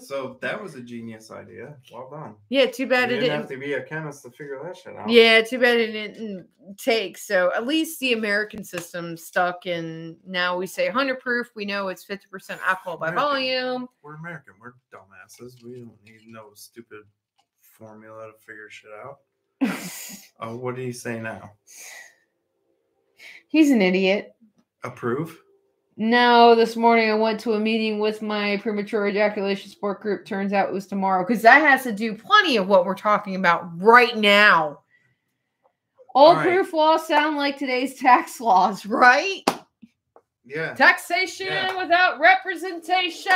So 0.00 0.38
that 0.40 0.60
was 0.60 0.74
a 0.74 0.80
genius 0.80 1.30
idea. 1.30 1.76
Well 1.92 2.08
done. 2.10 2.34
yeah, 2.48 2.66
too 2.66 2.86
bad 2.86 3.10
you 3.10 3.16
it 3.16 3.20
didn't 3.20 3.30
didn't. 3.30 3.40
have 3.42 3.50
to 3.50 3.56
be 3.58 3.72
a 3.74 3.82
chemist 3.82 4.22
to 4.24 4.30
figure 4.30 4.60
that 4.64 4.76
shit 4.76 4.96
out. 4.96 5.08
Yeah, 5.08 5.40
too 5.42 5.58
bad 5.58 5.78
it 5.78 5.92
didn't 5.92 6.48
take. 6.78 7.16
So 7.18 7.52
at 7.54 7.66
least 7.66 8.00
the 8.00 8.12
American 8.12 8.64
system 8.64 9.16
stuck, 9.16 9.66
and 9.66 10.16
now 10.26 10.56
we 10.56 10.66
say 10.66 10.86
100 10.86 11.20
proof. 11.20 11.48
We 11.54 11.64
know 11.64 11.88
it's 11.88 12.04
50% 12.04 12.58
alcohol 12.66 12.96
by 12.98 13.08
American. 13.08 13.28
volume. 13.30 13.88
We're 14.02 14.16
American. 14.16 14.54
We're 14.60 14.72
dumbasses. 14.92 15.62
We 15.64 15.80
don't 15.80 16.02
need 16.04 16.22
no 16.26 16.50
stupid 16.54 17.02
formula 17.60 18.26
to 18.32 18.32
figure 18.44 18.68
shit 18.70 18.90
out. 19.04 19.18
Oh, 20.38 20.54
what 20.54 20.76
do 20.76 20.82
you 20.82 20.92
say 20.92 21.18
now? 21.18 21.52
He's 23.48 23.70
an 23.70 23.80
idiot. 23.80 24.34
Approve? 24.84 25.40
No, 25.96 26.54
this 26.54 26.76
morning 26.76 27.10
I 27.10 27.14
went 27.14 27.40
to 27.40 27.54
a 27.54 27.60
meeting 27.60 27.98
with 28.00 28.20
my 28.20 28.58
premature 28.58 29.08
ejaculation 29.08 29.70
support 29.70 30.02
group. 30.02 30.26
Turns 30.26 30.52
out 30.52 30.68
it 30.68 30.74
was 30.74 30.86
tomorrow 30.86 31.24
because 31.26 31.42
that 31.42 31.62
has 31.62 31.84
to 31.84 31.92
do 31.92 32.14
plenty 32.14 32.58
of 32.58 32.68
what 32.68 32.84
we're 32.84 32.94
talking 32.94 33.34
about 33.34 33.70
right 33.80 34.14
now. 34.16 34.80
All 36.14 36.28
All 36.28 36.34
right. 36.34 36.44
proof 36.44 36.72
laws 36.74 37.06
sound 37.06 37.36
like 37.36 37.58
today's 37.58 37.98
tax 37.98 38.40
laws, 38.40 38.84
right? 38.84 39.42
Yeah. 40.44 40.74
Taxation 40.74 41.46
Yeah. 41.46 41.82
without 41.82 42.20
representation. 42.20 43.32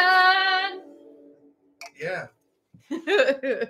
Yeah. 1.98 2.26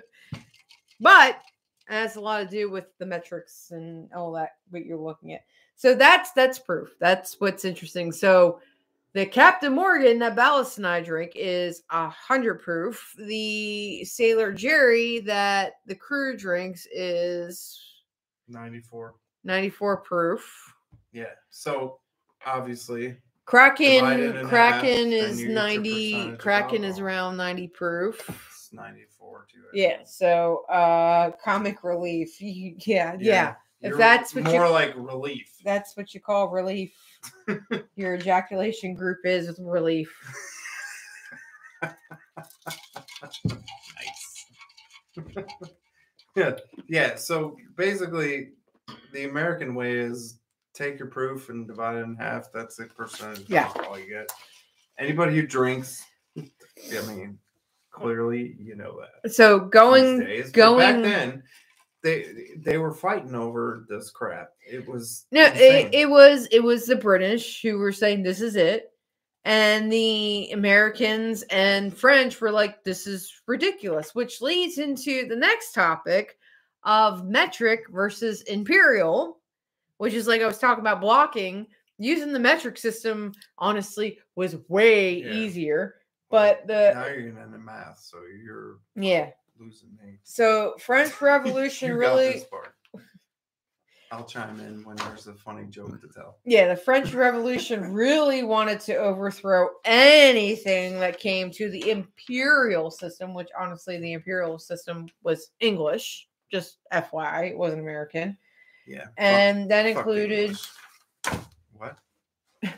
but 0.99 1.37
it 1.89 1.93
has 1.93 2.15
a 2.17 2.21
lot 2.21 2.39
to 2.39 2.47
do 2.47 2.69
with 2.69 2.85
the 2.99 3.05
metrics 3.05 3.71
and 3.71 4.11
all 4.13 4.33
that 4.33 4.51
what 4.69 4.85
you're 4.85 4.97
looking 4.97 5.33
at. 5.33 5.41
So 5.75 5.95
that's 5.95 6.31
that's 6.33 6.59
proof. 6.59 6.95
That's 6.99 7.39
what's 7.39 7.65
interesting. 7.65 8.11
So 8.11 8.59
the 9.13 9.25
Captain 9.25 9.73
Morgan 9.73 10.19
that 10.19 10.35
Ballas 10.35 10.77
and 10.77 10.87
I 10.87 11.01
drink 11.01 11.33
is 11.35 11.83
a 11.89 12.07
hundred 12.09 12.61
proof. 12.61 13.13
The 13.17 14.03
Sailor 14.05 14.53
Jerry 14.53 15.19
that 15.21 15.73
the 15.85 15.95
crew 15.95 16.37
drinks 16.37 16.87
is 16.93 17.79
94. 18.47 19.15
94 19.43 19.97
proof. 19.97 20.73
Yeah. 21.11 21.25
So 21.49 21.99
obviously, 22.45 23.17
Kraken 23.45 24.47
Kraken 24.47 25.11
half, 25.11 25.29
is 25.29 25.41
you 25.41 25.47
get 25.47 25.53
your 25.53 25.55
90 25.55 26.37
Kraken 26.37 26.83
is 26.83 26.99
around 26.99 27.35
90 27.37 27.67
proof. 27.69 28.29
it's 28.49 28.69
94 28.71 29.47
too. 29.51 29.57
I 29.59 29.69
Yeah, 29.73 29.97
think. 29.97 30.07
so 30.07 30.63
uh 30.69 31.31
comic 31.43 31.83
relief. 31.83 32.29
You- 32.41 32.75
Yeah, 32.85 33.17
yeah. 33.19 33.55
If 33.81 33.97
that's 33.97 34.33
what 34.35 34.45
you- 34.45 34.51
more 34.51 34.69
like 34.69 34.93
relief. 34.95 35.51
That's 35.65 35.97
what 35.97 36.13
you 36.13 36.21
call 36.21 36.47
relief. 36.49 36.93
Your 37.95 38.15
ejaculation 38.15 38.93
group 38.93 39.19
is 39.25 39.47
with 39.47 39.59
relief. 39.59 40.13
nice. 41.83 44.45
yeah. 46.35 46.53
Yeah. 46.87 47.15
So 47.15 47.57
basically, 47.75 48.51
the 49.13 49.25
American 49.25 49.75
way 49.75 49.97
is 49.97 50.39
take 50.73 50.97
your 50.97 51.09
proof 51.09 51.49
and 51.49 51.67
divide 51.67 51.97
it 51.97 52.03
in 52.03 52.15
half. 52.15 52.47
That's 52.53 52.77
the 52.77 52.85
percentage 52.85 53.49
Yeah. 53.49 53.71
all 53.87 53.99
you 53.99 54.07
get. 54.09 54.31
Anybody 54.97 55.35
who 55.35 55.45
drinks, 55.47 56.03
I 56.37 56.43
mean, 57.07 57.37
clearly 57.91 58.55
you 58.59 58.75
know 58.75 58.99
that. 59.23 59.33
So 59.33 59.59
going 59.59 60.21
days. 60.21 60.51
Going- 60.51 60.79
back 60.79 61.01
then, 61.03 61.43
they 62.03 62.25
they 62.57 62.77
were 62.77 62.93
fighting 62.93 63.35
over 63.35 63.85
this 63.89 64.09
crap. 64.09 64.51
It 64.65 64.87
was 64.87 65.25
no, 65.31 65.45
insane. 65.47 65.87
it, 65.87 65.93
it 65.93 66.09
was 66.09 66.47
it 66.51 66.61
was 66.63 66.85
the 66.85 66.95
British 66.95 67.61
who 67.61 67.77
were 67.77 67.91
saying 67.91 68.23
this 68.23 68.41
is 68.41 68.55
it. 68.55 68.87
And 69.43 69.91
the 69.91 70.51
Americans 70.51 71.41
and 71.49 71.95
French 71.97 72.39
were 72.39 72.51
like, 72.51 72.83
this 72.83 73.07
is 73.07 73.41
ridiculous, 73.47 74.13
which 74.13 74.39
leads 74.39 74.77
into 74.77 75.27
the 75.27 75.35
next 75.35 75.73
topic 75.73 76.37
of 76.83 77.25
metric 77.25 77.85
versus 77.89 78.43
imperial, 78.43 79.39
which 79.97 80.13
is 80.13 80.27
like 80.27 80.41
I 80.41 80.47
was 80.47 80.59
talking 80.59 80.81
about 80.83 81.01
blocking. 81.01 81.67
Using 81.97 82.33
the 82.33 82.39
metric 82.39 82.77
system, 82.79 83.31
honestly, 83.59 84.19
was 84.35 84.57
way 84.69 85.21
Yeah. 85.23 85.33
easier. 85.33 85.95
But 86.31 86.65
the 86.65 86.93
now 86.95 87.05
you're 87.07 87.21
getting 87.29 87.37
into 87.43 87.59
math, 87.59 87.99
so 87.99 88.17
you're 88.43 88.79
yeah. 88.95 89.31
Losing 89.61 89.89
me. 90.03 90.19
So 90.23 90.75
French 90.79 91.21
Revolution 91.21 91.93
really. 91.95 92.43
I'll 94.13 94.25
chime 94.25 94.59
in 94.59 94.83
when 94.83 94.97
there's 94.97 95.27
a 95.27 95.33
funny 95.33 95.67
joke 95.69 96.01
to 96.01 96.07
tell. 96.13 96.39
yeah, 96.43 96.67
the 96.67 96.75
French 96.75 97.13
Revolution 97.13 97.93
really 97.93 98.43
wanted 98.43 98.81
to 98.81 98.95
overthrow 98.97 99.69
anything 99.85 100.99
that 100.99 101.17
came 101.17 101.49
to 101.51 101.69
the 101.69 101.89
imperial 101.89 102.91
system, 102.91 103.33
which 103.33 103.47
honestly 103.57 103.97
the 103.99 104.11
imperial 104.11 104.59
system 104.59 105.07
was 105.23 105.51
English, 105.61 106.27
just 106.51 106.79
FYI, 106.91 107.51
it 107.51 107.57
wasn't 107.57 107.81
American. 107.81 108.37
Yeah. 108.85 109.03
fuck- 109.05 109.13
And 109.17 109.71
that 109.71 109.85
included 109.85 110.31
English. 110.41 110.67
What? 111.77 111.97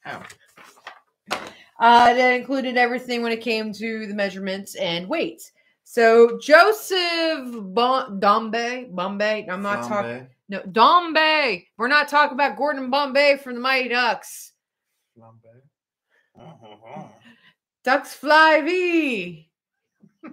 How? 0.00 0.22
Uh 1.82 2.14
that 2.14 2.34
included 2.34 2.76
everything 2.76 3.22
when 3.22 3.32
it 3.32 3.40
came 3.40 3.72
to 3.72 4.06
the 4.06 4.14
measurements 4.14 4.76
and 4.76 5.08
weights. 5.08 5.52
So 5.84 6.38
Joseph 6.40 7.48
bon- 7.74 8.20
Bombay, 8.20 8.88
Bombay, 8.90 9.48
I'm 9.50 9.62
not 9.62 9.86
talking 9.86 10.28
no 10.48 10.62
Dombay. 10.70 11.66
We're 11.76 11.88
not 11.88 12.08
talking 12.08 12.34
about 12.34 12.56
Gordon 12.56 12.88
Bombay 12.88 13.38
from 13.38 13.54
the 13.54 13.60
Mighty 13.60 13.88
Ducks. 13.88 14.52
Oh, 16.38 17.10
Ducks 17.84 18.14
fly 18.14 18.60
V. 18.60 19.50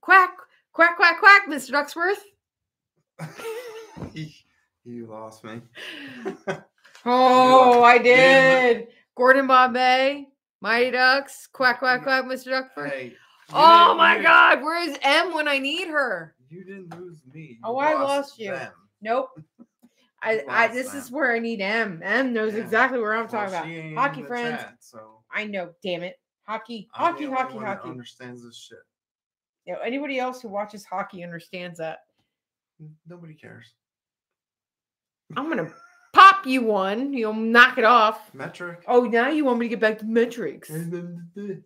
quack, 0.00 0.36
quack, 0.72 0.96
quack, 0.96 1.18
quack, 1.18 1.48
Mr. 1.48 1.72
Ducksworth. 1.72 2.22
oh. 3.20 4.10
you 4.84 5.06
lost 5.06 5.42
me. 5.44 5.60
Oh, 7.04 7.82
I 7.82 7.98
did. 7.98 8.88
Gordon 9.16 9.46
Bombay, 9.46 10.28
Mighty 10.64 10.92
Ducks, 10.92 11.46
quack, 11.52 11.80
quack, 11.80 12.04
quack, 12.04 12.24
Mr. 12.24 12.46
Ducksworth. 12.48 12.88
Hey. 12.90 13.12
Oh 13.52 13.94
my 13.98 14.16
you- 14.16 14.22
God, 14.22 14.62
where 14.62 14.82
is 14.88 14.96
M 15.02 15.34
when 15.34 15.46
I 15.46 15.58
need 15.58 15.88
her? 15.88 16.34
You 16.48 16.64
didn't 16.64 16.98
lose 16.98 17.20
me. 17.34 17.58
Oh, 17.62 17.72
you 17.78 17.86
I 17.86 17.92
lost 18.02 18.38
you. 18.38 18.52
them. 18.52 18.72
Nope. 19.02 19.28
I, 20.22 20.42
I 20.48 20.62
lost 20.68 20.72
this 20.72 20.94
is 20.94 21.10
where 21.10 21.34
I 21.34 21.38
need 21.38 21.60
M. 21.60 22.00
M 22.02 22.32
knows 22.32 22.54
Yeah. 22.54 22.60
exactly 22.62 22.98
where 22.98 23.12
I'm 23.12 23.24
Well, 23.24 23.28
talking 23.28 23.52
about. 23.54 23.66
she 23.66 23.74
ain't 23.76 23.92
in 23.92 23.94
Hockey 23.98 24.22
friends. 24.22 24.62
chat, 24.62 24.76
so 24.80 25.20
I 25.30 25.44
know, 25.44 25.74
damn 25.82 26.02
it. 26.02 26.18
Hockey, 26.44 26.88
I'm 26.94 27.12
hockey, 27.12 27.26
only 27.26 27.36
hockey, 27.36 27.54
one 27.56 27.66
hockey. 27.66 27.90
Understands 27.90 28.42
this 28.42 28.56
shit. 28.56 28.78
You 29.66 29.74
know, 29.74 29.80
anybody 29.80 30.18
else 30.18 30.40
who 30.40 30.48
watches 30.48 30.86
hockey 30.86 31.22
understands 31.22 31.76
that. 31.78 31.98
Nobody 33.06 33.34
cares. 33.34 33.74
I'm 35.36 35.50
gonna 35.50 35.70
you 36.46 36.62
one. 36.62 37.12
You'll 37.12 37.32
knock 37.34 37.78
it 37.78 37.84
off. 37.84 38.34
Metric. 38.34 38.84
Oh, 38.86 39.04
now 39.04 39.28
you 39.28 39.44
want 39.44 39.58
me 39.58 39.66
to 39.66 39.70
get 39.70 39.80
back 39.80 39.98
to 39.98 40.04
metrics. 40.04 40.70
Metric 40.70 41.64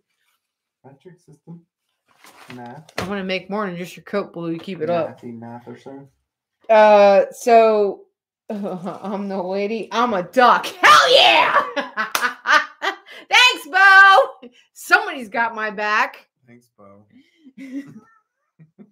system. 1.18 1.66
Math. 2.55 2.93
I'm 2.99 3.09
gonna 3.09 3.24
make 3.24 3.51
more 3.51 3.66
than 3.66 3.76
just 3.76 3.97
your 3.97 4.05
coat 4.05 4.33
blue 4.33 4.53
to 4.57 4.59
keep 4.59 4.81
it 4.81 4.91
up. 4.91 5.22
Math 5.22 5.68
or 5.68 5.79
so. 5.79 6.09
Uh, 6.68 7.26
so 7.31 8.07
I'm 8.51 9.29
the 9.29 9.43
lady. 9.43 9.89
I'm 9.93 10.14
a 10.14 10.22
duck. 10.22 10.66
Hell 10.66 11.14
yeah! 11.14 11.62
Thanks, 13.31 13.68
Bo. 13.70 14.49
Somebody's 14.72 15.29
got 15.29 15.55
my 15.55 15.70
back. 15.70 16.29
Thanks, 16.47 16.70
Bo. 16.76 17.05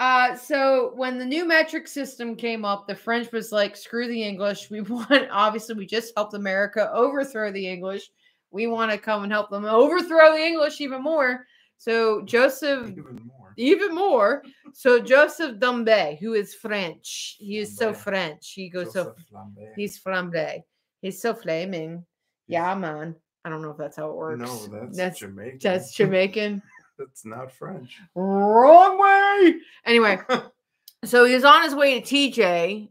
Uh, 0.00 0.34
so 0.34 0.92
when 0.96 1.18
the 1.18 1.24
new 1.26 1.46
metric 1.46 1.86
system 1.86 2.34
came 2.34 2.64
up, 2.64 2.88
the 2.88 2.94
French 2.94 3.30
was 3.32 3.52
like, 3.52 3.76
"Screw 3.76 4.08
the 4.08 4.22
English. 4.22 4.70
We 4.70 4.80
want 4.94 5.28
obviously 5.30 5.74
we 5.74 5.84
just 5.86 6.14
helped 6.16 6.32
America 6.34 6.90
overthrow 6.92 7.52
the 7.52 7.68
English. 7.68 8.10
We 8.50 8.66
want 8.66 8.90
to 8.90 8.98
come 8.98 9.22
and 9.24 9.30
help 9.30 9.50
them 9.50 9.66
overthrow 9.66 10.32
the 10.32 10.42
English 10.42 10.80
even 10.80 11.02
more." 11.02 11.46
So 11.76 12.22
Joseph 12.22 12.88
Even 12.90 13.20
more. 13.26 13.52
even 13.56 13.94
more. 13.94 14.42
So 14.72 15.00
Joseph 15.00 15.58
Dombey, 15.58 16.16
who 16.20 16.32
is 16.34 16.54
French, 16.54 17.36
he 17.38 17.58
is 17.58 17.76
so 17.76 17.92
French. 17.94 18.52
He 18.52 18.68
goes 18.70 18.92
so 18.92 19.04
Joseph 19.04 19.24
Lambert. 19.32 19.72
he's 19.76 19.98
flambe. 19.98 20.62
He's 21.02 21.20
so 21.22 21.32
flaming. 21.34 22.04
Yeah, 22.48 22.74
man. 22.74 23.16
I 23.44 23.48
don't 23.50 23.62
know 23.62 23.70
if 23.70 23.78
that's 23.78 23.96
how 23.96 24.10
it 24.10 24.16
works. 24.16 24.40
No, 24.40 24.66
that's, 24.66 24.96
that's 24.96 25.18
Jamaican. 25.20 25.58
that's 25.62 25.92
Jamaican. 25.94 26.62
That's 27.00 27.24
not 27.24 27.50
French. 27.50 27.98
Wrong 28.14 28.98
way. 28.98 29.54
Anyway, 29.86 30.18
so 31.04 31.24
he 31.24 31.34
was 31.34 31.44
on 31.44 31.64
his 31.64 31.74
way 31.74 32.00
to 32.00 32.06
TJ. 32.06 32.90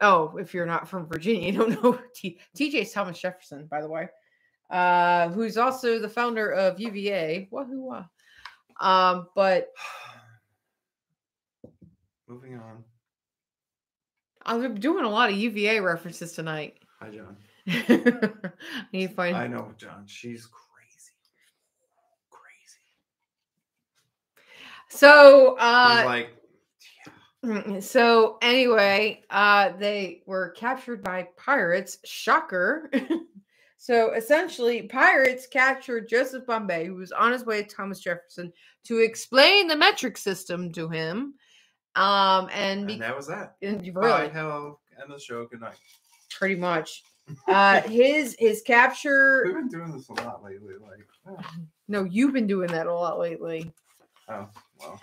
Oh, 0.00 0.36
if 0.36 0.52
you're 0.52 0.66
not 0.66 0.88
from 0.88 1.06
Virginia, 1.06 1.52
you 1.52 1.58
don't 1.58 1.70
know 1.82 1.98
T- 2.14 2.38
TJ's 2.58 2.92
Thomas 2.92 3.18
Jefferson, 3.18 3.66
by 3.70 3.80
the 3.80 3.88
way. 3.88 4.08
Uh, 4.68 5.28
who's 5.28 5.56
also 5.56 6.00
the 6.00 6.08
founder 6.08 6.50
of 6.50 6.80
UVA. 6.80 7.46
Wahoo 7.52 7.82
wah. 7.82 8.04
Um, 8.80 9.28
but 9.34 9.68
Moving 12.28 12.56
on. 12.56 12.82
I'm 14.44 14.74
doing 14.74 15.04
a 15.04 15.08
lot 15.08 15.30
of 15.30 15.36
UVA 15.36 15.80
references 15.80 16.32
tonight. 16.32 16.78
Hi, 17.00 17.10
John. 17.10 17.36
I 17.68 18.32
need 18.92 19.08
to 19.08 19.14
find 19.14 19.36
I 19.36 19.46
know, 19.46 19.72
John. 19.76 20.04
She's 20.06 20.46
crazy. 20.46 21.12
Crazy. 22.30 22.80
So 24.88 25.56
uh 25.58 26.02
like, 26.06 26.30
So 27.80 28.38
anyway, 28.42 29.22
uh 29.30 29.72
they 29.78 30.22
were 30.26 30.50
captured 30.50 31.02
by 31.02 31.28
pirates. 31.36 31.98
Shocker. 32.04 32.90
so 33.78 34.12
essentially, 34.14 34.82
pirates 34.82 35.46
captured 35.46 36.08
Joseph 36.08 36.46
Bombay, 36.46 36.86
who 36.86 36.94
was 36.94 37.12
on 37.12 37.32
his 37.32 37.44
way 37.46 37.62
to 37.62 37.68
Thomas 37.68 38.00
Jefferson, 38.00 38.52
to 38.84 38.98
explain 38.98 39.68
the 39.68 39.76
metric 39.76 40.16
system 40.18 40.72
to 40.72 40.88
him. 40.88 41.34
Um, 41.94 42.48
and, 42.52 42.86
be- 42.86 42.94
and 42.94 43.02
that 43.02 43.16
was 43.16 43.26
that. 43.28 43.54
and 43.62 43.80
Bye, 43.94 44.00
really, 44.00 44.28
hello, 44.30 44.78
end 45.00 45.10
the 45.10 45.18
show. 45.18 45.46
Good 45.46 45.60
night. 45.60 45.78
pretty 46.30 46.56
much. 46.56 47.02
Uh, 47.48 47.80
his 47.82 48.36
his 48.38 48.62
capture 48.62 49.42
We've 49.46 49.54
been 49.56 49.68
doing 49.68 49.90
this 49.90 50.08
a 50.10 50.12
lot 50.12 50.44
lately. 50.44 50.74
Like, 50.80 51.04
oh, 51.28 51.36
No, 51.88 52.04
you've 52.04 52.32
been 52.32 52.46
doing 52.46 52.68
that 52.68 52.86
a 52.86 52.94
lot 52.94 53.18
lately. 53.18 53.72
oh, 54.28 54.48
well, 54.80 55.00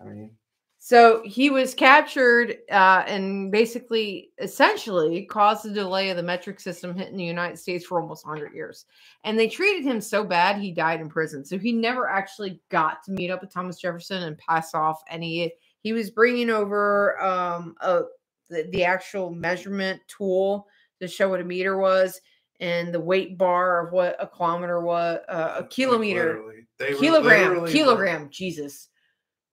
I 0.00 0.04
mean, 0.04 0.36
So 0.78 1.22
he 1.26 1.50
was 1.50 1.74
captured 1.74 2.56
uh, 2.70 3.04
and 3.06 3.52
basically, 3.52 4.30
essentially, 4.38 5.26
caused 5.26 5.64
the 5.64 5.70
delay 5.72 6.10
of 6.10 6.16
the 6.16 6.22
metric 6.22 6.58
system 6.60 6.96
hitting 6.96 7.16
the 7.18 7.24
United 7.24 7.58
States 7.58 7.84
for 7.84 8.00
almost 8.00 8.26
100 8.26 8.54
years. 8.54 8.86
And 9.24 9.38
they 9.38 9.48
treated 9.48 9.84
him 9.84 10.00
so 10.00 10.24
bad, 10.24 10.56
he 10.56 10.72
died 10.72 11.00
in 11.00 11.08
prison. 11.10 11.44
So 11.44 11.58
he 11.58 11.72
never 11.72 12.08
actually 12.08 12.60
got 12.70 13.04
to 13.04 13.12
meet 13.12 13.30
up 13.30 13.42
with 13.42 13.52
Thomas 13.52 13.80
Jefferson 13.80 14.22
and 14.22 14.38
pass 14.38 14.74
off 14.74 15.02
any. 15.10 15.52
He 15.82 15.92
was 15.92 16.10
bringing 16.10 16.50
over 16.50 17.20
um, 17.22 17.74
a, 17.80 18.02
the, 18.48 18.68
the 18.72 18.84
actual 18.84 19.30
measurement 19.30 20.00
tool 20.08 20.66
to 21.00 21.08
show 21.08 21.28
what 21.28 21.40
a 21.40 21.44
meter 21.44 21.78
was 21.78 22.20
and 22.60 22.92
the 22.94 23.00
weight 23.00 23.38
bar 23.38 23.86
of 23.86 23.92
what 23.92 24.16
a 24.20 24.26
kilometer 24.26 24.80
was, 24.80 25.20
uh, 25.28 25.56
a 25.58 25.64
kilometer, 25.64 26.42
were 26.42 26.92
kilogram, 26.98 27.66
kilogram. 27.66 28.28
Jesus. 28.30 28.89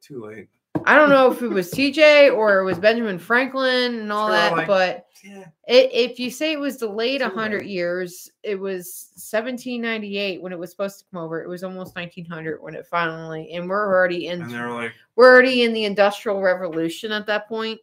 too 0.00 0.24
late. 0.24 0.48
I 0.84 0.96
don't 0.96 1.08
know 1.08 1.30
if 1.30 1.40
it 1.42 1.48
was 1.48 1.70
TJ 1.70 2.34
or 2.34 2.60
it 2.60 2.64
was 2.64 2.78
Benjamin 2.78 3.18
Franklin 3.18 4.00
and 4.00 4.12
all 4.12 4.28
that, 4.28 4.52
like, 4.52 4.66
but 4.66 5.06
Yeah. 5.22 5.46
It, 5.66 5.90
if 5.92 6.18
you 6.18 6.30
say 6.30 6.52
it 6.52 6.60
was 6.60 6.76
delayed 6.76 7.22
a 7.22 7.28
hundred 7.30 7.64
years, 7.64 8.30
it 8.42 8.56
was 8.56 9.10
1798 9.14 10.42
when 10.42 10.52
it 10.52 10.58
was 10.58 10.70
supposed 10.70 10.98
to 10.98 11.04
come 11.10 11.22
over. 11.22 11.42
It 11.42 11.48
was 11.48 11.64
almost 11.64 11.96
1900 11.96 12.60
when 12.60 12.74
it 12.74 12.86
finally, 12.86 13.52
and 13.52 13.68
we're 13.68 13.86
already 13.86 14.26
in 14.26 14.42
And 14.42 14.50
they 14.50 14.60
were 14.60 14.72
like, 14.72 14.92
we're 15.16 15.32
already 15.32 15.62
in 15.62 15.72
the 15.72 15.84
industrial 15.84 16.42
revolution 16.42 17.12
at 17.12 17.26
that 17.26 17.48
point. 17.48 17.80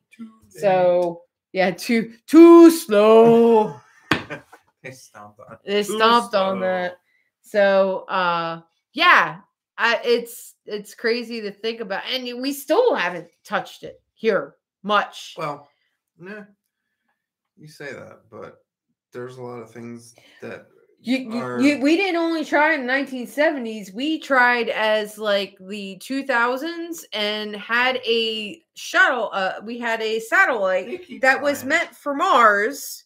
So 0.50 1.24
yeah, 1.54 1.72
too 1.72 2.14
too 2.28 2.70
slow. 2.70 3.80
they 4.84 4.92
stomped 4.92 5.40
on. 5.40 5.58
they 5.66 5.84
stomped 5.84 6.36
on 6.36 6.60
that. 6.60 7.00
So 7.42 8.00
uh, 8.10 8.62
yeah, 8.94 9.40
I, 9.82 10.00
it's 10.06 10.54
it's 10.68 10.94
crazy 10.94 11.42
to 11.42 11.52
think 11.52 11.80
about, 11.80 12.04
and 12.14 12.40
we 12.40 12.54
still 12.54 12.94
haven't 12.94 13.30
touched 13.44 13.82
it 13.82 14.00
here 14.14 14.56
much. 14.84 15.34
Well, 15.36 15.68
nah, 16.20 16.44
you 17.58 17.68
say 17.68 17.92
that, 17.92 18.20
but 18.30 18.60
there's 19.12 19.38
a 19.38 19.42
lot 19.42 19.60
of 19.60 19.72
things 19.72 20.14
that 20.42 20.68
You, 21.00 21.58
you, 21.60 21.80
we 21.80 21.98
didn't 21.98 22.18
only 22.18 22.46
try 22.46 22.76
in 22.76 22.86
the 22.86 22.94
1970s. 22.94 23.92
We 23.92 24.20
tried 24.20 24.70
as 24.70 25.18
like 25.18 25.58
the 25.60 25.98
2000s 26.00 27.04
and 27.12 27.56
had 27.56 27.96
a 28.06 28.62
shuttle. 28.76 29.32
Uh, 29.34 29.54
we 29.64 29.80
had 29.80 30.00
a 30.04 30.20
satellite 30.20 31.02
that 31.22 31.42
was 31.42 31.64
meant 31.64 31.96
for 31.96 32.14
Mars, 32.14 33.06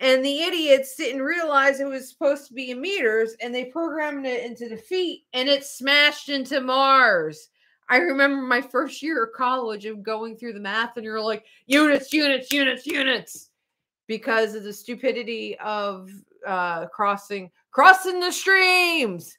and 0.00 0.24
the 0.24 0.42
idiots 0.42 0.96
didn't 0.96 1.22
realize 1.22 1.80
it 1.80 1.86
was 1.86 2.10
supposed 2.10 2.46
to 2.48 2.54
be 2.54 2.70
in 2.70 2.80
meters, 2.80 3.34
and 3.40 3.54
they 3.54 3.66
programmed 3.66 4.26
it 4.26 4.44
into 4.44 4.68
the 4.68 4.76
feet, 4.76 5.24
and 5.32 5.48
it 5.48 5.64
smashed 5.64 6.28
into 6.28 6.60
Mars. 6.60 7.48
I 7.88 7.98
remember 7.98 8.42
my 8.42 8.60
first 8.60 9.02
year 9.02 9.24
of 9.24 9.32
college 9.32 9.84
of 9.86 10.02
going 10.02 10.36
through 10.36 10.54
the 10.54 10.60
math, 10.60 10.96
and 10.96 11.04
you're 11.04 11.20
like 11.20 11.44
units, 11.66 12.12
units, 12.12 12.52
units, 12.52 12.86
units, 12.86 13.50
because 14.06 14.54
of 14.54 14.64
the 14.64 14.72
stupidity 14.72 15.58
of 15.58 16.10
uh 16.46 16.86
crossing 16.86 17.50
crossing 17.70 18.20
the 18.20 18.32
streams. 18.32 19.38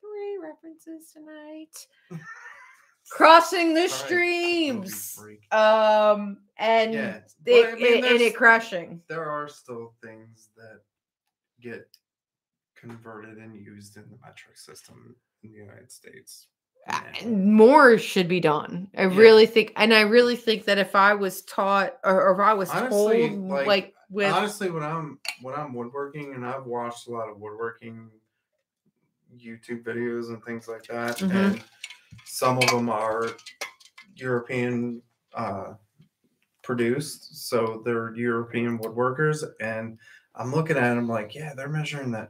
Three 0.00 0.38
references 0.40 1.12
tonight. 1.12 1.86
crossing 3.10 3.74
the 3.74 3.88
streams. 3.88 5.18
Um 5.50 6.38
and 6.58 6.92
Yeah, 6.94 7.14
it, 7.16 7.32
but 7.44 7.52
I 7.70 7.74
mean, 7.74 8.04
it- 8.04 8.10
and 8.12 8.20
it 8.20 8.36
crashing. 8.36 9.02
there 9.08 9.24
are 9.30 9.48
still 9.48 9.94
things 10.02 10.50
that 10.56 10.80
get 11.60 11.88
converted 12.74 13.38
and 13.38 13.54
used 13.56 13.96
in 13.96 14.04
the 14.10 14.16
metric 14.24 14.56
system 14.56 15.14
in 15.42 15.50
the 15.52 15.58
United 15.58 15.90
States. 15.90 16.48
Uh. 16.88 17.00
More 17.26 17.98
should 17.98 18.28
be 18.28 18.40
done. 18.40 18.88
I 18.96 19.02
Yeah. 19.02 19.16
really 19.18 19.46
think, 19.46 19.72
and 19.76 19.92
I 19.92 20.02
really 20.02 20.36
think 20.36 20.64
that 20.64 20.78
if 20.78 20.94
I 20.94 21.14
was 21.14 21.42
taught 21.42 21.98
or, 22.04 22.28
or 22.28 22.32
if 22.34 22.38
I 22.40 22.54
was 22.54 22.70
Honestly, 22.70 23.28
told, 23.30 23.48
like, 23.48 23.66
like, 23.66 23.94
with 24.10 24.32
honestly 24.32 24.70
when 24.70 24.82
i'm 24.82 25.20
when 25.42 25.54
i'm 25.54 25.74
woodworking 25.74 26.32
and 26.34 26.42
i've 26.46 26.64
watched 26.64 27.08
a 27.08 27.10
lot 27.10 27.28
of 27.28 27.36
woodworking 27.38 28.08
youtube 29.36 29.82
videos 29.82 30.28
and 30.30 30.42
things 30.44 30.66
like 30.66 30.82
that 30.84 31.18
Mhm. 31.18 31.30
and 31.30 31.64
some 32.24 32.58
of 32.58 32.66
them 32.70 32.88
are 32.88 33.28
european 34.16 35.00
uh 35.34 35.72
produced 36.62 37.48
so 37.48 37.82
they're 37.84 38.14
european 38.14 38.78
woodworkers 38.78 39.44
and 39.60 39.98
i'm 40.34 40.52
looking 40.52 40.76
at 40.76 40.94
them 40.94 41.08
like 41.08 41.34
yeah 41.34 41.54
they're 41.54 41.68
measuring 41.68 42.10
that 42.10 42.28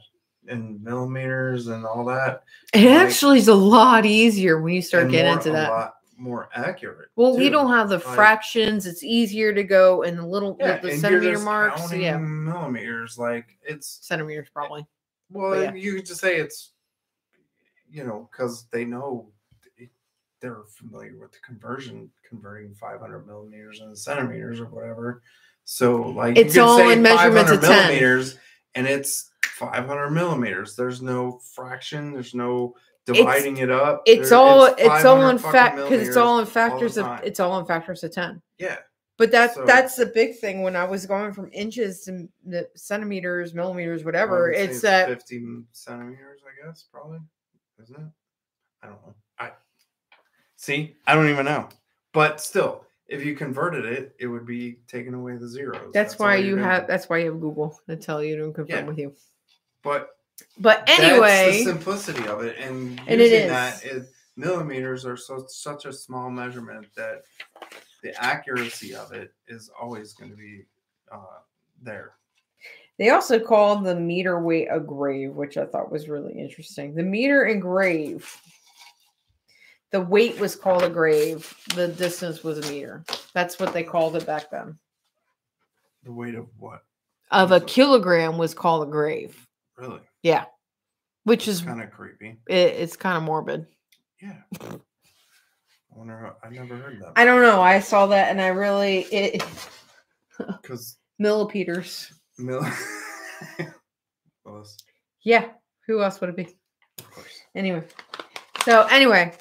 in 0.48 0.82
millimeters 0.82 1.66
and 1.68 1.84
all 1.84 2.04
that 2.04 2.42
it 2.74 2.84
like- 2.86 2.88
actually 3.06 3.38
is 3.38 3.48
a 3.48 3.54
lot 3.54 4.06
easier 4.06 4.60
when 4.60 4.74
you 4.74 4.82
start 4.82 5.10
getting 5.10 5.26
more- 5.26 5.36
into 5.38 5.50
a 5.50 5.52
that. 5.52 5.70
lot 5.70 5.94
more 6.20 6.48
accurate 6.54 7.10
Well, 7.14 7.36
we 7.36 7.48
don't 7.48 7.70
have 7.70 7.88
the 7.88 7.98
Like- 7.98 8.14
fractions. 8.16 8.86
It's 8.86 9.04
easier 9.04 9.52
to 9.52 9.62
go 9.62 10.02
in 10.02 10.16
the 10.16 10.26
little 10.26 10.56
yeah, 10.58 10.78
the, 10.78 10.96
centimeter 10.96 11.38
marks. 11.38 11.92
Yeah, 11.94 12.18
millimeters 12.18 13.16
like 13.18 13.56
it's 13.62 14.00
centimeters 14.02 14.48
probably. 14.52 14.84
Well, 15.30 15.62
yeah. 15.62 15.74
you 15.74 15.94
could 15.94 16.06
just 16.06 16.20
say 16.20 16.38
it's, 16.40 16.72
you 17.88 18.02
know, 18.04 18.28
because 18.32 18.66
they 18.72 18.84
know 18.84 19.30
they're 20.40 20.64
familiar 20.76 21.16
with 21.18 21.32
the 21.32 21.38
conversion, 21.44 22.10
converting 22.28 22.74
500 22.74 23.26
millimeters 23.26 23.80
into 23.80 23.96
centimeters 23.96 24.60
or 24.60 24.66
whatever. 24.66 25.22
So, 25.64 25.98
mm-hmm. 25.98 26.16
like, 26.16 26.36
It's 26.38 26.54
you 26.54 26.62
could 26.62 26.68
all 26.68 26.78
say 26.78 26.92
in 26.92 27.02
measurements 27.02 27.50
of 27.50 27.60
10. 27.60 27.70
millimeters, 27.70 28.38
and 28.74 28.86
it's 28.86 29.30
500 29.44 30.10
millimeters. 30.10 30.76
There's 30.76 31.02
no 31.02 31.40
fraction. 31.54 32.12
There's 32.12 32.34
no 32.34 32.74
dividing 33.04 33.56
it 33.58 33.70
up. 33.70 34.02
It's 34.06 34.30
there- 34.30 34.38
all 34.38 34.66
it's, 34.66 35.04
all 35.04 35.28
in 35.28 35.38
fact 35.38 35.76
because 35.76 36.06
it's 36.06 36.16
all 36.16 36.38
in 36.40 36.46
factors 36.46 36.94
the 36.96 37.06
of 37.06 37.24
it's 37.24 37.40
all 37.40 37.58
in 37.58 37.66
factors 37.66 38.04
of 38.04 38.12
ten. 38.12 38.42
yeah. 38.58 38.76
But 39.16 39.32
that's 39.32 39.54
So- 39.54 39.66
that's 39.66 39.96
the 39.96 40.06
big 40.06 40.38
thing 40.38 40.62
when 40.62 40.76
I 40.76 40.84
was 40.84 41.06
going 41.06 41.32
from 41.32 41.50
inches 41.52 42.02
to 42.04 42.28
the 42.44 42.68
centimeters, 42.76 43.52
millimeters, 43.52 44.04
whatever. 44.04 44.48
would 44.48 44.56
say 44.56 44.64
It's 44.64 44.80
that 44.82 45.08
50 45.08 45.64
centimeters, 45.72 46.40
I 46.46 46.66
guess, 46.66 46.84
probably. 46.92 47.18
Isn't 47.82 47.96
it? 47.96 48.08
I 48.82 48.86
don't 48.86 49.06
know. 49.06 49.14
See. 50.58 50.96
I 51.06 51.14
don't 51.14 51.30
even 51.30 51.46
know. 51.46 51.68
But 52.12 52.40
still, 52.40 52.84
if 53.06 53.24
you 53.24 53.36
converted 53.36 53.84
it, 53.84 54.14
it 54.18 54.26
would 54.26 54.44
be 54.44 54.78
taking 54.88 55.14
away 55.14 55.36
the 55.36 55.48
zeros. 55.48 55.92
that's, 55.94 56.14
all 56.20 56.26
why 56.26 56.36
you're 56.36 56.56
doing. 56.56 56.64
have 56.64 56.86
that's 56.88 57.08
why 57.08 57.18
you 57.18 57.26
have 57.30 57.40
Google 57.40 57.78
to 57.88 57.96
tell 57.96 58.22
you 58.22 58.36
to 58.36 58.52
confirm 58.52 58.66
Yeah. 58.68 58.82
with 58.84 58.98
you. 58.98 59.14
But 59.82 60.10
But 60.58 60.84
that's 60.86 61.00
anyway, 61.00 61.58
the 61.58 61.64
simplicity 61.64 62.26
of 62.26 62.42
it, 62.42 62.56
and 62.58 63.00
And 63.06 63.20
it 63.20 63.30
using 63.30 63.42
is. 63.44 63.48
that 63.50 63.84
is 63.84 64.10
millimeters 64.36 65.06
are 65.06 65.16
so 65.16 65.44
such 65.46 65.84
a 65.84 65.92
small 65.92 66.28
measurement 66.28 66.86
that 66.96 67.22
the 68.02 68.12
accuracy 68.22 68.94
of 68.94 69.12
it 69.12 69.32
is 69.46 69.70
always 69.80 70.12
going 70.12 70.30
to 70.30 70.36
be 70.36 70.64
uh, 71.10 71.38
there. 71.82 72.12
They 72.98 73.10
also 73.10 73.38
called 73.38 73.84
the 73.84 73.94
meter 73.94 74.40
weight 74.40 74.66
a 74.70 74.80
grave, 74.80 75.34
which 75.34 75.56
I 75.56 75.66
thought 75.66 75.92
was 75.92 76.08
really 76.08 76.36
interesting. 76.38 76.94
The 76.96 77.02
meter 77.04 77.44
and 77.44 77.62
grave. 77.62 78.28
The 79.90 80.00
weight 80.00 80.38
was 80.38 80.54
called 80.54 80.82
a 80.82 80.90
grave. 80.90 81.54
The 81.74 81.88
distance 81.88 82.44
was 82.44 82.58
a 82.58 82.70
meter. 82.70 83.04
That's 83.34 83.58
what 83.58 83.72
they 83.72 83.82
called 83.82 84.16
it 84.16 84.26
back 84.26 84.50
then. 84.50 84.78
The 86.04 86.12
weight 86.12 86.34
of 86.34 86.46
what? 86.58 86.82
Of 87.30 87.52
a 87.52 87.60
kilogram 87.60 88.38
was 88.38 88.54
called 88.54 88.86
a 88.88 88.90
grave, 88.90 89.46
Really? 89.76 90.00
Yeah. 90.22 90.44
Which 91.24 91.46
is 91.48 91.60
kind 91.62 91.82
of 91.82 91.90
creepy. 91.90 92.38
it, 92.48 92.54
it's 92.54 92.96
kind 92.96 93.16
of 93.18 93.22
morbid. 93.22 93.66
Yeah. 94.20 94.36
I 94.62 94.78
wonder. 95.94 96.16
How, 96.18 96.36
I 96.42 96.50
never 96.50 96.76
heard 96.76 97.00
that. 97.02 97.12
I 97.16 97.24
don't 97.26 97.42
know. 97.42 97.60
I 97.60 97.80
saw 97.80 98.06
that 98.06 98.30
and 98.30 98.40
I 98.40 98.48
really 98.48 99.00
it 99.12 99.42
because 100.62 100.96
millipeters. 101.20 102.10
mil. 102.38 102.64
Willis, 104.44 104.76
Yeah. 105.22 105.48
Who 105.86 106.02
else 106.02 106.20
would 106.20 106.30
it 106.30 106.36
be? 106.36 106.48
of 106.98 107.10
course. 107.10 107.40
Anyway. 107.54 107.82
So 108.64 108.82
anyway, 108.90 109.34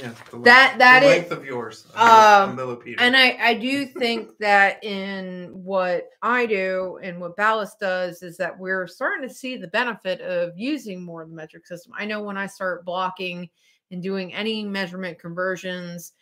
Yeah. 0.00 0.12
The 0.30 0.38
That- 0.40 0.68
length, 0.70 0.78
that 0.78 1.00
the 1.00 1.26
is- 1.26 1.32
of 1.32 1.44
yours. 1.44 1.86
Um, 1.94 2.58
and 2.98 3.16
I 3.16 3.36
I 3.40 3.54
do 3.54 3.86
think 3.86 4.36
that 4.38 4.82
in 4.84 5.50
what 5.64 6.10
I 6.22 6.46
do 6.46 6.98
and 7.02 7.20
what 7.20 7.36
Ballas 7.36 7.78
does 7.80 8.22
is 8.22 8.36
that 8.36 8.58
we're 8.58 8.86
starting 8.86 9.26
to 9.28 9.34
see 9.34 9.56
the 9.56 9.68
benefit 9.68 10.20
of 10.20 10.56
using 10.58 11.02
more 11.02 11.22
of 11.22 11.30
the 11.30 11.34
metric 11.36 11.66
system. 11.66 11.92
I 11.96 12.04
know 12.04 12.22
when 12.22 12.36
I 12.36 12.46
start 12.46 12.84
blocking 12.84 13.48
and 13.90 14.02
doing 14.02 14.34
any 14.34 14.64
measurement 14.64 15.18
conversions 15.18 16.12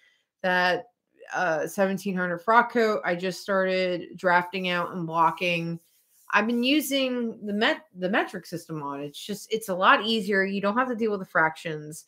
that 0.42 0.86
uh 1.34 1.66
1700 1.66 2.38
frock 2.38 2.70
coat, 2.72 3.00
I 3.04 3.14
just 3.14 3.40
started 3.40 4.16
drafting 4.16 4.68
out 4.68 4.92
and 4.92 5.06
blocking. 5.06 5.80
I've 6.32 6.46
been 6.46 6.64
using 6.64 7.46
the 7.46 7.52
met 7.52 7.86
the 7.96 8.08
metric 8.10 8.44
system 8.44 8.82
on. 8.82 9.00
It's 9.00 9.24
just 9.24 9.52
it's 9.52 9.68
a 9.68 9.74
lot 9.74 10.04
easier. 10.04 10.44
You 10.44 10.60
don't 10.60 10.76
have 10.76 10.88
to 10.88 10.96
deal 10.96 11.12
with 11.12 11.20
the 11.20 11.26
fractions. 11.26 12.04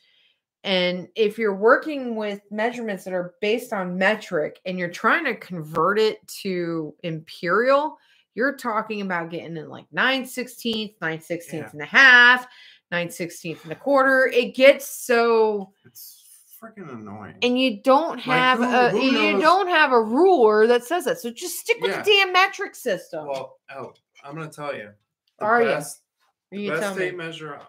And 0.67 1.07
if 1.14 1.39
you're 1.39 1.55
working 1.55 2.17
with 2.17 2.41
measurements 2.51 3.05
that 3.05 3.14
are 3.14 3.35
based 3.41 3.73
on 3.73 3.97
metric 3.97 4.59
and 4.67 4.77
you're 4.79 4.91
trying 4.91 5.25
to 5.27 5.37
convert 5.37 5.97
it 5.97 6.27
to 6.43 6.93
imperial, 7.05 7.97
you're 8.35 8.57
talking 8.57 9.01
about 9.01 9.31
getting 9.31 9.57
in 9.57 9.69
like 9.69 9.87
9 9.93 10.25
16th, 10.25 10.95
9 11.01 11.19
16th 11.21 11.53
Yeah. 11.53 11.69
and 11.73 11.83
a 11.83 11.87
half, 11.87 12.49
9 12.91 13.09
16th 13.09 13.62
and 13.62 13.71
a 13.73 13.77
quarter. 13.77 14.27
It 14.27 14.57
gets 14.57 14.89
so 14.89 15.73
it's 15.85 16.25
freaking 16.61 16.93
annoying. 16.93 17.37
and 17.43 17.57
you 17.57 17.81
don't 17.81 18.19
have 18.19 18.59
who- 18.59 18.64
a 18.64 18.91
who 18.91 18.99
you 19.01 19.41
don't 19.41 19.69
have 19.69 19.93
a 19.93 20.01
ruler 20.03 20.67
that 20.67 20.83
says 20.85 21.05
that. 21.05 21.19
So 21.21 21.31
just 21.31 21.61
stick 21.61 21.77
with 21.81 21.93
Yeah. 21.93 22.03
the 22.03 22.11
damn 22.11 22.33
metric 22.33 22.75
system. 22.75 23.29
well, 23.29 23.61
oh, 23.73 23.93
I'm 24.25 24.35
gonna 24.35 24.51
tell 24.51 24.75
you. 24.75 24.91
The 25.39 25.45
Are 25.45 25.62
best, 25.62 26.03
the 26.51 26.61
you 26.61 26.71
tell 26.71 26.81
best 26.81 26.99
me. 26.99 27.11
measure 27.12 27.61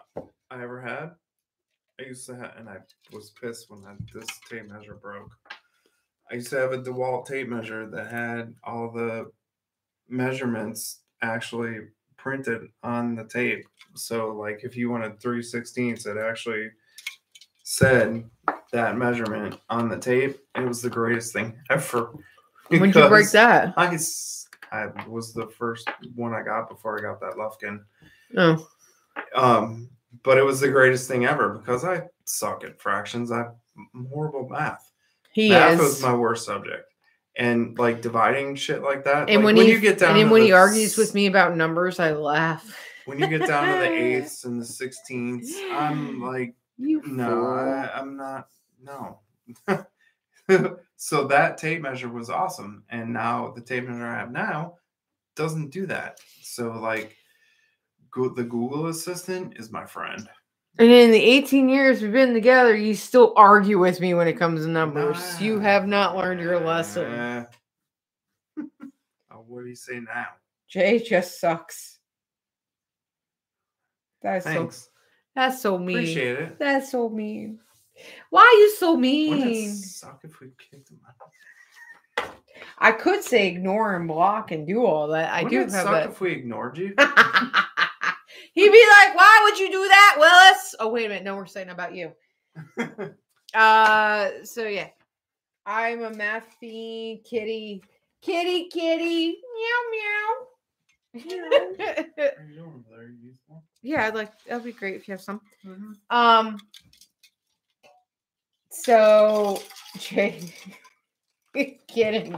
I 0.50 0.62
ever 0.62 0.80
had. 0.80 1.12
I 2.00 2.04
used 2.04 2.26
to 2.26 2.36
have, 2.36 2.52
and 2.56 2.68
I 2.68 2.78
was 3.12 3.30
pissed 3.30 3.70
when 3.70 3.82
that 3.82 3.96
this 4.14 4.26
tape 4.48 4.70
measure 4.70 4.94
broke. 4.94 5.32
I 6.30 6.36
used 6.36 6.50
to 6.50 6.56
have 6.56 6.72
a 6.72 6.78
DeWalt 6.78 7.26
tape 7.26 7.48
measure 7.48 7.88
that 7.88 8.10
had 8.10 8.54
all 8.62 8.90
the 8.92 9.30
measurements 10.08 11.00
actually 11.22 11.78
printed 12.16 12.68
on 12.82 13.14
the 13.14 13.24
tape. 13.24 13.64
So, 13.94 14.28
like, 14.28 14.60
if 14.62 14.76
you 14.76 14.90
wanted 14.90 15.20
three 15.20 15.42
sixteenths, 15.42 16.06
it 16.06 16.16
actually 16.16 16.70
said 17.64 18.24
that 18.72 18.96
measurement 18.96 19.58
on 19.70 19.88
the 19.88 19.98
tape. 19.98 20.38
It 20.54 20.66
was 20.66 20.82
the 20.82 20.90
greatest 20.90 21.32
thing 21.32 21.56
ever. 21.70 22.12
When'd 22.68 22.94
you 22.94 23.08
break 23.08 23.30
that? 23.30 23.74
I 24.70 24.88
was 25.08 25.32
the 25.32 25.46
first 25.46 25.88
one 26.14 26.34
I 26.34 26.42
got 26.42 26.68
before 26.68 26.98
I 26.98 27.02
got 27.02 27.20
that 27.20 27.38
Lufkin. 27.38 27.80
Oh, 28.36 28.68
Um, 29.34 29.88
but 30.22 30.38
it 30.38 30.42
was 30.42 30.60
the 30.60 30.68
greatest 30.68 31.08
thing 31.08 31.24
ever 31.24 31.50
because 31.50 31.84
I 31.84 32.02
suck 32.24 32.64
at 32.64 32.80
fractions. 32.80 33.30
I'm 33.30 33.54
horrible 34.10 34.44
at 34.44 34.50
math. 34.50 34.90
he 35.32 35.50
math 35.50 35.74
is. 35.74 35.80
was 35.80 36.02
my 36.02 36.14
worst 36.14 36.44
subject. 36.46 36.84
And 37.36 37.78
like 37.78 38.02
dividing 38.02 38.56
shit 38.56 38.82
like 38.82 39.04
that. 39.04 39.28
and 39.30 39.44
like, 39.44 39.44
when, 39.44 39.56
he 39.56 39.70
you 39.70 39.78
get 39.78 39.98
down 39.98 40.18
and 40.18 40.30
when 40.30 40.40
the 40.40 40.48
he 40.48 40.52
argues 40.52 40.96
with 40.96 41.14
me 41.14 41.26
about 41.26 41.56
numbers, 41.56 42.00
I 42.00 42.10
laugh. 42.10 42.76
when 43.04 43.20
you 43.20 43.28
get 43.28 43.46
down 43.46 43.66
to 43.66 43.80
the 43.80 43.92
eighths 43.92 44.44
and 44.44 44.60
the 44.60 44.64
sixteenths, 44.64 45.54
I'm 45.70 46.20
like, 46.26 46.54
You 46.78 47.00
no, 47.06 47.28
fool. 47.28 47.46
I, 47.46 47.90
I'm 47.94 48.16
not. 48.16 48.48
No. 48.82 49.20
so 50.96 51.28
that 51.28 51.58
tape 51.58 51.80
measure 51.80 52.08
was 52.08 52.28
awesome, 52.28 52.82
and 52.90 53.12
now 53.12 53.52
the 53.54 53.60
tape 53.60 53.86
measure 53.86 54.04
I 54.04 54.18
have 54.18 54.32
now 54.32 54.74
doesn't 55.36 55.70
do 55.70 55.86
that. 55.86 56.18
So 56.42 56.72
like, 56.72 57.16
the 58.14 58.44
Google 58.44 58.86
Assistant 58.88 59.58
is 59.58 59.70
my 59.70 59.84
friend. 59.84 60.28
And 60.78 60.90
in 60.90 61.10
the 61.10 61.20
18 61.20 61.68
years 61.68 62.02
we've 62.02 62.12
been 62.12 62.34
together, 62.34 62.76
you 62.76 62.94
still 62.94 63.32
argue 63.36 63.78
with 63.78 64.00
me 64.00 64.14
when 64.14 64.28
it 64.28 64.38
comes 64.38 64.64
to 64.64 64.70
numbers. 64.70 65.40
You 65.40 65.58
have 65.58 65.88
not 65.88 66.16
learned 66.16 66.40
your 66.40 66.60
lesson. 66.60 67.10
Nah. 67.10 67.44
oh, 69.32 69.44
what 69.46 69.62
do 69.62 69.68
you 69.68 69.74
say 69.74 70.00
now? 70.00 70.26
Jay 70.68 71.00
just 71.00 71.40
sucks. 71.40 71.98
That's 74.22 74.44
so 74.44 74.70
that's 75.34 75.62
so 75.62 75.78
mean. 75.78 75.98
Appreciate 75.98 76.38
it. 76.38 76.58
That's 76.58 76.90
so 76.90 77.08
mean. 77.08 77.58
Why 78.30 78.42
are 78.42 78.60
you 78.60 78.70
so 78.72 78.94
Wouldn't 78.94 79.42
it 79.42 79.46
mean? 79.46 79.74
suck 79.74 80.20
if 80.24 80.40
we 80.40 80.48
kicked 80.58 80.90
him 80.90 81.00
out? 81.08 81.28
I 82.78 82.92
could 82.92 83.24
say 83.24 83.48
ignore 83.48 83.96
and 83.96 84.06
block 84.06 84.52
and 84.52 84.66
do 84.66 84.84
all 84.84 85.08
that. 85.08 85.32
I 85.32 85.42
do 85.42 85.58
Wouldn't 85.58 85.72
have 85.72 85.82
suck 85.84 85.92
that. 85.92 86.08
if 86.10 86.20
we 86.20 86.32
ignored 86.32 86.78
you? 86.78 86.94
He'd 88.54 88.72
be 88.72 88.84
like, 88.90 89.16
"Why 89.16 89.40
would 89.44 89.58
you 89.58 89.70
do 89.70 89.86
that, 89.88 90.16
Willis?" 90.18 90.74
Oh, 90.80 90.88
wait 90.88 91.06
a 91.06 91.08
minute. 91.08 91.24
No, 91.24 91.36
we're 91.36 91.46
saying 91.46 91.70
about 91.70 91.94
you. 91.94 92.12
Uh, 93.54 94.28
so 94.44 94.64
yeah, 94.64 94.88
I'm 95.64 96.02
a 96.02 96.10
mathy 96.10 97.24
kitty, 97.24 97.82
kitty, 98.20 98.68
kitty, 98.68 99.38
meow, 99.54 99.80
meow. 99.90 100.46
Are 101.14 102.46
you 102.46 102.54
doing 102.54 102.84
very 102.90 103.14
useful? 103.22 103.64
yeah, 103.82 104.06
I'd 104.06 104.14
like 104.14 104.32
that'd 104.44 104.64
be 104.64 104.72
great 104.72 104.96
if 104.96 105.08
you 105.08 105.12
have 105.12 105.22
some. 105.22 105.40
Mhm. 105.64 105.94
Um. 106.10 106.58
So, 108.70 109.62
Jay, 109.98 110.52
You're 111.54 111.66
kidding. 111.86 112.34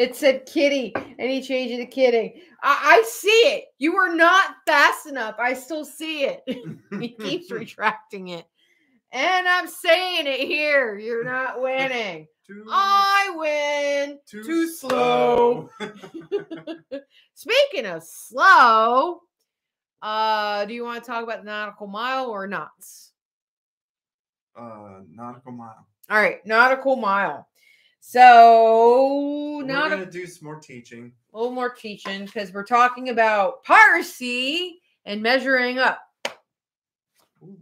It 0.00 0.16
said 0.16 0.46
kitty, 0.46 0.94
and 0.96 1.30
he 1.30 1.42
changed 1.42 1.74
it 1.74 1.76
to 1.78 1.86
kidding. 1.86 2.40
I, 2.62 3.00
I 3.00 3.02
see 3.06 3.28
it. 3.28 3.64
You 3.76 3.94
were 3.94 4.14
not 4.14 4.54
fast 4.66 5.06
enough. 5.06 5.34
I 5.38 5.52
still 5.52 5.84
see 5.84 6.24
it. 6.24 6.40
he 7.00 7.08
keeps 7.08 7.50
retracting 7.50 8.28
it. 8.28 8.46
And 9.12 9.46
I'm 9.46 9.68
saying 9.68 10.26
it 10.26 10.40
here. 10.40 10.98
You're 10.98 11.24
not 11.24 11.60
winning. 11.60 12.28
Too, 12.46 12.64
I 12.70 13.30
win. 13.36 14.18
too, 14.26 14.42
too 14.42 14.68
slow. 14.68 15.68
Speaking 17.34 17.84
of 17.84 18.02
slow, 18.02 19.20
uh, 20.00 20.64
do 20.64 20.72
you 20.72 20.82
want 20.82 21.04
to 21.04 21.10
talk 21.10 21.22
about 21.22 21.44
the 21.44 21.50
nautical 21.50 21.86
mile 21.88 22.30
or 22.30 22.46
not? 22.46 22.70
uh, 24.58 25.00
nautical 25.10 25.52
mile. 25.52 25.86
All 26.08 26.16
right, 26.18 26.44
nautical 26.46 26.96
mile. 26.96 27.46
So, 28.00 29.58
We're 29.58 29.66
not 29.66 29.90
gonna 29.90 30.10
do 30.10 30.26
some 30.26 30.46
more 30.46 30.58
teaching. 30.58 31.12
a 31.32 31.38
little 31.38 31.52
more 31.54 31.70
teaching 31.70 32.24
because 32.24 32.52
we're 32.52 32.64
talking 32.64 33.10
about 33.10 33.62
piracy 33.62 34.80
and 35.04 35.22
measuring 35.22 35.78
up. 35.78 36.00
Ooh. 37.42 37.56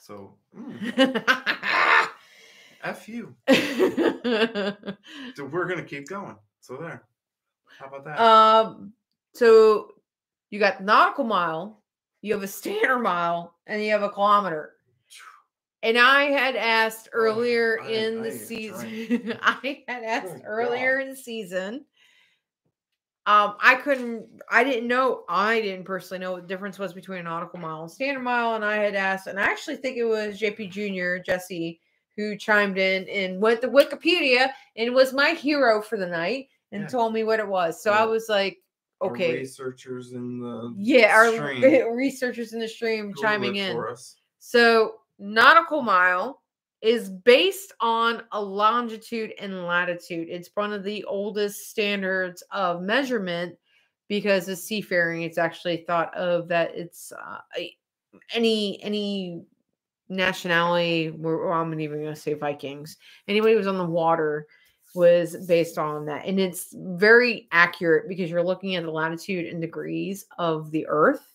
So, 0.00 0.34
mm, 0.56 1.24
f 2.82 3.08
you. 3.08 3.34
So 5.34 5.44
we're 5.44 5.66
gonna 5.68 5.82
keep 5.84 6.08
going. 6.08 6.36
So 6.60 6.76
there. 6.76 7.04
How 7.78 7.86
about 7.86 8.04
that? 8.04 8.20
um, 8.20 8.92
so 9.34 9.92
you 10.50 10.58
got 10.58 10.78
the 10.78 10.84
nautical 10.84 11.24
mile, 11.24 11.82
you 12.22 12.32
have 12.32 12.42
a 12.42 12.48
standard 12.48 13.00
mile, 13.00 13.54
and 13.66 13.82
you 13.82 13.90
have 13.90 14.02
a 14.02 14.08
kilometer. 14.08 14.74
And 15.82 15.96
I 15.96 16.24
had 16.24 16.56
asked 16.56 17.08
Oh, 17.12 17.16
earlier 17.18 17.80
I- 17.80 17.88
in 17.88 18.18
I 18.20 18.22
the 18.22 18.28
a 18.28 18.32
season, 18.32 19.38
I 19.42 19.84
had 19.86 20.04
asked 20.04 20.34
Good 20.34 20.42
earlier 20.44 20.98
in 21.00 21.10
the 21.10 21.16
season. 21.16 21.84
Um, 23.26 23.56
I 23.60 23.74
couldn't, 23.74 24.26
I 24.50 24.64
didn't 24.64 24.88
know, 24.88 25.24
I 25.28 25.60
didn't 25.60 25.84
personally 25.84 26.18
know 26.18 26.32
what 26.32 26.42
the 26.42 26.48
difference 26.48 26.78
was 26.78 26.94
between 26.94 27.18
a 27.18 27.22
nautical 27.24 27.58
mile 27.58 27.82
and 27.82 27.90
standard 27.90 28.22
mile. 28.22 28.54
And 28.54 28.64
I 28.64 28.76
had 28.76 28.94
asked, 28.94 29.26
and 29.26 29.38
I 29.38 29.42
actually 29.42 29.76
think 29.76 29.98
it 29.98 30.04
was 30.04 30.40
JP 30.40 30.70
Jr., 30.70 31.22
Jesse, 31.22 31.78
who 32.16 32.36
chimed 32.36 32.78
in 32.78 33.06
and 33.08 33.38
went 33.40 33.60
to 33.60 33.68
Wikipedia 33.68 34.48
and 34.76 34.94
was 34.94 35.12
my 35.12 35.30
hero 35.30 35.82
for 35.82 35.98
the 35.98 36.06
night 36.06 36.48
and 36.72 36.82
Yeah. 36.82 36.88
told 36.88 37.12
me 37.12 37.22
what 37.22 37.38
it 37.38 37.46
was. 37.46 37.82
So 37.82 37.92
I 37.92 38.04
was 38.04 38.30
like, 38.30 38.58
Our 39.02 39.10
okay. 39.10 39.34
researchers 39.34 40.12
in 40.12 40.40
the 40.40 40.74
Yeah, 40.78 41.12
our 41.14 41.30
stream, 41.30 41.92
researchers 41.94 42.54
in 42.54 42.60
the 42.60 42.68
stream 42.68 43.12
chiming 43.14 43.56
in. 43.56 43.72
for 43.72 43.90
us. 43.90 44.16
So 44.38 45.00
nautical 45.18 45.82
mile 45.82 46.42
is 46.80 47.10
based 47.10 47.72
on 47.80 48.22
a 48.32 48.40
longitude 48.40 49.32
and 49.40 49.66
latitude. 49.66 50.28
It's 50.30 50.50
one 50.54 50.72
of 50.72 50.84
the 50.84 51.04
oldest 51.04 51.70
standards 51.70 52.42
of 52.52 52.82
measurement 52.82 53.56
because 54.08 54.48
of 54.48 54.58
seafaring. 54.58 55.22
It's 55.22 55.38
actually 55.38 55.78
thought 55.78 56.14
of 56.14 56.48
that 56.48 56.74
it's 56.74 57.12
uh, 57.12 57.38
any 58.32 58.82
any 58.82 59.42
nationality. 60.08 61.10
Well, 61.10 61.52
I'm 61.52 61.70
not 61.70 61.80
even 61.80 62.00
going 62.00 62.14
to 62.14 62.20
say 62.20 62.34
Vikings. 62.34 62.96
Anybody 63.26 63.52
who 63.52 63.58
was 63.58 63.66
on 63.66 63.78
the 63.78 63.84
water 63.84 64.46
was 64.94 65.36
based 65.46 65.78
on 65.78 66.06
that, 66.06 66.24
and 66.24 66.40
it's 66.40 66.74
very 66.74 67.48
accurate 67.52 68.08
because 68.08 68.30
you're 68.30 68.42
looking 68.42 68.76
at 68.76 68.84
the 68.84 68.90
latitude 68.90 69.46
and 69.46 69.60
degrees 69.60 70.26
of 70.38 70.70
the 70.70 70.86
Earth. 70.88 71.34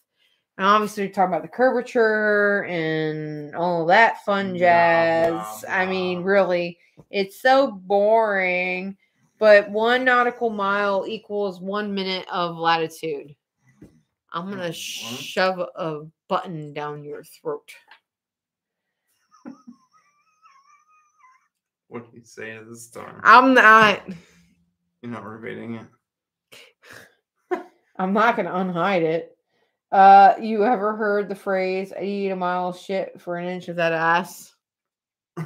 And 0.58 0.68
obviously, 0.68 1.06
we're 1.08 1.14
talking 1.14 1.34
about 1.34 1.42
the 1.42 1.48
curvature 1.48 2.64
and 2.66 3.56
all 3.56 3.86
that 3.88 4.24
fun 4.24 4.50
Blah, 4.52 4.60
jazz. 4.60 5.32
blah, 5.64 5.74
I 5.74 5.86
mean, 5.88 6.22
really, 6.24 6.78
it's 7.10 7.42
so 7.42 7.72
boring. 7.72 8.96
But 9.40 9.70
one 9.72 10.06
nautical 10.06 10.50
mile 10.52 11.06
equals 11.08 11.60
one 11.60 11.94
minute 11.94 12.28
of 12.32 12.56
latitude. 12.58 13.36
I'm 14.32 14.50
gonna 14.50 14.68
What? 14.68 14.76
shove 14.76 15.60
a 15.60 16.02
button 16.28 16.74
down 16.74 17.04
your 17.04 17.24
throat. 17.24 17.70
What 21.88 22.10
do 22.12 22.18
you 22.18 22.24
say 22.26 22.58
to 22.58 22.66
the 22.66 22.76
storm? 22.76 23.22
I'm 23.24 23.54
not. 23.54 24.02
You're 25.04 25.12
not 25.12 25.24
repeating 25.26 25.76
it. 27.52 27.62
I'm 28.00 28.14
not 28.14 28.36
gonna 28.36 28.50
unhide 28.50 29.04
it. 29.04 29.38
Uh, 29.94 30.34
you 30.42 30.66
ever 30.66 30.96
heard 30.96 31.30
the 31.30 31.36
phrase 31.36 31.94
"I 31.96 32.02
eat 32.04 32.30
a 32.32 32.36
mile 32.36 32.70
of 32.70 32.80
shit 32.80 33.22
for 33.22 33.38
an 33.38 33.48
inch 33.48 33.68
of 33.68 33.76
that 33.76 33.94
ass"? 33.94 34.52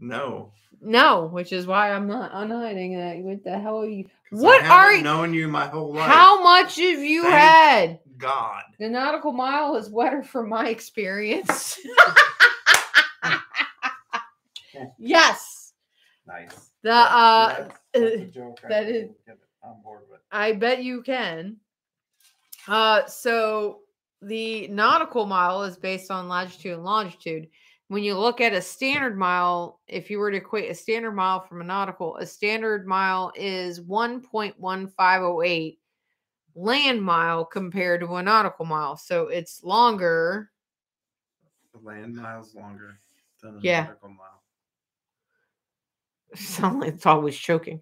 no. 0.00 0.52
No, 0.80 1.26
which 1.26 1.52
is 1.52 1.66
why 1.66 1.92
I'm 1.92 2.08
not 2.08 2.32
unhiding 2.32 2.96
that. 2.98 3.18
What 3.18 3.44
the 3.44 3.56
hell 3.58 3.82
are 3.82 3.86
you? 3.86 4.06
What 4.30 4.64
I 4.64 4.68
are 4.68 4.92
you? 4.94 5.02
known 5.02 5.32
you 5.34 5.46
my 5.48 5.66
whole 5.66 5.92
life. 5.94 6.10
How 6.10 6.42
much 6.42 6.76
have 6.76 6.98
you 6.98 7.22
Thank 7.22 7.34
had? 7.34 8.00
God. 8.18 8.62
The 8.80 8.88
nautical 8.88 9.32
mile 9.32 9.76
is 9.76 9.88
wetter 9.90 10.22
from 10.24 10.48
my 10.48 10.68
experience. 10.70 11.78
yes, 14.98 15.72
Nice. 16.26 16.70
the 16.82 16.90
uh, 16.92 17.48
that's, 17.48 17.74
that's 17.92 18.22
uh, 18.22 18.24
joke 18.32 18.60
I 18.64 18.68
that 18.68 18.86
can 18.86 18.94
is- 18.94 19.10
get 19.26 19.38
on 19.62 19.82
board 19.82 20.02
with. 20.10 20.20
I 20.32 20.52
bet 20.52 20.82
you 20.82 21.02
can. 21.02 21.58
Uh, 22.68 23.04
so 23.06 23.80
the 24.20 24.68
nautical 24.68 25.26
mile 25.26 25.62
is 25.64 25.76
based 25.76 26.10
on 26.10 26.28
latitude 26.28 26.74
and 26.74 26.84
longitude. 26.84 27.48
When 27.88 28.02
you 28.02 28.16
look 28.16 28.40
at 28.40 28.54
a 28.54 28.62
standard 28.62 29.18
mile, 29.18 29.80
if 29.86 30.08
you 30.10 30.18
were 30.18 30.30
to 30.30 30.36
equate 30.38 30.70
a 30.70 30.74
standard 30.74 31.12
mile 31.12 31.40
from 31.40 31.60
a 31.60 31.64
nautical, 31.64 32.16
a 32.16 32.24
standard 32.26 32.86
mile 32.86 33.32
is 33.34 33.80
1.1508 33.80 35.78
land 36.54 37.02
mile 37.02 37.44
compared 37.44 38.00
to 38.00 38.14
a 38.16 38.22
nautical 38.22 38.64
mile. 38.64 38.96
So 38.96 39.28
it's 39.28 39.62
longer. 39.64 40.50
The 41.72 41.80
land 41.80 42.16
miles 42.16 42.54
longer 42.54 42.98
than 43.42 43.56
a 43.56 43.60
Yeah. 43.60 43.82
nautical 43.84 44.10
mile. 44.10 44.42
Sound 46.34 46.80
like 46.80 46.94
it's 46.94 47.06
always 47.06 47.36
choking, 47.36 47.80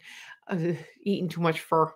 uh, 0.49 0.73
eating 1.03 1.29
too 1.29 1.41
much 1.41 1.61
fur. 1.61 1.93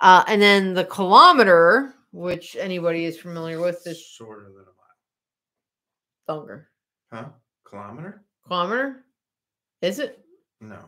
Uh, 0.00 0.24
and 0.26 0.42
then 0.42 0.74
the 0.74 0.84
kilometer, 0.84 1.94
which 2.14 2.54
anybody 2.54 3.06
is 3.06 3.18
familiar 3.18 3.60
with, 3.60 3.84
is 3.88 4.00
shorter 4.00 4.44
than 4.44 4.62
a 4.62 4.66
mile. 6.28 6.38
longer. 6.38 6.68
Huh? 7.12 7.24
Kilometer? 7.68 8.22
Kilometer? 8.46 9.04
Is 9.82 9.98
it? 9.98 10.24
No. 10.60 10.78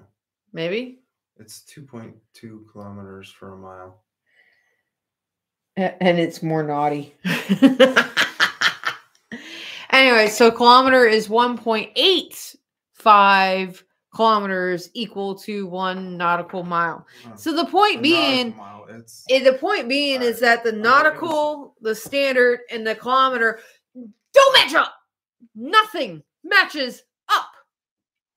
Maybe. 0.53 1.01
It's 1.37 1.65
2.2 1.69 2.71
kilometers 2.71 3.29
for 3.29 3.55
a 3.55 3.57
mile. 3.57 4.05
And 5.77 6.21
it's 6.21 6.45
more 6.45 6.63
naughty. 6.63 7.13
anyway, 9.91 10.29
so 10.29 10.53
kilometer 10.53 11.07
is 11.07 11.27
1.85 11.27 13.83
kilometers 14.17 14.89
equal 14.95 15.35
to 15.35 15.67
one 15.67 16.17
nautical 16.17 16.63
mile. 16.65 17.07
So 17.37 17.53
the 17.55 17.67
point 17.67 18.03
being, 18.03 18.57
mile, 18.57 18.87
it's 18.89 19.25
eh, 19.29 19.45
the 19.45 19.53
point 19.59 19.89
being 19.89 20.23
is 20.23 20.41
that 20.41 20.65
the 20.65 20.73
nautical, 20.73 21.75
the 21.83 21.95
standard, 21.95 22.61
and 22.71 22.87
the 22.87 22.95
kilometer 22.95 23.61
don't 23.95 24.53
match 24.55 24.75
up. 24.75 24.95
Nothing 25.55 26.23
matches 26.43 27.03
up. 27.29 27.51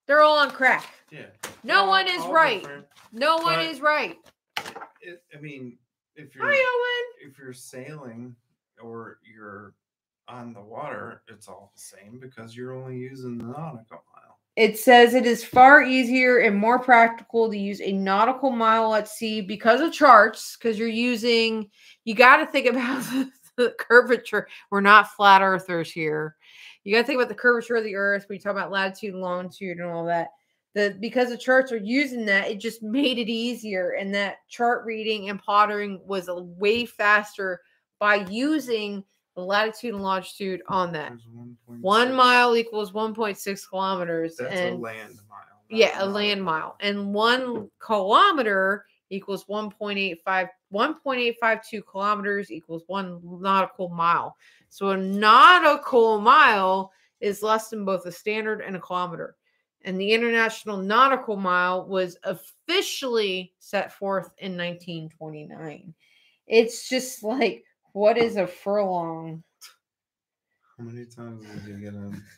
They're 0.06 0.22
all 0.22 0.38
on 0.40 0.52
crack. 0.52 0.86
yeah. 1.12 1.28
No 1.64 1.82
All- 1.82 1.88
one 1.88 2.08
is 2.08 2.26
right. 2.26 2.62
different. 2.62 2.86
No 3.14 3.38
one 3.38 3.56
But- 3.56 3.66
is 3.68 3.80
right. 3.80 4.18
It, 5.02 5.24
I 5.34 5.40
mean, 5.40 5.78
if 6.16 6.36
you're 6.36 6.46
Hi, 6.46 7.04
if 7.26 7.38
you're 7.38 7.54
sailing 7.54 8.36
or 8.82 9.20
you're 9.24 9.74
on 10.28 10.54
the 10.54 10.62
water, 10.62 11.22
it's 11.30 11.48
all 11.48 11.72
the 11.74 11.82
same 11.82 12.20
because 12.20 12.56
you're 12.56 12.74
only 12.76 12.98
using 12.98 13.38
the 13.38 13.46
nautical 13.46 14.04
mile. 14.14 14.29
It 14.60 14.78
says 14.78 15.14
it 15.14 15.26
is 15.26 15.42
far 15.42 15.82
easier 15.82 16.40
and 16.40 16.54
more 16.54 16.80
practical 16.80 17.50
to 17.50 17.58
use 17.58 17.80
a 17.80 17.94
nautical 17.94 18.52
mile 18.52 18.94
at 18.94 19.08
sea 19.08 19.40
because 19.40 19.80
of 19.80 19.94
charts, 19.94 20.58
because 20.58 20.78
you're 20.78 20.90
using, 20.90 21.70
you 22.04 22.14
got 22.14 22.38
to 22.38 22.46
think 22.46 22.68
about 22.68 23.06
the 23.56 23.74
curvature. 23.80 24.50
We're 24.70 24.82
not 24.82 25.12
flat 25.12 25.42
earthers 25.42 25.90
here. 25.90 26.36
You 26.84 26.94
got 26.94 27.04
to 27.04 27.08
think 27.08 27.20
about 27.20 27.30
the 27.30 27.36
curvature 27.36 27.78
of 27.78 27.86
the 27.86 27.96
earth. 27.96 28.26
We 28.30 28.38
talk 28.38 28.52
about 28.52 28.70
latitude 28.70 29.16
longitude 29.16 29.78
and 29.78 29.90
all 29.90 30.04
that. 30.08 30.28
The, 30.76 30.98
because 31.00 31.30
the 31.30 31.38
charts 31.38 31.72
are 31.72 31.78
using 31.78 32.26
that, 32.26 32.52
it 32.52 32.60
just 32.60 32.84
made 32.84 33.18
it 33.18 33.30
easier. 33.30 33.92
And 33.92 34.14
that 34.14 34.40
chart 34.50 34.84
reading 34.86 35.30
and 35.30 35.42
plottering 35.42 36.02
was 36.06 36.28
a 36.28 36.36
way 36.36 36.84
faster 36.84 37.62
by 37.98 38.28
using 38.30 39.06
the 39.40 39.46
latitude 39.46 39.94
and 39.94 40.04
longitude 40.04 40.62
on 40.68 40.92
that. 40.94 41.14
1.6. 41.14 41.80
One 41.82 42.14
mile 42.14 42.56
equals 42.56 42.92
1.6 42.92 43.70
kilometers. 43.70 44.38
That's 44.38 44.54
and 44.54 44.76
a 44.76 44.80
land 44.80 45.20
mile. 45.30 45.40
yeah, 45.70 46.04
a 46.04 46.06
nautical 46.06 46.06
land 46.06 46.44
mile. 46.44 46.76
And 46.80 47.14
one 47.14 47.70
kilometer 47.80 48.86
equals 49.10 49.46
1.85 49.46 50.50
1.852 50.74 51.82
kilometers 51.90 52.52
equals 52.52 52.84
one 52.88 53.20
nautical 53.24 53.90
mile. 53.90 54.36
So 54.70 54.90
a 54.90 54.98
nautical 54.98 56.22
mile 56.22 56.92
is 57.20 57.42
less 57.42 57.70
than 57.70 57.86
both 57.86 58.06
a 58.06 58.12
standard 58.12 58.62
and 58.62 58.76
a 58.76 58.80
kilometer. 58.80 59.36
And 59.84 60.00
the 60.00 60.12
International 60.12 60.78
Nautical 60.78 61.38
Mile 61.38 61.88
was 61.88 62.18
officially 62.24 63.54
set 63.60 63.94
forth 63.94 64.32
in 64.38 64.58
1929. 64.58 65.94
It's 66.48 66.90
just 66.90 67.24
like, 67.24 67.64
what 67.94 68.18
is 68.18 68.36
a 68.38 68.48
furlong? 68.48 69.44
How 70.78 70.84
many 70.86 71.06
times 71.06 71.46
did 71.46 71.68
you 71.68 71.78
get 71.80 71.94
in? 71.94 72.22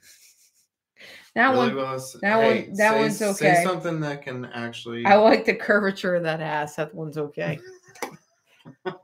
That 1.33 1.51
Really, 1.51 1.67
one, 1.67 1.75
Willis? 1.77 2.15
that 2.21 2.35
one- 2.37 2.73
that 2.75 2.91
say- 2.93 2.99
one's 2.99 3.21
okay. 3.21 3.55
Say 3.55 3.63
something 3.63 4.01
that 4.01 4.21
can 4.21 4.45
actually. 4.45 5.03
I 5.05 5.15
like 5.15 5.45
the 5.45 5.55
curvature 5.55 6.13
of 6.15 6.23
that 6.23 6.41
ass. 6.41 6.75
That 6.75 6.93
one's 6.93 7.17
okay. 7.17 7.57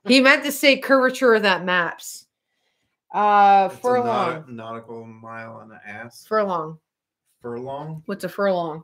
he 0.06 0.20
meant 0.22 0.44
to 0.44 0.52
say 0.52 0.78
curvature 0.78 1.34
of 1.34 1.42
that 1.44 1.64
maps. 1.66 2.28
Uh, 3.14 3.70
It's 3.72 3.80
furlong. 3.82 4.32
naut- 4.42 4.50
nautical 4.50 5.06
mile 5.06 5.60
and 5.62 5.72
an 5.72 5.80
ass. 5.88 6.26
Furlong. 6.28 6.78
Furlong. 7.42 8.04
What's 8.06 8.26
a 8.26 8.30
furlong? 8.30 8.84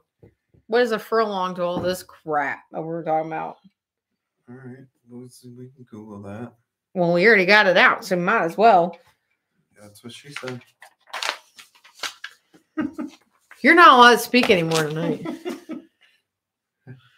What 0.68 0.82
is 0.82 0.92
a 0.94 0.98
furlong 0.98 1.54
to 1.56 1.64
all 1.64 1.80
this 1.82 2.02
crap 2.02 2.64
that 2.72 2.82
we're 2.82 3.04
talking 3.04 3.28
about? 3.28 3.58
All 4.50 4.56
right, 4.56 4.86
let's 5.12 5.42
see. 5.42 5.50
We 5.50 5.68
can 5.76 5.84
Google 5.84 6.22
that. 6.24 6.54
Well, 6.94 7.14
we 7.14 7.26
already 7.28 7.46
got 7.46 7.66
it 7.68 7.78
out, 7.78 8.06
so 8.06 8.16
might 8.16 8.44
as 8.44 8.58
well. 8.58 8.98
That's 9.82 10.04
what 10.04 10.14
she 10.14 10.32
said. 10.34 10.62
You're 13.62 13.76
not 13.76 13.98
allowed 13.98 14.12
to 14.12 14.18
speak 14.20 14.50
anymore 14.50 14.84
tonight. 14.84 15.26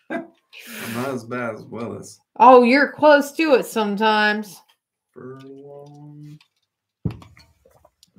Not 0.09 1.09
as 1.09 1.25
bad 1.25 1.55
as 1.55 1.63
Willis. 1.63 2.19
oh, 2.39 2.63
you're 2.63 2.91
close 2.91 3.31
to 3.33 3.55
it 3.55 3.65
sometimes. 3.65 4.61
Furlong. 5.11 6.39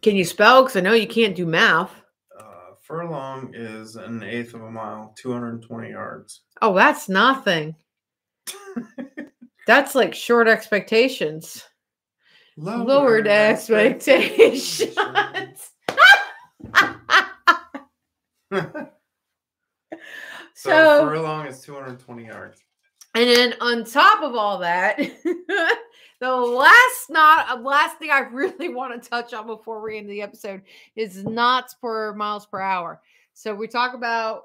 Can 0.03 0.17
you 0.17 0.25
spell? 0.25 0.63
Because 0.63 0.77
I 0.77 0.81
know 0.81 0.93
you 0.93 1.07
can't 1.07 1.35
do 1.35 1.47
math. 1.47 1.91
Uh, 2.39 2.75
furlong 2.83 3.53
is 3.55 3.97
an 3.97 4.23
eighth 4.23 4.53
of 4.55 4.63
a 4.63 4.71
mile, 4.71 5.15
220 5.17 5.91
yards. 5.91 6.43
Oh, 6.61 6.75
that's 6.75 7.09
nothing. 7.09 7.75
That's 9.67 9.95
like 9.95 10.15
short 10.15 10.49
expectations. 10.49 11.65
Lowered 12.57 13.27
expectations. 13.27 14.83
so, 18.53 18.89
so, 20.55 21.07
furlong 21.09 21.47
is 21.47 21.61
220 21.63 22.27
yards. 22.27 22.63
and 23.15 23.29
then 23.29 23.55
on 23.61 23.85
top 23.85 24.23
of 24.23 24.37
all 24.37 24.59
that, 24.59 24.99
the 26.21 26.31
last 26.31 27.11
not 27.11 27.63
last 27.63 27.99
thing 27.99 28.11
I 28.11 28.21
really 28.21 28.69
want 28.69 29.03
to 29.03 29.09
touch 29.09 29.35
on 29.35 29.47
before 29.47 29.83
we 29.83 29.99
end 29.99 30.09
the 30.09 30.23
episode 30.23 30.63
is 30.95 31.25
knots 31.25 31.75
per 31.75 32.15
miles 32.15 32.47
per 32.47 32.61
hour. 32.61 33.01
So 33.35 33.55
we 33.55 33.67
talk 33.67 33.95
about 33.95 34.45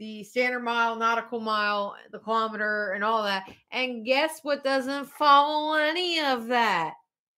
the 0.00 0.24
standard 0.24 0.60
mile, 0.64 0.96
nautical 0.96 1.38
mile, 1.40 1.94
the 2.10 2.18
kilometer, 2.18 2.92
and 2.94 3.04
all 3.04 3.22
that. 3.22 3.44
And 3.70 4.04
guess 4.04 4.40
what 4.42 4.64
doesn't 4.64 5.06
follow 5.10 5.76
any 5.76 6.18
of 6.20 6.46
that? 6.48 6.94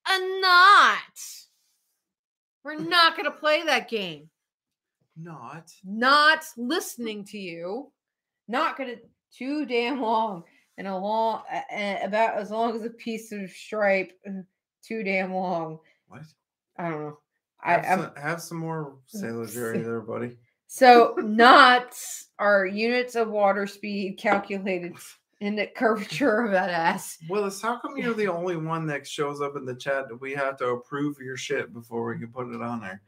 A 0.08 0.40
knot. 0.40 1.18
We're 2.64 2.76
not 2.78 3.16
going 3.16 3.24
to 3.30 3.36
play 3.36 3.64
that 3.64 3.90
game. 3.90 4.30
Not. 5.16 5.70
Not 5.84 6.44
listening 6.56 7.24
to 7.26 7.38
you. 7.38 7.92
Not 8.48 8.78
going 8.78 8.90
to. 8.90 8.98
Too 9.36 9.64
damn 9.64 9.98
long 10.00 10.44
and 10.76 10.86
a 10.86 10.94
long, 10.94 11.42
a- 11.72 12.02
about 12.04 12.36
as 12.36 12.50
long 12.50 12.76
as 12.76 12.84
a 12.84 12.90
piece 12.90 13.32
of 13.32 13.50
stripe. 13.50 14.12
uh, 14.28 14.42
Too 14.84 15.02
damn 15.02 15.32
long. 15.32 15.78
What? 16.08 16.20
I 16.76 16.90
don't 16.90 17.00
know. 17.00 17.18
I, 17.64 17.72
Have, 17.78 17.84
I'm, 17.84 17.98
some, 18.04 18.22
have 18.22 18.42
some 18.42 18.58
more 18.58 18.96
Sailor 19.06 19.46
Jerry 19.46 19.80
there, 19.80 20.00
buddy. 20.00 20.36
So 20.74 21.14
knots 21.18 22.30
are 22.38 22.64
units 22.64 23.14
of 23.14 23.28
water 23.28 23.66
speed 23.66 24.16
calculated 24.16 24.94
in 25.42 25.54
the 25.54 25.66
curvature 25.66 26.40
of 26.40 26.50
that 26.52 26.70
ass. 26.70 27.18
Willis, 27.28 27.60
how 27.60 27.78
come 27.78 27.98
you're 27.98 28.14
the 28.14 28.28
only 28.28 28.56
one 28.56 28.86
that 28.86 29.06
shows 29.06 29.42
up 29.42 29.54
in 29.54 29.66
the 29.66 29.74
chat 29.74 30.08
that 30.08 30.18
we 30.18 30.32
have 30.32 30.56
to 30.56 30.68
approve 30.68 31.18
your 31.20 31.36
shit 31.36 31.74
before 31.74 32.06
we 32.06 32.18
can 32.18 32.28
put 32.28 32.48
it 32.48 32.62
on 32.62 32.80
there? 32.80 33.02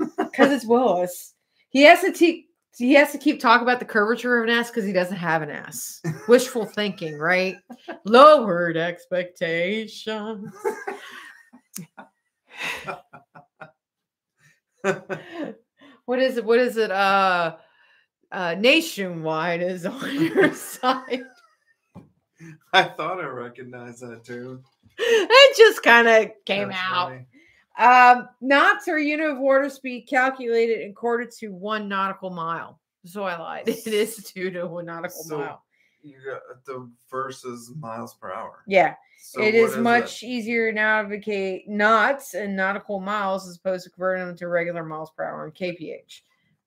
Because 0.18 0.50
it's 0.50 0.66
Willis. 0.66 1.34
He 1.68 1.82
has 1.82 2.00
to 2.00 2.10
te- 2.10 2.48
he 2.76 2.94
has 2.94 3.12
to 3.12 3.18
keep 3.18 3.38
talking 3.38 3.62
about 3.62 3.78
the 3.78 3.84
curvature 3.84 4.36
of 4.36 4.48
an 4.48 4.50
ass 4.50 4.68
because 4.68 4.84
he 4.84 4.92
doesn't 4.92 5.18
have 5.18 5.42
an 5.42 5.50
ass. 5.50 6.02
Wishful 6.26 6.64
thinking, 6.64 7.16
right? 7.16 7.58
Lowered 8.06 8.76
expectations. 8.76 10.52
What 16.08 16.20
is 16.20 16.38
it? 16.38 16.44
What 16.46 16.58
is 16.58 16.78
it? 16.78 16.90
Uh 16.90 17.56
uh 18.32 18.54
nationwide 18.58 19.60
is 19.60 19.84
on 19.86 20.14
your 20.24 20.54
side. 20.54 21.20
I 22.72 22.84
thought 22.84 23.20
I 23.20 23.26
recognized 23.26 24.00
that 24.00 24.24
too. 24.24 24.62
It 24.96 25.56
just 25.58 25.82
kind 25.82 26.08
of 26.08 26.30
came 26.46 26.68
That's 26.68 26.80
out. 26.80 27.08
funny. 27.10 27.26
Um, 27.78 28.28
knots 28.40 28.88
are 28.88 28.96
a 28.96 29.02
unit 29.04 29.28
of 29.28 29.38
water 29.38 29.68
speed 29.68 30.06
calculated 30.08 30.88
according 30.90 31.28
to 31.40 31.48
one 31.52 31.88
nautical 31.90 32.30
mile. 32.30 32.80
So 33.04 33.24
I 33.24 33.38
lied. 33.38 33.68
It 33.68 33.86
is 33.86 34.16
two 34.24 34.50
to 34.52 34.66
one 34.66 34.86
nautical 34.86 35.22
So- 35.24 35.38
mile. 35.40 35.62
You 36.02 36.18
got 36.24 36.64
the 36.64 36.88
versus 37.10 37.72
miles 37.78 38.14
per 38.14 38.32
hour. 38.32 38.62
Yeah, 38.66 38.94
So 39.20 39.42
it 39.42 39.54
is 39.54 39.76
it? 39.76 39.82
much 39.82 40.22
easier 40.22 40.70
to 40.70 40.74
navigate 40.74 41.68
knots 41.68 42.34
and 42.34 42.56
nautical 42.56 43.00
miles 43.00 43.48
as 43.48 43.56
opposed 43.56 43.84
to 43.84 43.90
converting 43.90 44.26
them 44.26 44.36
to 44.36 44.48
regular 44.48 44.84
miles 44.84 45.10
per 45.10 45.24
hour 45.24 45.44
and 45.44 45.54
kph. 45.54 46.20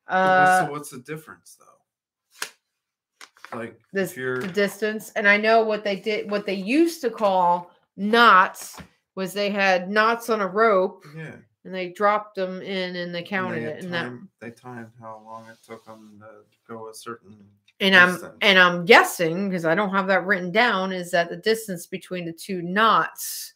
Uh, 0.08 0.66
so 0.66 0.72
what's 0.72 0.90
the 0.90 1.00
difference 1.00 1.58
though? 1.60 3.58
Like 3.58 3.80
this 3.92 4.14
the 4.14 4.52
distance, 4.54 5.12
and 5.16 5.28
I 5.28 5.38
know 5.38 5.64
what 5.64 5.84
they 5.84 5.98
did. 5.98 6.30
What 6.32 6.46
they 6.46 6.54
used 6.54 7.02
to 7.02 7.10
call 7.10 7.72
knots 7.98 8.78
was 9.16 9.34
they 9.34 9.50
had 9.50 9.90
knots 9.90 10.30
on 10.30 10.42
a 10.42 10.48
rope 10.48 11.04
yeah, 11.16 11.36
and 11.66 11.74
they 11.74 11.90
dropped 11.90 12.36
them 12.36 12.62
in 12.62 12.96
and 12.96 13.14
they 13.14 13.20
and 13.20 13.28
counted 13.28 13.64
they 13.64 13.68
it, 13.68 13.84
and 13.84 13.94
that 13.94 14.12
they 14.40 14.52
timed 14.52 14.92
how 15.00 15.22
long 15.26 15.48
it 15.50 15.58
took 15.66 15.86
them 15.86 16.22
to 16.22 16.74
go 16.74 16.90
a 16.90 16.94
certain. 16.94 17.38
And 17.82 17.96
I'm 17.96 18.32
and 18.42 18.60
I'm 18.60 18.86
guessing 18.86 19.50
because 19.50 19.66
I 19.66 19.76
don't 19.76 19.90
have 19.90 20.08
that 20.08 20.26
written 20.26 20.52
down 20.52 20.94
is 20.94 21.12
that 21.12 21.30
the 21.30 21.38
distance 21.38 21.88
between 21.88 22.26
the 22.26 22.32
two 22.32 22.62
knots 22.62 23.54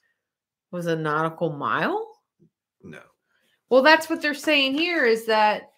was 0.72 0.88
a 0.88 0.96
nautical 0.96 1.52
mile. 1.52 2.20
No, 2.84 3.00
Well, 3.70 3.82
that's 3.82 4.10
what 4.10 4.22
they're 4.22 4.34
saying 4.34 4.74
here 4.74 5.06
is 5.06 5.26
that 5.28 5.72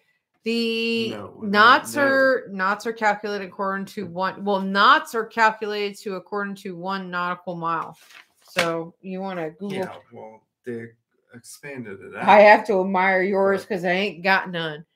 the 0.44 1.10
no, 1.10 1.34
knots 1.42 1.94
no. 1.94 2.02
are 2.02 2.44
knots 2.50 2.86
are 2.86 2.92
calculated 2.92 3.46
according 3.46 3.86
to 3.86 4.06
one. 4.06 4.44
Well, 4.44 4.60
knots 4.60 5.14
are 5.14 5.26
calculated 5.26 5.98
to 6.00 6.14
according 6.16 6.54
to 6.56 6.74
one 6.74 7.10
nautical 7.10 7.54
mile. 7.54 7.96
So 8.42 8.94
you 9.02 9.20
want 9.20 9.38
to 9.38 9.50
Google? 9.50 9.76
yeah, 9.78 9.94
well 10.12 10.42
they 10.64 10.86
expanded 11.34 12.00
it 12.00 12.16
out. 12.16 12.26
I 12.26 12.40
have 12.40 12.66
to 12.68 12.80
admire 12.80 13.22
yours 13.22 13.62
because 13.62 13.84
I 13.84 13.90
ain't 13.90 14.22
got 14.22 14.50
none. 14.50 14.86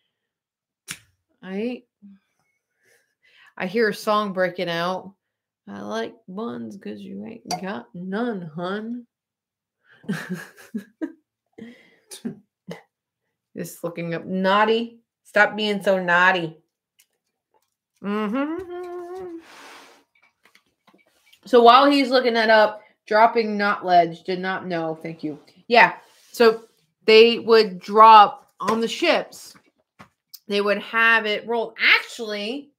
I 1.42 1.56
ain't. 1.56 1.84
I 3.56 3.66
hear 3.66 3.88
a 3.88 3.94
song 3.94 4.32
breaking 4.32 4.68
out. 4.68 5.14
I 5.68 5.80
like 5.80 6.14
buns 6.28 6.76
because 6.76 7.00
you 7.00 7.24
ain't 7.24 7.48
got 7.62 7.86
none, 7.94 8.50
hun. 8.54 9.06
Just 13.56 13.84
looking 13.84 14.14
up 14.14 14.24
naughty. 14.24 14.98
Stop 15.24 15.56
being 15.56 15.82
so 15.82 16.02
naughty. 16.02 16.56
hmm 18.00 18.56
So 21.44 21.62
while 21.62 21.90
he's 21.90 22.10
looking 22.10 22.34
that 22.34 22.50
up, 22.50 22.82
dropping 23.06 23.56
not 23.56 23.84
ledge, 23.84 24.24
did 24.24 24.40
not 24.40 24.66
know. 24.66 24.98
Thank 25.00 25.22
you. 25.22 25.38
Yeah. 25.68 25.94
So 26.32 26.64
they 27.04 27.38
would 27.38 27.78
drop 27.78 28.50
on 28.58 28.80
the 28.80 28.88
ships. 28.88 29.54
They 30.48 30.60
would 30.60 30.78
have 30.78 31.26
it 31.26 31.46
rolled. 31.46 31.76
Actually, 31.80 32.71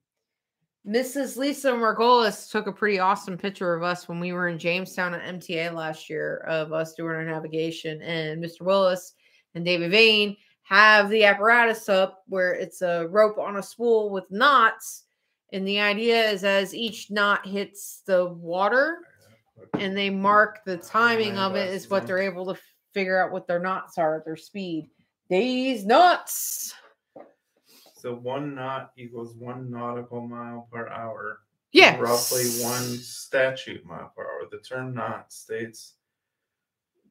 Mrs. 0.88 1.38
Lisa 1.38 1.72
Margolis 1.72 2.52
took 2.52 2.68
a 2.68 2.72
pretty 2.72 3.00
awesome 3.00 3.38
picture 3.38 3.74
of 3.74 3.84
us 3.84 4.10
when 4.10 4.20
we 4.20 4.34
were 4.34 4.50
in 4.50 4.60
Jamestown 4.60 5.14
at 5.14 5.36
MTA 5.36 5.74
last 5.74 6.10
year 6.10 6.40
of 6.40 6.74
us 6.74 6.94
doing 6.94 7.16
our 7.16 7.24
navigation. 7.24 8.02
And 8.02 8.44
Mr. 8.44 8.62
Willis 8.62 9.14
and 9.56 9.64
David 9.64 9.92
Vane 9.92 10.36
have 10.64 11.10
the 11.10 11.24
apparatus 11.24 11.88
up 11.88 12.24
where 12.28 12.54
it's 12.54 12.82
a 12.82 13.08
rope 13.08 13.38
on 13.38 13.58
a 13.58 13.64
spool 13.64 14.10
with 14.10 14.30
knots. 14.30 15.06
And 15.54 15.66
the 15.66 15.80
idea 15.80 16.30
is 16.30 16.44
as 16.44 16.76
each 16.76 17.10
knot 17.10 17.46
hits 17.46 18.02
the 18.06 18.26
water, 18.26 18.98
and 19.80 19.96
they 19.96 20.10
mark 20.10 20.66
the 20.66 20.78
timing 20.78 21.38
of 21.38 21.56
it 21.56 21.70
is 21.70 21.90
what 21.90 22.08
they're 22.08 22.18
able 22.18 22.46
to 22.54 22.60
figure 22.94 23.24
out 23.24 23.32
what 23.32 23.48
their 23.48 23.60
knots 23.60 23.98
are 23.98 24.18
at 24.18 24.26
their 24.26 24.36
speed. 24.36 24.90
These 25.30 25.86
knots. 25.86 26.74
So 28.04 28.14
one 28.16 28.54
knot 28.54 28.92
equals 28.98 29.34
one 29.34 29.72
nautical 29.72 30.28
mile 30.28 30.68
per 30.70 30.90
hour. 30.90 31.40
Yeah. 31.72 31.98
Roughly 31.98 32.44
one 32.62 32.98
statute 32.98 33.86
mile 33.86 34.12
per 34.14 34.24
hour. 34.24 34.50
The 34.52 34.58
term 34.58 34.94
knot 34.94 35.32
states 35.32 35.94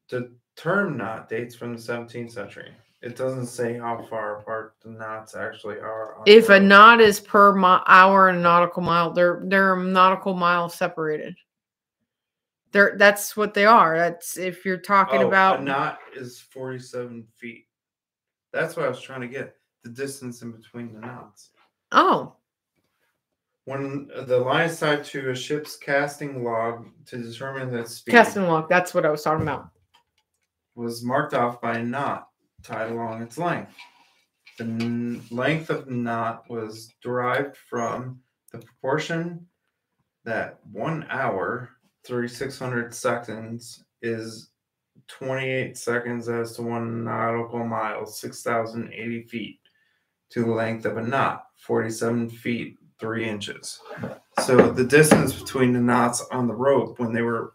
the 0.09 0.31
term 0.55 0.95
knot 0.95 1.29
dates 1.29 1.55
from 1.55 1.73
the 1.75 1.81
17th 1.81 2.31
century. 2.31 2.71
It 3.01 3.15
doesn't 3.15 3.47
say 3.47 3.79
how 3.79 4.05
far 4.07 4.41
apart 4.41 4.75
the 4.83 4.91
knots 4.91 5.33
actually 5.35 5.79
are. 5.79 6.17
If 6.27 6.49
a 6.49 6.59
knot 6.59 7.01
is 7.01 7.19
per 7.19 7.55
mi- 7.55 7.81
hour 7.87 8.29
and 8.29 8.43
nautical 8.43 8.83
mile, 8.83 9.11
they're 9.11 9.41
they're 9.45 9.75
nautical 9.75 10.35
mile 10.35 10.69
separated. 10.69 11.35
They're 12.71 12.97
that's 12.99 13.35
what 13.35 13.55
they 13.55 13.65
are. 13.65 13.97
That's 13.97 14.37
if 14.37 14.63
you're 14.63 14.77
talking 14.77 15.23
Oh, 15.23 15.27
about 15.27 15.61
a 15.61 15.63
knot 15.63 15.97
is 16.15 16.39
47 16.39 17.25
feet. 17.35 17.65
That's 18.51 18.75
what 18.75 18.85
I 18.85 18.89
was 18.89 19.01
trying 19.01 19.21
to 19.21 19.27
get. 19.27 19.55
The 19.83 19.89
distance 19.89 20.41
in 20.41 20.51
between 20.51 20.93
the 20.93 20.99
knots. 21.01 21.49
oh 21.91 22.35
When 23.65 24.09
the 24.27 24.39
line 24.39 24.69
is 24.69 24.79
tied 24.79 25.03
to 25.05 25.29
a 25.31 25.35
ship's 25.35 25.75
casting 25.77 26.43
log 26.43 26.87
to 27.07 27.17
determine 27.17 27.71
the 27.71 27.85
speed 27.85 28.11
casting 28.11 28.43
log. 28.43 28.69
That's 28.69 28.93
what 28.93 29.05
I 29.05 29.09
was 29.09 29.23
talking 29.23 29.43
about. 29.43 29.69
was 30.75 31.03
marked 31.03 31.33
off 31.33 31.61
by 31.61 31.77
a 31.77 31.83
knot 31.83 32.29
tied 32.63 32.91
along 32.91 33.21
its 33.21 33.37
length. 33.37 33.73
The 34.57 34.63
n- 34.65 35.21
length 35.31 35.69
of 35.69 35.85
the 35.85 35.93
knot 35.93 36.43
was 36.49 36.93
derived 37.01 37.57
from 37.57 38.19
the 38.51 38.59
proportion 38.59 39.47
that 40.25 40.59
one 40.71 41.05
hour, 41.09 41.69
3600 42.05 42.93
seconds, 42.93 43.83
is 44.01 44.51
28 45.07 45.77
seconds 45.77 46.29
as 46.29 46.55
to 46.55 46.61
one 46.61 47.03
nautical 47.03 47.65
mile, 47.65 48.05
6,080 48.05 49.23
feet, 49.23 49.59
to 50.33 50.43
the 50.43 50.51
length 50.51 50.85
of 50.85 50.97
a 50.97 51.01
knot, 51.01 51.45
47 51.57 52.29
feet, 52.29 52.77
3 52.99 53.29
inches. 53.29 53.79
So 54.41 54.71
the 54.71 54.83
distance 54.83 55.33
between 55.33 55.73
the 55.73 55.79
knots 55.79 56.25
on 56.31 56.47
the 56.47 56.55
rope 56.55 56.99
when 56.99 57.13
they 57.13 57.21
were 57.21 57.53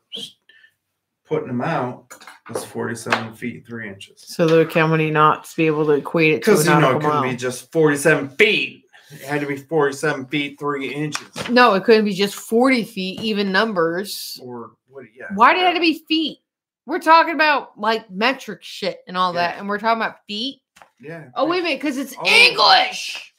putting 1.26 1.49
them 1.49 1.61
out 1.61 2.14
was 2.49 2.64
47 2.64 3.35
feet, 3.35 3.66
3 3.66 3.89
inches. 3.89 4.22
So 4.26 4.47
look 4.47 4.72
how 4.72 4.87
many 4.87 5.11
knots 5.11 5.55
be 5.55 5.66
able 5.66 5.87
to 5.87 5.93
equate 5.93 6.35
it 6.35 6.45
to 6.45 6.53
a 6.53 6.55
Because, 6.55 6.66
you 6.66 6.81
know, 6.81 6.97
it 6.97 7.03
couldn't 7.03 7.22
be 7.22 7.37
just 7.37 7.72
47 7.72 8.29
feet. 8.31 8.85
It 9.11 9.22
had 9.22 9.41
to 9.41 9.47
be 9.47 9.57
47 9.57 10.26
feet, 10.26 10.61
3 10.61 10.93
inches. 10.93 11.49
no, 11.49 11.74
it 11.74 11.83
couldn't 11.85 12.05
be 12.05 12.14
just 12.14 12.37
40 12.37 12.85
feet, 12.85 13.20
even 13.20 13.51
numbers. 13.51 14.39
Or 14.43 14.72
what? 14.87 15.07
Yeah. 15.16 15.26
Why 15.35 15.55
did 15.55 15.62
it 15.62 15.66
have 15.66 15.74
to 15.74 15.81
be 15.81 16.05
feet? 16.07 16.39
We're 16.87 17.01
talking 17.01 17.35
about 17.35 17.79
like 17.79 18.11
metric 18.11 18.62
shit 18.62 19.01
and 19.07 19.16
all 19.16 19.35
that, 19.35 19.59
and 19.59 19.68
we're 19.68 19.79
talking 19.79 20.01
about 20.01 20.24
feet. 20.26 20.61
Yeah. 21.01 21.29
Oh, 21.35 21.47
wait 21.47 21.61
a 21.61 21.62
minute, 21.62 21.79
because 21.81 21.97
it's 21.99 22.14
Oh. 22.18 22.26
English. 22.26 23.35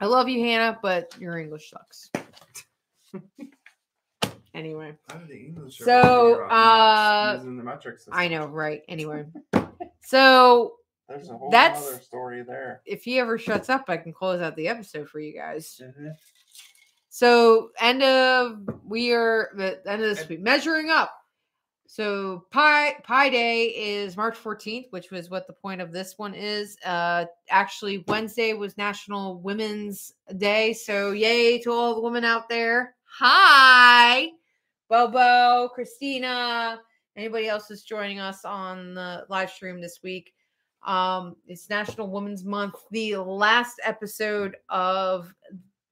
I 0.00 0.06
love 0.06 0.28
you, 0.28 0.40
Hannah, 0.40 0.78
but 0.82 1.14
your 1.18 1.38
English 1.38 1.70
sucks. 1.70 2.10
Anyway, 4.54 4.94
How 5.10 5.18
did 5.18 5.28
the 5.28 5.36
English 5.36 5.76
So, 5.78 5.92
ever 6.00 6.28
figure 6.30 6.44
out 6.46 6.50
uh, 6.50 7.32
maths 7.34 7.38
using 7.44 7.56
the 7.58 7.62
metric 7.62 7.98
system? 7.98 8.14
I 8.16 8.28
know, 8.28 8.46
right? 8.46 8.80
Anyway, 8.88 9.26
so 10.02 10.76
There's 11.10 11.28
a 11.28 11.36
whole 11.36 11.50
That's- 11.50 11.86
other 11.86 12.00
story 12.00 12.42
there. 12.42 12.80
if 12.86 13.04
he 13.04 13.18
ever 13.18 13.36
shuts 13.36 13.68
up, 13.68 13.84
I 13.88 13.98
can 13.98 14.14
close 14.14 14.40
out 14.40 14.56
the 14.56 14.68
episode 14.68 15.10
for 15.10 15.20
you 15.20 15.34
guys. 15.34 15.78
Mhm. 15.84 16.14
So 17.10 17.70
end 17.78 18.02
of 18.02 18.66
we 18.82 19.12
are 19.12 19.50
the 19.54 19.78
end 19.90 20.02
of 20.02 20.16
this 20.16 20.26
week 20.26 20.40
measuring 20.40 20.88
up. 20.88 21.12
So 21.86 22.44
Pi 22.50 22.94
Pi 23.02 23.28
Day 23.30 23.66
is 23.66 24.16
March 24.16 24.36
14th, 24.36 24.86
which 24.90 25.10
was 25.10 25.30
what 25.30 25.46
the 25.46 25.52
point 25.52 25.80
of 25.80 25.92
this 25.92 26.14
one 26.16 26.34
is. 26.34 26.76
Uh 26.84 27.26
actually 27.48 28.04
Wednesday 28.08 28.52
was 28.52 28.76
National 28.76 29.40
Women's 29.40 30.12
Day. 30.36 30.72
So 30.72 31.12
yay 31.12 31.58
to 31.60 31.72
all 31.72 31.94
the 31.94 32.00
women 32.00 32.24
out 32.24 32.48
there. 32.48 32.94
Hi. 33.18 34.30
Bobo, 34.88 35.68
Christina, 35.74 36.80
anybody 37.16 37.48
else 37.48 37.70
is 37.70 37.82
joining 37.82 38.20
us 38.20 38.44
on 38.44 38.94
the 38.94 39.24
live 39.28 39.50
stream 39.50 39.80
this 39.80 39.98
week. 40.02 40.32
Um, 40.86 41.34
it's 41.48 41.68
National 41.68 42.08
Women's 42.08 42.44
Month. 42.44 42.76
The 42.92 43.16
last 43.16 43.80
episode 43.82 44.56
of 44.68 45.34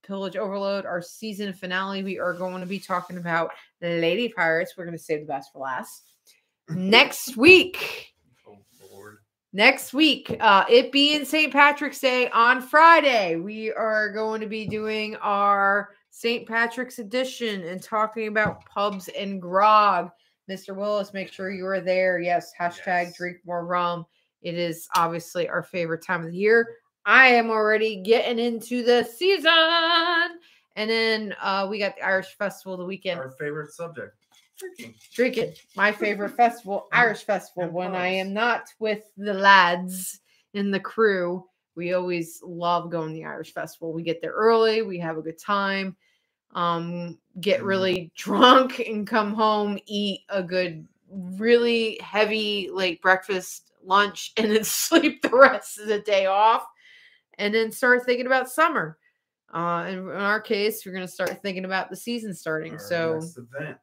Pillage 0.07 0.37
Overload, 0.37 0.85
our 0.87 1.03
season 1.03 1.53
finale, 1.53 2.03
we 2.03 2.19
are 2.19 2.35
going 2.35 2.61
to 2.61 2.67
be 2.67 2.79
talking 2.79 3.17
about 3.17 3.51
Lady 3.81 4.29
Pirates. 4.29 4.75
We're 4.77 4.85
going 4.85 4.97
to 4.97 5.03
save 5.03 5.21
the 5.21 5.27
best 5.27 5.53
for 5.53 5.61
last. 5.61 6.03
Next 6.69 7.37
week, 7.37 8.15
Oh 8.47 8.59
Lord. 8.93 9.19
next 9.53 9.93
week, 9.95 10.37
uh, 10.41 10.65
it 10.69 10.93
being 10.93 11.25
St. 11.25 11.53
Patrick's 11.53 12.01
Day 12.01 12.29
on 12.31 12.61
Friday, 12.61 13.37
we 13.37 13.73
are 13.73 14.13
going 14.13 14.41
to 14.41 14.47
be 14.47 14.67
doing 14.67 15.17
our 15.17 15.91
St. 16.11 16.47
Patrick's 16.47 16.99
edition 17.01 17.63
and 17.65 17.83
talking 17.83 18.29
about 18.29 18.65
pubs 18.67 19.09
and 19.09 19.41
grog. 19.43 20.11
Mr. 20.51 20.77
Willis, 20.77 21.13
make 21.15 21.33
sure 21.33 21.51
you 21.51 21.67
are 21.67 21.81
there. 21.81 22.19
Yes, 22.21 22.53
hashtag 22.59 23.05
Yes. 23.07 23.17
drink 23.17 23.39
more 23.45 23.65
rum. 23.67 24.05
It 24.43 24.55
is 24.57 24.87
obviously 24.95 25.49
our 25.49 25.63
favorite 25.63 26.05
time 26.05 26.25
of 26.25 26.31
the 26.31 26.37
year. 26.37 26.69
I 27.07 27.29
am 27.29 27.51
already 27.51 27.97
getting 28.03 28.39
into 28.39 28.83
the 28.83 29.05
season. 29.05 29.51
And 30.77 30.91
then 30.91 31.35
uh, 31.41 31.67
we 31.71 31.79
got 31.79 31.97
the 31.97 32.05
Irish 32.05 32.37
Festival 32.37 32.77
the 32.77 32.85
weekend. 32.85 33.21
Our 33.21 33.31
favorite 33.33 33.73
subject. 33.73 34.17
Drinking. 34.59 34.95
Drinking. 35.13 35.53
My 35.77 35.93
favorite 35.93 36.31
festival, 36.37 36.89
Irish 36.93 37.25
Festival, 37.25 37.69
when 37.71 37.95
I 37.95 38.09
am 38.09 38.33
not 38.33 38.69
with 38.79 39.03
the 39.17 39.35
lads 39.35 40.21
in 40.55 40.71
the 40.71 40.81
crew. 40.81 41.45
We 41.77 41.93
always 41.93 42.41
love 42.43 42.91
going 42.91 43.09
to 43.09 43.15
the 43.15 43.25
Irish 43.25 43.53
Festival. 43.53 43.93
We 43.93 44.03
get 44.03 44.21
there 44.23 44.33
early, 44.33 44.83
we 44.83 44.99
have 45.01 45.19
a 45.19 45.23
good 45.23 45.39
time, 45.39 45.97
um, 46.53 47.19
get 47.41 47.61
Mhm. 47.61 47.67
really 47.67 48.13
drunk 48.17 48.79
and 48.79 49.07
come 49.07 49.35
home, 49.35 49.79
eat 49.87 50.21
a 50.29 50.43
good, 50.43 50.87
really 51.11 51.99
heavy 52.01 52.71
late 52.73 53.03
breakfast, 53.03 53.73
lunch, 53.83 54.33
and 54.37 54.53
then 54.53 54.65
sleep 54.65 55.23
the 55.23 55.37
rest 55.37 55.79
of 55.79 55.89
the 55.89 55.99
day 56.01 56.27
off. 56.27 56.65
And 57.39 57.55
then 57.55 57.71
start 57.71 58.05
thinking 58.05 58.27
about 58.27 58.51
summer. 58.51 58.99
Uh, 59.55 59.85
and 59.87 59.99
in 59.99 60.17
our 60.17 60.41
case, 60.41 60.85
we're 60.85 60.93
going 60.93 61.07
to 61.07 61.13
start 61.13 61.41
thinking 61.41 61.65
about 61.65 61.89
the 61.89 61.97
season 61.97 62.35
starting. 62.35 62.79
So, 62.79 63.15
our 63.15 63.21
so, 63.21 63.27
next 63.27 63.39
event. 63.39 63.79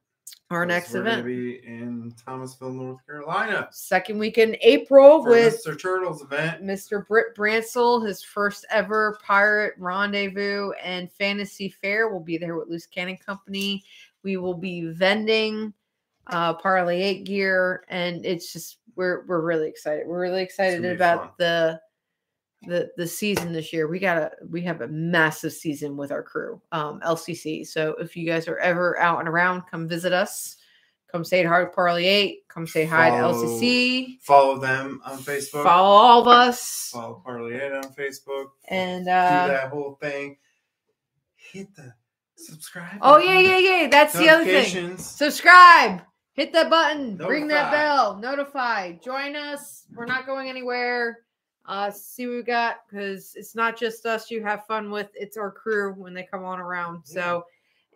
our 0.50 0.66
next 0.66 0.94
we're 0.94 1.02
event 1.02 1.26
be 1.26 1.66
in 1.66 2.14
Thomasville, 2.26 2.72
North 2.72 3.06
Carolina. 3.06 3.70
second 3.72 4.20
week 4.20 4.38
in 4.38 4.58
April 4.60 5.24
with 5.24 5.64
Mr. 5.66 5.82
Turtle's 5.82 6.22
event. 6.22 6.62
Mr. 6.62 7.08
Britt 7.08 7.36
Bransel, 7.36 8.06
his 8.06 8.22
first 8.22 8.66
ever 8.70 9.18
pirate 9.24 9.76
rendezvous 9.78 10.72
and 10.84 11.10
fantasy 11.10 11.70
fair. 11.70 12.10
We'll 12.10 12.20
be 12.20 12.38
there 12.38 12.58
with 12.58 12.68
Loose 12.68 12.86
Cannon 12.86 13.18
Company. 13.18 13.84
We 14.24 14.38
will 14.38 14.56
be 14.56 14.88
vending 14.88 15.74
uh 16.28 16.54
Parlay 16.54 17.02
8 17.02 17.24
gear 17.24 17.84
and 17.90 18.24
it's 18.24 18.54
just 18.54 18.78
we're 18.96 19.26
we're 19.26 19.42
really 19.42 19.68
excited. 19.70 20.06
We're 20.06 20.22
really 20.22 20.44
excited 20.44 20.86
about 20.86 21.20
fun. 21.22 21.30
the 21.40 21.82
the 22.68 22.92
the 22.98 23.08
season 23.08 23.52
this 23.52 23.74
year. 23.74 23.88
We 23.88 24.00
got 24.00 24.18
a 24.18 24.32
we 24.50 24.62
have 24.64 24.82
a 24.82 24.88
massive 24.88 25.54
season 25.54 25.98
with 25.98 26.12
our 26.12 26.24
crew, 26.24 26.62
um 26.72 27.00
LCC. 27.02 27.66
So 27.66 27.96
if 28.00 28.16
you 28.16 28.26
guys 28.26 28.48
are 28.48 28.58
ever 28.60 29.00
out 29.00 29.20
and 29.20 29.28
around, 29.28 29.64
come 29.70 29.88
visit 29.88 30.14
us. 30.14 30.58
Come 31.12 31.26
say 31.26 31.44
hi 31.44 31.60
to 31.60 31.68
Parlay 31.68 32.06
8. 32.06 32.48
Come 32.48 32.66
say 32.66 32.86
hi 32.86 33.10
to 33.10 33.16
LCC. 33.18 34.22
Follow 34.22 34.58
them 34.60 35.02
on 35.06 35.18
Facebook. 35.18 35.64
Follow 35.64 35.90
all 35.90 36.22
of 36.22 36.28
us. 36.30 36.90
Follow 36.94 37.22
parley 37.26 37.56
8 37.56 37.72
on 37.74 37.84
Facebook. 37.94 38.46
And 38.70 39.06
Do 39.06 39.12
uh 39.12 39.48
that 39.48 39.70
whole 39.70 39.98
thing. 40.02 40.38
Hit 41.36 41.76
the 41.76 41.94
subscribe. 42.36 43.00
oh 43.02 43.18
yeah, 43.18 43.40
yeah, 43.40 43.58
yeah. 43.58 43.88
That's 43.90 44.14
the 44.14 44.30
other 44.30 44.46
thing. 44.46 44.98
Subscribe. 44.98 46.02
Hit 46.34 46.54
that 46.54 46.70
button. 46.70 47.18
Ring 47.18 47.48
that 47.50 47.72
bell. 47.72 48.18
Notify. 48.18 48.94
Join 49.04 49.36
us. 49.36 49.84
We're 49.94 50.06
not 50.06 50.26
going 50.26 50.48
anywhere. 50.50 51.20
Uh 51.66 51.92
see 51.92 52.28
what 52.28 52.36
we 52.36 52.44
got 52.44 52.78
because 52.90 53.34
it's 53.36 53.56
not 53.56 53.78
just 53.78 54.06
us 54.06 54.32
you 54.32 54.44
have 54.44 54.66
fun 54.66 54.92
with, 54.92 55.10
it's 55.14 55.38
our 55.38 55.52
crew 55.52 55.94
when 55.94 56.14
they 56.14 56.28
come 56.30 56.44
on 56.44 56.60
around. 56.60 57.04
So 57.06 57.46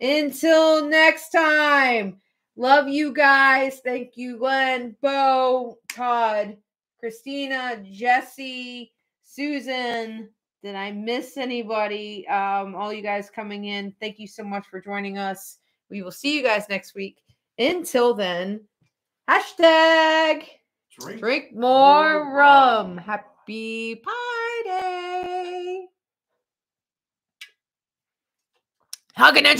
until 0.00 0.86
next 0.86 1.30
time. 1.30 2.20
Love 2.58 2.88
you 2.88 3.12
guys. 3.12 3.80
Thank 3.84 4.16
you, 4.16 4.38
Glenn, 4.38 4.96
Bo, 5.02 5.76
Todd, 5.90 6.56
Christina, 6.98 7.82
Jesse, 7.84 8.92
Susan. 9.22 10.30
Did 10.62 10.74
I 10.74 10.90
miss 10.90 11.36
anybody? 11.36 12.26
Um, 12.28 12.74
all 12.74 12.94
you 12.94 13.02
guys 13.02 13.28
coming 13.28 13.66
in. 13.66 13.94
Thank 14.00 14.18
you 14.18 14.26
so 14.26 14.42
much 14.42 14.66
for 14.70 14.80
joining 14.80 15.18
us. 15.18 15.58
We 15.90 16.00
will 16.00 16.10
see 16.10 16.34
you 16.34 16.42
guys 16.42 16.64
next 16.70 16.94
week. 16.94 17.18
Until 17.58 18.14
then, 18.14 18.62
hashtag 19.28 20.44
Drink. 20.98 21.20
drink 21.20 21.52
more 21.52 22.24
more 22.24 22.34
rum. 22.34 22.96
rum. 22.96 22.96
Happy 22.96 23.28
Pie 23.46 24.62
Day. 24.64 25.86
Hugging 29.16 29.46
and 29.46 29.54